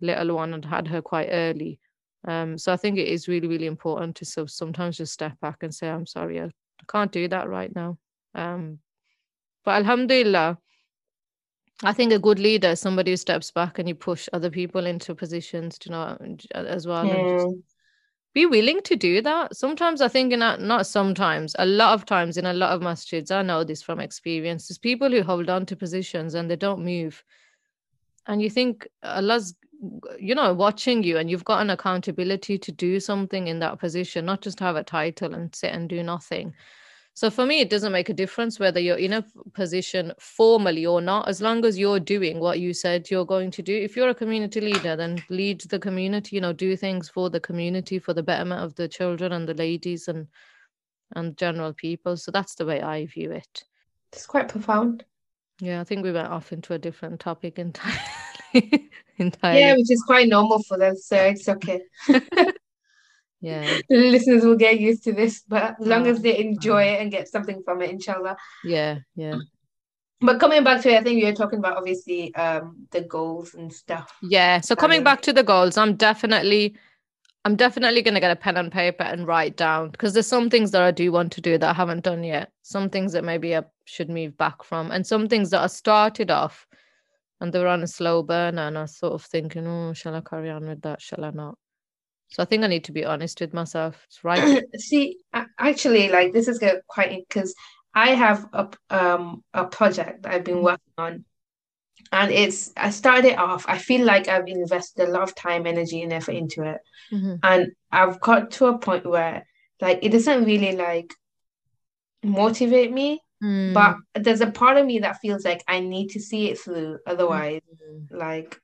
little 0.00 0.36
one 0.36 0.54
and 0.54 0.64
had 0.64 0.88
her 0.88 1.02
quite 1.02 1.28
early. 1.30 1.78
Um, 2.26 2.58
so 2.58 2.72
I 2.72 2.76
think 2.76 2.98
it 2.98 3.08
is 3.08 3.28
really, 3.28 3.48
really 3.48 3.66
important 3.66 4.16
to 4.16 4.24
so 4.24 4.46
sometimes 4.46 4.96
just 4.96 5.12
step 5.12 5.38
back 5.40 5.62
and 5.62 5.74
say, 5.74 5.88
I'm 5.88 6.06
sorry, 6.06 6.40
I 6.40 6.50
can't 6.88 7.12
do 7.12 7.28
that 7.28 7.48
right 7.48 7.74
now. 7.74 7.98
Um, 8.34 8.80
but 9.64 9.76
Alhamdulillah, 9.76 10.58
I 11.84 11.92
think 11.92 12.12
a 12.12 12.18
good 12.18 12.40
leader 12.40 12.70
is 12.70 12.80
somebody 12.80 13.12
who 13.12 13.16
steps 13.16 13.50
back 13.52 13.78
and 13.78 13.88
you 13.88 13.94
push 13.94 14.28
other 14.32 14.50
people 14.50 14.84
into 14.84 15.14
positions, 15.14 15.78
you 15.84 15.92
know, 15.92 16.18
as 16.52 16.86
well. 16.86 17.06
Yeah. 17.06 17.44
be 18.34 18.46
willing 18.46 18.80
to 18.82 18.96
do 18.96 19.22
that. 19.22 19.56
Sometimes 19.56 20.00
I 20.00 20.08
think 20.08 20.32
in 20.32 20.40
that, 20.40 20.60
not 20.60 20.86
sometimes, 20.86 21.54
a 21.58 21.66
lot 21.66 21.94
of 21.94 22.04
times 22.04 22.36
in 22.36 22.46
a 22.46 22.52
lot 22.52 22.72
of 22.72 22.80
masjids, 22.80 23.30
I 23.30 23.42
know 23.42 23.64
this 23.64 23.82
from 23.82 24.00
experience, 24.00 24.68
there's 24.68 24.78
people 24.78 25.10
who 25.10 25.22
hold 25.22 25.48
on 25.48 25.66
to 25.66 25.76
positions 25.76 26.34
and 26.34 26.50
they 26.50 26.56
don't 26.56 26.84
move. 26.84 27.22
And 28.26 28.42
you 28.42 28.50
think 28.50 28.86
Allah's, 29.02 29.54
you 30.18 30.34
know, 30.34 30.52
watching 30.52 31.02
you 31.02 31.16
and 31.16 31.30
you've 31.30 31.44
got 31.44 31.62
an 31.62 31.70
accountability 31.70 32.58
to 32.58 32.72
do 32.72 33.00
something 33.00 33.46
in 33.46 33.60
that 33.60 33.78
position, 33.78 34.26
not 34.26 34.42
just 34.42 34.60
have 34.60 34.76
a 34.76 34.84
title 34.84 35.34
and 35.34 35.54
sit 35.54 35.72
and 35.72 35.88
do 35.88 36.02
nothing. 36.02 36.54
So 37.18 37.30
for 37.30 37.44
me, 37.44 37.58
it 37.58 37.68
doesn't 37.68 37.90
make 37.90 38.10
a 38.10 38.14
difference 38.14 38.60
whether 38.60 38.78
you're 38.78 38.96
in 38.96 39.12
a 39.12 39.24
position 39.52 40.12
formally 40.20 40.86
or 40.86 41.00
not, 41.00 41.26
as 41.26 41.42
long 41.42 41.64
as 41.64 41.76
you're 41.76 41.98
doing 41.98 42.38
what 42.38 42.60
you 42.60 42.72
said 42.72 43.10
you're 43.10 43.24
going 43.24 43.50
to 43.50 43.60
do. 43.60 43.74
If 43.76 43.96
you're 43.96 44.10
a 44.10 44.14
community 44.14 44.60
leader, 44.60 44.94
then 44.94 45.20
lead 45.28 45.62
the 45.62 45.80
community, 45.80 46.36
you 46.36 46.40
know, 46.40 46.52
do 46.52 46.76
things 46.76 47.08
for 47.08 47.28
the 47.28 47.40
community, 47.40 47.98
for 47.98 48.14
the 48.14 48.22
betterment 48.22 48.62
of 48.62 48.76
the 48.76 48.86
children 48.86 49.32
and 49.32 49.48
the 49.48 49.54
ladies 49.54 50.06
and 50.06 50.28
and 51.16 51.36
general 51.36 51.72
people. 51.72 52.16
So 52.16 52.30
that's 52.30 52.54
the 52.54 52.66
way 52.66 52.82
I 52.82 53.06
view 53.06 53.32
it. 53.32 53.64
It's 54.12 54.24
quite 54.24 54.46
profound. 54.46 55.04
Yeah, 55.58 55.80
I 55.80 55.84
think 55.84 56.04
we 56.04 56.12
went 56.12 56.28
off 56.28 56.52
into 56.52 56.74
a 56.74 56.78
different 56.78 57.18
topic 57.18 57.58
entirely. 57.58 57.98
entirely. 59.16 59.58
Yeah, 59.58 59.72
which 59.72 59.90
is 59.90 60.04
quite 60.06 60.28
normal 60.28 60.62
for 60.62 60.80
us, 60.84 61.06
so 61.06 61.16
it's 61.16 61.48
okay. 61.48 61.80
Yeah. 63.40 63.78
the 63.88 63.96
listeners 63.96 64.44
will 64.44 64.56
get 64.56 64.80
used 64.80 65.04
to 65.04 65.12
this, 65.12 65.42
but 65.46 65.76
as 65.80 65.86
long 65.86 66.06
as 66.06 66.20
they 66.20 66.38
enjoy 66.38 66.82
it 66.84 67.00
and 67.00 67.10
get 67.10 67.28
something 67.28 67.62
from 67.64 67.82
it, 67.82 67.90
inshallah. 67.90 68.36
Yeah, 68.64 68.98
yeah. 69.14 69.36
But 70.20 70.40
coming 70.40 70.64
back 70.64 70.82
to 70.82 70.90
it, 70.90 70.98
I 70.98 71.02
think 71.04 71.20
you 71.20 71.26
were 71.26 71.34
talking 71.34 71.60
about 71.60 71.76
obviously 71.76 72.34
um 72.34 72.86
the 72.90 73.02
goals 73.02 73.54
and 73.54 73.72
stuff. 73.72 74.12
Yeah. 74.22 74.60
So 74.60 74.74
coming 74.74 74.98
um, 74.98 75.04
back 75.04 75.22
to 75.22 75.32
the 75.32 75.44
goals, 75.44 75.76
I'm 75.76 75.94
definitely 75.94 76.74
I'm 77.44 77.54
definitely 77.54 78.02
gonna 78.02 78.20
get 78.20 78.32
a 78.32 78.36
pen 78.36 78.56
and 78.56 78.72
paper 78.72 79.04
and 79.04 79.26
write 79.26 79.56
down 79.56 79.90
because 79.90 80.14
there's 80.14 80.26
some 80.26 80.50
things 80.50 80.72
that 80.72 80.82
I 80.82 80.90
do 80.90 81.12
want 81.12 81.32
to 81.32 81.40
do 81.40 81.56
that 81.58 81.70
I 81.70 81.72
haven't 81.72 82.02
done 82.02 82.24
yet. 82.24 82.50
Some 82.62 82.90
things 82.90 83.12
that 83.12 83.24
maybe 83.24 83.56
I 83.56 83.62
should 83.84 84.10
move 84.10 84.36
back 84.36 84.64
from, 84.64 84.90
and 84.90 85.06
some 85.06 85.28
things 85.28 85.50
that 85.50 85.62
I 85.62 85.68
started 85.68 86.32
off 86.32 86.66
and 87.40 87.52
they 87.52 87.58
were 87.58 87.68
on 87.68 87.82
a 87.82 87.86
slow 87.86 88.22
burner, 88.22 88.62
and 88.62 88.76
I 88.76 88.82
was 88.82 88.96
sort 88.96 89.14
of 89.14 89.22
thinking, 89.22 89.66
oh, 89.66 89.92
shall 89.92 90.14
I 90.14 90.20
carry 90.20 90.50
on 90.50 90.66
with 90.66 90.82
that? 90.82 91.00
Shall 91.00 91.24
I 91.24 91.30
not? 91.30 91.56
So 92.28 92.42
I 92.42 92.46
think 92.46 92.62
I 92.62 92.66
need 92.66 92.84
to 92.84 92.92
be 92.92 93.04
honest 93.04 93.40
with 93.40 93.54
myself. 93.54 94.04
It's 94.06 94.22
right. 94.22 94.62
See, 94.78 95.16
actually, 95.58 96.10
like 96.10 96.32
this 96.32 96.48
is 96.48 96.62
quite 96.86 97.24
because 97.28 97.54
I 97.94 98.10
have 98.10 98.46
a 98.52 98.68
um 98.90 99.42
a 99.54 99.64
project 99.64 100.26
I've 100.26 100.44
been 100.44 100.56
mm-hmm. 100.56 100.64
working 100.64 100.92
on, 100.98 101.24
and 102.12 102.30
it's 102.30 102.70
I 102.76 102.90
started 102.90 103.36
off. 103.36 103.64
I 103.66 103.78
feel 103.78 104.04
like 104.04 104.28
I've 104.28 104.46
invested 104.46 105.08
a 105.08 105.10
lot 105.10 105.22
of 105.22 105.34
time, 105.34 105.66
energy, 105.66 106.02
and 106.02 106.12
effort 106.12 106.32
into 106.32 106.62
it, 106.62 106.80
mm-hmm. 107.12 107.36
and 107.42 107.72
I've 107.90 108.20
got 108.20 108.50
to 108.52 108.66
a 108.66 108.78
point 108.78 109.06
where 109.06 109.46
like 109.80 110.00
it 110.02 110.10
doesn't 110.10 110.44
really 110.44 110.76
like 110.76 111.12
motivate 112.22 112.92
me. 112.92 113.20
Mm. 113.42 113.72
But 113.72 114.24
there's 114.24 114.40
a 114.40 114.50
part 114.50 114.78
of 114.78 114.84
me 114.84 114.98
that 114.98 115.20
feels 115.20 115.44
like 115.44 115.62
I 115.68 115.78
need 115.78 116.08
to 116.08 116.20
see 116.20 116.50
it 116.50 116.58
through. 116.58 116.98
Otherwise, 117.06 117.60
mm-hmm. 117.72 118.16
like 118.16 118.60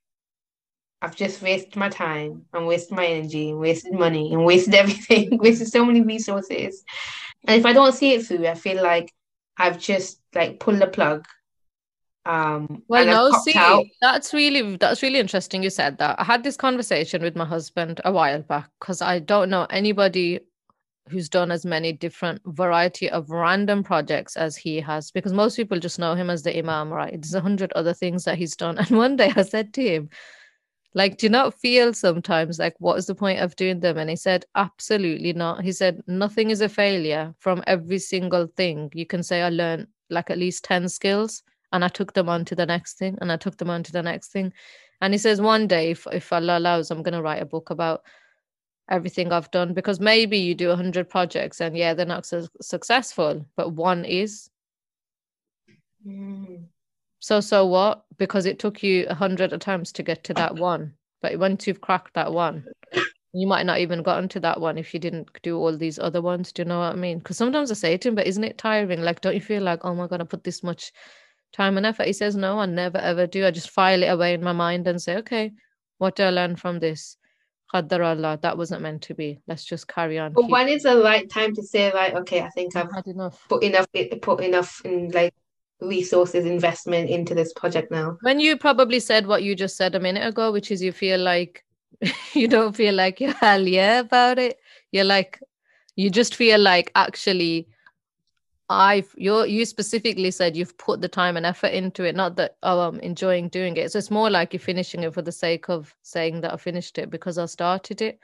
I've 1.05 1.15
just 1.15 1.43
wasted 1.43 1.77
my 1.77 1.91
time 1.91 2.47
and 2.55 2.67
wasted 2.67 2.97
my 2.97 3.05
energy 3.05 3.51
and 3.51 3.59
wasted 3.59 3.93
money 3.93 4.33
and 4.33 4.43
wasted 4.43 4.75
everything, 4.83 5.37
wasted 5.37 5.69
so 5.69 5.85
many 5.85 6.01
resources. 6.01 6.83
And 7.47 7.61
if 7.61 7.67
I 7.67 7.75
don't 7.75 7.93
see 7.93 8.15
it 8.15 8.25
through, 8.25 8.47
I 8.47 8.55
feel 8.55 8.83
like 8.83 9.13
I've 9.59 9.79
just 9.79 10.19
like 10.35 10.61
pulled 10.61 10.79
the 10.79 10.87
plug. 10.87 11.27
Um 12.25 12.83
well 12.89 13.05
no 13.05 13.39
see 13.45 13.53
out. 13.55 13.85
that's 14.01 14.33
really 14.33 14.77
that's 14.79 15.03
really 15.03 15.19
interesting 15.19 15.63
you 15.63 15.69
said 15.69 15.99
that. 15.99 16.19
I 16.19 16.25
had 16.25 16.43
this 16.43 16.57
conversation 16.57 17.21
with 17.21 17.37
my 17.37 17.45
husband 17.45 18.01
a 18.03 18.11
while 18.11 18.41
back 18.41 18.71
because 18.81 19.03
I 19.03 19.19
don't 19.19 19.51
know 19.51 19.67
anybody 19.69 20.41
who's 21.11 21.29
done 21.29 21.51
as 21.51 21.67
many 21.67 21.93
different 21.93 22.41
variety 22.47 23.11
of 23.11 23.29
random 23.29 23.83
projects 23.83 24.39
as 24.39 24.57
he 24.57 24.81
has 24.81 25.11
because 25.11 25.35
most 25.35 25.57
people 25.57 25.79
just 25.79 25.99
know 25.99 26.15
him 26.15 26.31
as 26.31 26.43
the 26.43 26.59
imam 26.59 26.91
right 26.91 27.13
there's 27.21 27.35
a 27.35 27.43
hundred 27.43 27.71
other 27.75 27.93
things 27.93 28.25
that 28.25 28.39
he's 28.39 28.57
done 28.57 28.79
and 28.83 28.89
one 28.97 29.17
day 29.17 29.31
i 29.37 29.43
said 29.43 29.75
to 29.75 29.83
him 29.83 30.09
like, 30.95 31.19
do 31.19 31.27
you 31.27 31.31
not 31.31 31.55
feel 31.55 31.93
sometimes 31.93 32.61
like, 32.61 32.77
what 32.79 32.99
is 32.99 33.07
the 33.07 33.17
point 33.17 33.41
of 33.41 33.57
doing 33.57 33.81
them? 33.81 33.99
And 33.99 34.09
he 34.09 34.17
said, 34.17 34.47
absolutely 34.55 35.33
not. 35.33 35.65
He 35.65 35.73
said, 35.73 36.03
nothing 36.07 36.51
is 36.51 36.61
a 36.61 36.69
failure 36.69 37.35
from 37.39 37.65
every 37.67 37.99
single 37.99 38.47
thing. 38.47 38.91
You 38.95 39.05
can 39.05 39.25
say, 39.25 39.43
I 39.43 39.49
learned 39.49 39.89
like 40.09 40.31
at 40.31 40.39
least 40.39 40.65
10 40.65 40.89
skills 40.89 41.43
and 41.73 41.85
I 41.85 41.89
took 41.89 42.13
them 42.13 42.29
on 42.29 42.45
to 42.45 42.55
the 42.55 42.67
next 42.67 42.97
thing 42.97 43.19
and 43.21 43.33
I 43.33 43.37
took 43.37 43.57
them 43.57 43.71
on 43.71 43.83
to 43.83 43.93
the 43.93 44.03
next 44.03 44.31
thing. 44.31 44.53
And 45.01 45.13
he 45.13 45.19
says, 45.19 45.41
one 45.41 45.67
day, 45.67 45.91
if, 45.91 46.07
if 46.13 46.33
Allah 46.33 46.59
allows, 46.59 46.93
I'm 46.93 47.03
going 47.03 47.15
to 47.15 47.23
write 47.23 47.43
a 47.43 47.47
book 47.47 47.71
about 47.71 48.05
everything 48.89 49.33
I've 49.33 49.51
done 49.51 49.75
because 49.75 49.99
maybe 49.99 50.39
you 50.39 50.55
do 50.55 50.69
100 50.69 51.11
projects 51.11 51.61
and 51.61 51.77
yeah, 51.77 51.95
they're 51.95 52.07
not 52.07 52.25
su- 52.25 52.47
successful, 52.61 53.45
but 53.57 53.73
one 53.73 54.05
is. 54.05 54.49
Mm. 56.07 56.69
So 57.25 57.41
so 57.41 57.65
what? 57.65 58.05
Because 58.19 58.45
it 58.45 58.59
took 58.59 58.83
you 58.83 59.07
a 59.09 59.15
hundred 59.15 59.55
attempts 59.55 59.93
to 59.93 60.03
get 60.03 60.25
to 60.25 60.35
that 60.35 60.57
one. 60.57 60.93
But 61.23 61.39
once 61.39 61.67
you've 61.67 61.81
cracked 61.81 62.13
that 62.13 62.35
one, 62.35 62.67
you 63.33 63.47
might 63.47 63.65
not 63.65 63.79
even 63.79 64.03
gotten 64.03 64.29
to 64.29 64.41
that 64.41 64.61
one 64.61 64.77
if 64.77 64.93
you 64.93 65.01
didn't 65.01 65.31
do 65.43 65.57
all 65.57 65.75
these 65.75 65.99
other 65.99 66.21
ones. 66.21 66.53
Do 66.53 66.61
you 66.61 66.69
know 66.69 66.81
what 66.81 66.93
I 66.93 66.97
mean? 66.97 67.21
Because 67.21 67.39
sometimes 67.39 67.71
I 67.71 67.75
say 67.77 67.97
to 67.97 68.09
him, 68.09 68.15
but 68.15 68.27
isn't 68.27 68.45
it 68.45 68.59
tiring? 68.59 69.01
Like, 69.01 69.23
don't 69.23 69.35
you 69.35 69.41
feel 69.41 69.63
like, 69.63 69.87
oh 69.87 69.95
my 69.95 70.07
god, 70.07 70.21
I 70.21 70.25
put 70.25 70.45
this 70.45 70.63
much 70.63 70.93
time 71.55 71.79
and 71.79 71.87
effort? 71.87 72.07
He 72.07 72.13
says, 72.13 72.37
no, 72.37 72.59
I 72.59 72.67
never 72.67 72.99
ever 72.99 73.27
do. 73.27 73.47
I 73.47 73.53
just 73.53 73.71
file 73.71 74.03
it 74.03 74.09
away 74.09 74.35
in 74.35 74.45
my 74.45 74.53
mind 74.53 74.87
and 74.87 75.01
say, 75.01 75.17
okay, 75.17 75.53
what 75.97 76.17
do 76.17 76.25
I 76.25 76.29
learn 76.31 76.57
from 76.57 76.79
this? 76.79 77.17
Allah, 77.73 78.39
that 78.43 78.59
wasn't 78.59 78.83
meant 78.83 79.01
to 79.05 79.15
be. 79.15 79.41
Let's 79.49 79.65
just 79.65 79.89
carry 79.89 80.19
on. 80.19 80.35
But 80.35 80.51
when 80.51 80.69
is 80.69 80.83
the 80.83 81.01
right 81.03 81.29
time 81.31 81.55
to 81.55 81.63
say, 81.63 81.91
like, 81.91 82.13
okay, 82.17 82.43
I 82.43 82.51
think 82.51 82.77
I've 82.77 82.93
had 82.93 83.07
enough, 83.07 83.43
put 83.49 83.63
enough, 83.63 83.87
put 84.21 84.41
enough 84.45 84.83
in 84.85 85.11
like 85.11 85.33
resources 85.81 86.47
investment 86.47 87.11
into 87.11 87.35
this 87.35 87.53
project 87.53 87.91
now 87.91 88.17
when 88.23 88.41
you 88.41 88.57
probably 88.57 89.01
said 89.01 89.27
what 89.27 89.43
you 89.43 89.55
just 89.55 89.77
said 89.77 89.95
a 89.95 90.01
minute 90.01 90.27
ago 90.27 90.53
which 90.53 90.71
is 90.71 90.83
you 90.83 90.93
feel 90.93 91.21
like 91.21 91.65
you 92.33 92.49
don't 92.49 92.77
feel 92.77 92.95
like 92.95 93.21
you're 93.21 93.35
hell 93.35 93.67
yeah 93.67 94.01
about 94.01 94.39
it 94.39 94.59
you're 94.93 95.05
like 95.05 95.41
you 95.97 96.11
just 96.11 96.35
feel 96.35 96.61
like 96.61 96.91
actually 96.95 97.69
I've 98.71 99.15
you 99.17 99.45
you 99.45 99.67
specifically 99.67 100.31
said 100.31 100.57
you've 100.57 100.77
put 100.79 101.03
the 101.03 101.09
time 101.09 101.37
and 101.37 101.45
effort 101.45 101.69
into 101.69 102.03
it, 102.05 102.17
not 102.17 102.37
that 102.37 102.57
oh 102.63 102.81
I'm 102.81 102.99
enjoying 103.01 103.49
doing 103.49 103.77
it. 103.77 103.93
So 103.93 103.99
it's 103.99 104.11
more 104.11 104.31
like 104.31 104.55
you're 104.55 104.61
finishing 104.61 105.03
it 105.03 105.13
for 105.13 105.21
the 105.21 105.33
sake 105.33 105.69
of 105.69 105.95
saying 106.03 106.41
that 106.41 106.53
I 106.53 106.57
finished 106.57 106.97
it 106.99 107.11
because 107.11 107.37
I 107.37 107.45
started 107.45 108.01
it. 108.01 108.19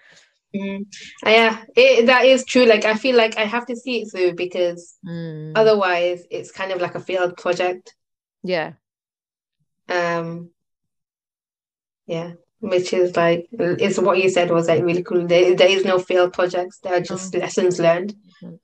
Mm. 0.55 0.87
Yeah, 1.25 1.63
it, 1.77 2.07
that 2.07 2.25
is 2.25 2.45
true. 2.45 2.65
Like 2.65 2.85
I 2.85 2.95
feel 2.95 3.17
like 3.17 3.39
I 3.39 3.45
have 3.45 3.67
to 3.67 3.77
see 3.77 4.03
it 4.03 4.11
through 4.11 4.35
because 4.35 4.97
mm. 5.07 5.53
otherwise 5.55 6.25
it's 6.31 6.51
kind 6.51 6.73
of 6.73 6.81
like 6.81 6.95
a 6.95 7.01
failed 7.01 7.37
project. 7.37 7.95
Yeah. 8.43 8.73
Um. 9.89 10.51
Yeah, 12.07 12.33
which 12.59 12.93
is 12.93 13.17
like 13.17 13.47
it's 13.53 13.99
what 13.99 14.23
you 14.23 14.29
said 14.29 14.51
was 14.51 14.69
like 14.69 14.83
really 14.83 15.03
cool. 15.03 15.27
There, 15.27 15.55
there 15.55 15.69
is 15.69 15.85
no 15.85 15.99
failed 15.99 16.33
projects. 16.33 16.79
There 16.81 16.95
are 16.95 17.01
just 17.01 17.35
oh. 17.35 17.39
lessons 17.39 17.79
learned. 17.79 18.15
Mm-hmm. 18.43 18.57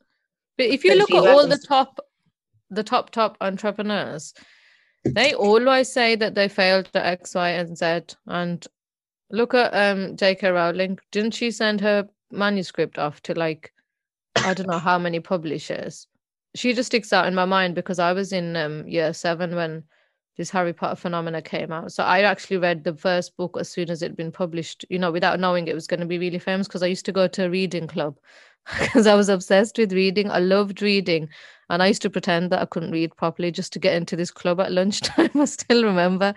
But 0.58 0.66
if 0.66 0.84
you 0.84 0.94
look 0.96 1.10
at 1.10 1.26
all 1.26 1.46
the 1.46 1.58
top, 1.58 2.00
the 2.70 2.82
top 2.82 3.10
top 3.10 3.36
entrepreneurs, 3.40 4.32
they 5.04 5.34
always 5.34 5.92
say 5.92 6.16
that 6.16 6.34
they 6.34 6.48
failed 6.48 6.88
at 6.94 7.06
X, 7.06 7.34
Y, 7.34 7.50
and 7.50 7.76
Z, 7.76 8.16
and 8.26 8.66
Look 9.30 9.54
at 9.54 9.72
um 9.74 10.16
J.K. 10.16 10.50
Rowling. 10.50 10.98
Didn't 11.10 11.34
she 11.34 11.50
send 11.50 11.80
her 11.80 12.08
manuscript 12.30 12.98
off 12.98 13.20
to 13.22 13.34
like 13.34 13.72
I 14.36 14.54
don't 14.54 14.68
know 14.68 14.78
how 14.78 14.98
many 14.98 15.20
publishers? 15.20 16.06
She 16.54 16.72
just 16.72 16.86
sticks 16.86 17.12
out 17.12 17.26
in 17.26 17.34
my 17.34 17.44
mind 17.44 17.74
because 17.74 17.98
I 17.98 18.12
was 18.12 18.32
in 18.32 18.56
um 18.56 18.86
year 18.86 19.12
seven 19.12 19.54
when 19.54 19.84
this 20.36 20.50
Harry 20.50 20.72
Potter 20.72 20.96
phenomena 20.96 21.40
came 21.40 21.72
out. 21.72 21.92
So 21.92 22.04
I 22.04 22.20
actually 22.22 22.58
read 22.58 22.84
the 22.84 22.94
first 22.94 23.36
book 23.36 23.56
as 23.58 23.70
soon 23.70 23.90
as 23.90 24.02
it'd 24.02 24.16
been 24.16 24.32
published, 24.32 24.84
you 24.90 24.98
know, 24.98 25.10
without 25.10 25.40
knowing 25.40 25.66
it 25.66 25.74
was 25.74 25.86
going 25.86 26.00
to 26.00 26.06
be 26.06 26.18
really 26.18 26.38
famous 26.38 26.68
because 26.68 26.82
I 26.82 26.88
used 26.88 27.06
to 27.06 27.12
go 27.12 27.26
to 27.26 27.46
a 27.46 27.50
reading 27.50 27.86
club 27.86 28.18
because 28.80 29.06
I 29.06 29.14
was 29.14 29.28
obsessed 29.28 29.78
with 29.78 29.92
reading. 29.92 30.30
I 30.30 30.38
loved 30.38 30.82
reading. 30.82 31.28
And 31.68 31.82
I 31.82 31.88
used 31.88 32.02
to 32.02 32.10
pretend 32.10 32.52
that 32.52 32.62
I 32.62 32.66
couldn't 32.66 32.92
read 32.92 33.16
properly 33.16 33.50
just 33.50 33.72
to 33.72 33.80
get 33.80 33.96
into 33.96 34.14
this 34.14 34.30
club 34.30 34.60
at 34.60 34.70
lunchtime. 34.70 35.30
I 35.34 35.44
still 35.46 35.84
remember. 35.84 36.32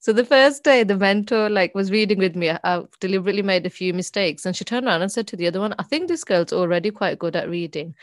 So 0.00 0.12
the 0.12 0.24
first 0.24 0.64
day, 0.64 0.82
the 0.82 0.96
mentor 0.96 1.48
like 1.48 1.74
was 1.74 1.92
reading 1.92 2.18
with 2.18 2.34
me. 2.34 2.50
I 2.50 2.82
deliberately 2.98 3.42
made 3.42 3.64
a 3.64 3.70
few 3.70 3.94
mistakes, 3.94 4.44
and 4.44 4.56
she 4.56 4.64
turned 4.64 4.86
around 4.86 5.02
and 5.02 5.12
said 5.12 5.28
to 5.28 5.36
the 5.36 5.46
other 5.46 5.60
one, 5.60 5.74
"I 5.78 5.84
think 5.84 6.08
this 6.08 6.24
girl's 6.24 6.52
already 6.52 6.90
quite 6.90 7.20
good 7.20 7.36
at 7.36 7.48
reading." 7.48 7.94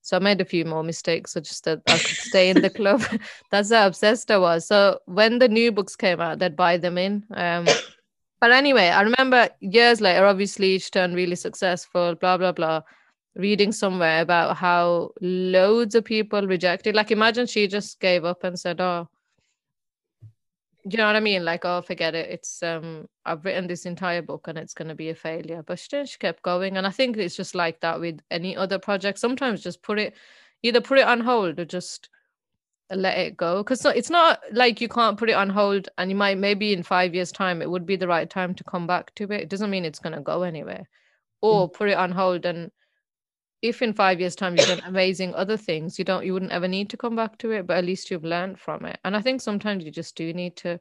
So 0.00 0.16
I 0.16 0.20
made 0.20 0.40
a 0.40 0.46
few 0.46 0.64
more 0.64 0.82
mistakes, 0.82 1.32
so 1.32 1.40
just 1.40 1.64
that 1.64 1.82
I 1.86 1.98
could 1.98 2.16
stay 2.16 2.50
in 2.50 2.62
the 2.62 2.70
club. 2.70 3.02
That's 3.50 3.70
how 3.70 3.86
obsessed 3.86 4.30
I 4.30 4.38
was. 4.38 4.66
So 4.66 5.00
when 5.04 5.38
the 5.38 5.48
new 5.48 5.70
books 5.70 5.96
came 5.96 6.20
out, 6.20 6.38
they'd 6.38 6.56
buy 6.56 6.78
them 6.78 6.98
in. 6.98 7.24
Um, 7.30 7.66
but 8.40 8.50
anyway, 8.50 8.88
I 8.88 9.02
remember 9.02 9.48
years 9.60 10.00
later, 10.00 10.26
obviously, 10.26 10.78
she 10.80 10.90
turned 10.90 11.14
really 11.14 11.36
successful, 11.36 12.16
blah, 12.16 12.36
blah, 12.36 12.50
blah, 12.50 12.80
reading 13.34 13.72
somewhere 13.72 14.20
about 14.20 14.56
how 14.56 15.10
loads 15.20 15.94
of 15.94 16.04
people 16.04 16.46
rejected. 16.46 16.94
Like, 16.94 17.10
imagine 17.10 17.46
she 17.46 17.66
just 17.66 18.00
gave 18.00 18.24
up 18.24 18.44
and 18.44 18.58
said, 18.58 18.80
Oh, 18.80 19.08
you 20.84 20.98
know 20.98 21.06
what 21.06 21.16
I 21.16 21.20
mean? 21.20 21.44
Like, 21.44 21.64
oh, 21.64 21.80
forget 21.80 22.14
it. 22.14 22.28
It's 22.30 22.62
um, 22.62 23.08
I've 23.24 23.44
written 23.44 23.66
this 23.66 23.86
entire 23.86 24.22
book 24.22 24.48
and 24.48 24.58
it's 24.58 24.74
going 24.74 24.88
to 24.88 24.94
be 24.94 25.10
a 25.10 25.14
failure. 25.14 25.62
But 25.62 25.78
she, 25.78 26.04
she 26.06 26.18
kept 26.18 26.42
going, 26.42 26.76
and 26.76 26.86
I 26.86 26.90
think 26.90 27.16
it's 27.16 27.36
just 27.36 27.54
like 27.54 27.80
that 27.80 28.00
with 28.00 28.20
any 28.30 28.56
other 28.56 28.78
project. 28.78 29.18
Sometimes 29.18 29.62
just 29.62 29.82
put 29.82 29.98
it, 29.98 30.14
either 30.62 30.80
put 30.80 30.98
it 30.98 31.06
on 31.06 31.20
hold 31.20 31.60
or 31.60 31.64
just 31.64 32.08
let 32.90 33.18
it 33.18 33.36
go 33.36 33.62
because 33.62 33.84
it's 33.86 34.10
not 34.10 34.40
like 34.52 34.80
you 34.80 34.88
can't 34.88 35.18
put 35.18 35.30
it 35.30 35.34
on 35.34 35.48
hold 35.48 35.88
and 35.96 36.10
you 36.10 36.16
might 36.16 36.36
maybe 36.36 36.72
in 36.72 36.82
five 36.82 37.14
years 37.14 37.32
time 37.32 37.62
it 37.62 37.70
would 37.70 37.86
be 37.86 37.96
the 37.96 38.08
right 38.08 38.28
time 38.28 38.54
to 38.54 38.64
come 38.64 38.86
back 38.86 39.14
to 39.14 39.24
it 39.24 39.40
it 39.40 39.48
doesn't 39.48 39.70
mean 39.70 39.84
it's 39.84 39.98
going 39.98 40.14
to 40.14 40.20
go 40.20 40.42
anywhere 40.42 40.86
or 41.40 41.70
mm. 41.70 41.72
put 41.72 41.88
it 41.88 41.96
on 41.96 42.10
hold 42.10 42.44
and 42.44 42.70
if 43.62 43.80
in 43.80 43.92
five 43.92 44.20
years 44.20 44.36
time 44.36 44.56
you've 44.56 44.66
done 44.66 44.82
amazing 44.86 45.34
other 45.34 45.56
things 45.56 45.98
you 45.98 46.04
don't 46.04 46.26
you 46.26 46.32
wouldn't 46.32 46.52
ever 46.52 46.68
need 46.68 46.90
to 46.90 46.96
come 46.96 47.16
back 47.16 47.38
to 47.38 47.52
it 47.52 47.66
but 47.66 47.78
at 47.78 47.84
least 47.84 48.10
you've 48.10 48.24
learned 48.24 48.58
from 48.58 48.84
it 48.84 48.98
and 49.04 49.16
i 49.16 49.20
think 49.20 49.40
sometimes 49.40 49.84
you 49.84 49.90
just 49.90 50.16
do 50.16 50.32
need 50.32 50.56
to 50.56 50.78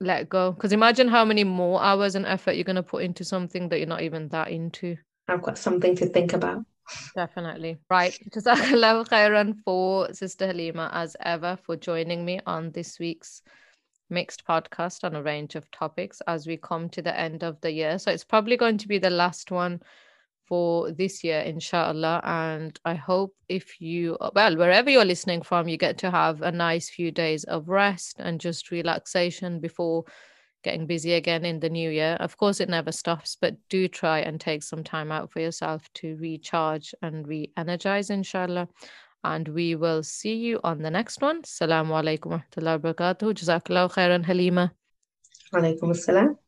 let 0.00 0.28
go 0.28 0.52
because 0.52 0.72
imagine 0.72 1.08
how 1.08 1.24
many 1.24 1.42
more 1.42 1.82
hours 1.82 2.14
and 2.14 2.26
effort 2.26 2.52
you're 2.52 2.64
going 2.64 2.76
to 2.76 2.82
put 2.82 3.02
into 3.02 3.24
something 3.24 3.68
that 3.68 3.78
you're 3.78 3.88
not 3.88 4.02
even 4.02 4.28
that 4.28 4.50
into 4.50 4.96
i've 5.28 5.42
got 5.42 5.58
something 5.58 5.94
to 5.96 6.06
think 6.06 6.32
about 6.32 6.64
Definitely. 7.14 7.76
Right. 7.90 8.18
Jazakallah 8.30 9.06
khairan 9.08 9.56
for 9.62 10.12
Sister 10.14 10.46
Halima 10.46 10.90
as 10.92 11.16
ever 11.20 11.58
for 11.62 11.76
joining 11.76 12.24
me 12.24 12.40
on 12.46 12.70
this 12.70 12.98
week's 12.98 13.42
mixed 14.10 14.46
podcast 14.46 15.04
on 15.04 15.14
a 15.14 15.22
range 15.22 15.54
of 15.54 15.70
topics 15.70 16.22
as 16.26 16.46
we 16.46 16.56
come 16.56 16.88
to 16.90 17.02
the 17.02 17.18
end 17.18 17.44
of 17.44 17.60
the 17.60 17.70
year. 17.70 17.98
So 17.98 18.10
it's 18.10 18.24
probably 18.24 18.56
going 18.56 18.78
to 18.78 18.88
be 18.88 18.98
the 18.98 19.10
last 19.10 19.50
one 19.50 19.82
for 20.48 20.90
this 20.92 21.22
year, 21.22 21.40
inshallah. 21.40 22.22
And 22.24 22.78
I 22.84 22.94
hope 22.94 23.34
if 23.48 23.80
you, 23.80 24.16
well, 24.34 24.56
wherever 24.56 24.88
you're 24.88 25.04
listening 25.04 25.42
from, 25.42 25.68
you 25.68 25.76
get 25.76 25.98
to 25.98 26.10
have 26.10 26.42
a 26.42 26.50
nice 26.50 26.88
few 26.88 27.10
days 27.10 27.44
of 27.44 27.68
rest 27.68 28.16
and 28.18 28.40
just 28.40 28.70
relaxation 28.70 29.60
before 29.60 30.04
getting 30.64 30.86
busy 30.86 31.12
again 31.12 31.44
in 31.44 31.60
the 31.60 31.68
new 31.68 31.90
year. 31.90 32.16
Of 32.20 32.36
course, 32.36 32.60
it 32.60 32.68
never 32.68 32.92
stops, 32.92 33.36
but 33.40 33.56
do 33.68 33.88
try 33.88 34.20
and 34.20 34.40
take 34.40 34.62
some 34.62 34.82
time 34.82 35.12
out 35.12 35.30
for 35.30 35.40
yourself 35.40 35.88
to 35.94 36.16
recharge 36.16 36.94
and 37.02 37.28
re 37.28 37.52
energize, 37.56 38.10
inshallah. 38.10 38.68
And 39.24 39.48
we 39.48 39.74
will 39.74 40.02
see 40.02 40.36
you 40.36 40.60
on 40.64 40.80
the 40.80 40.90
next 40.90 41.20
one. 41.20 41.42
Assalamu 41.42 41.92
alaikum 42.00 42.30
wa 42.30 42.38
rahmatullahi 42.38 42.82
wa 42.82 42.92
barakatuh. 42.92 43.34
Jazakallahu 43.34 43.92
khairan, 43.92 44.24
Halima. 44.24 44.72
Alaikum 45.52 45.90
assalam. 45.90 46.38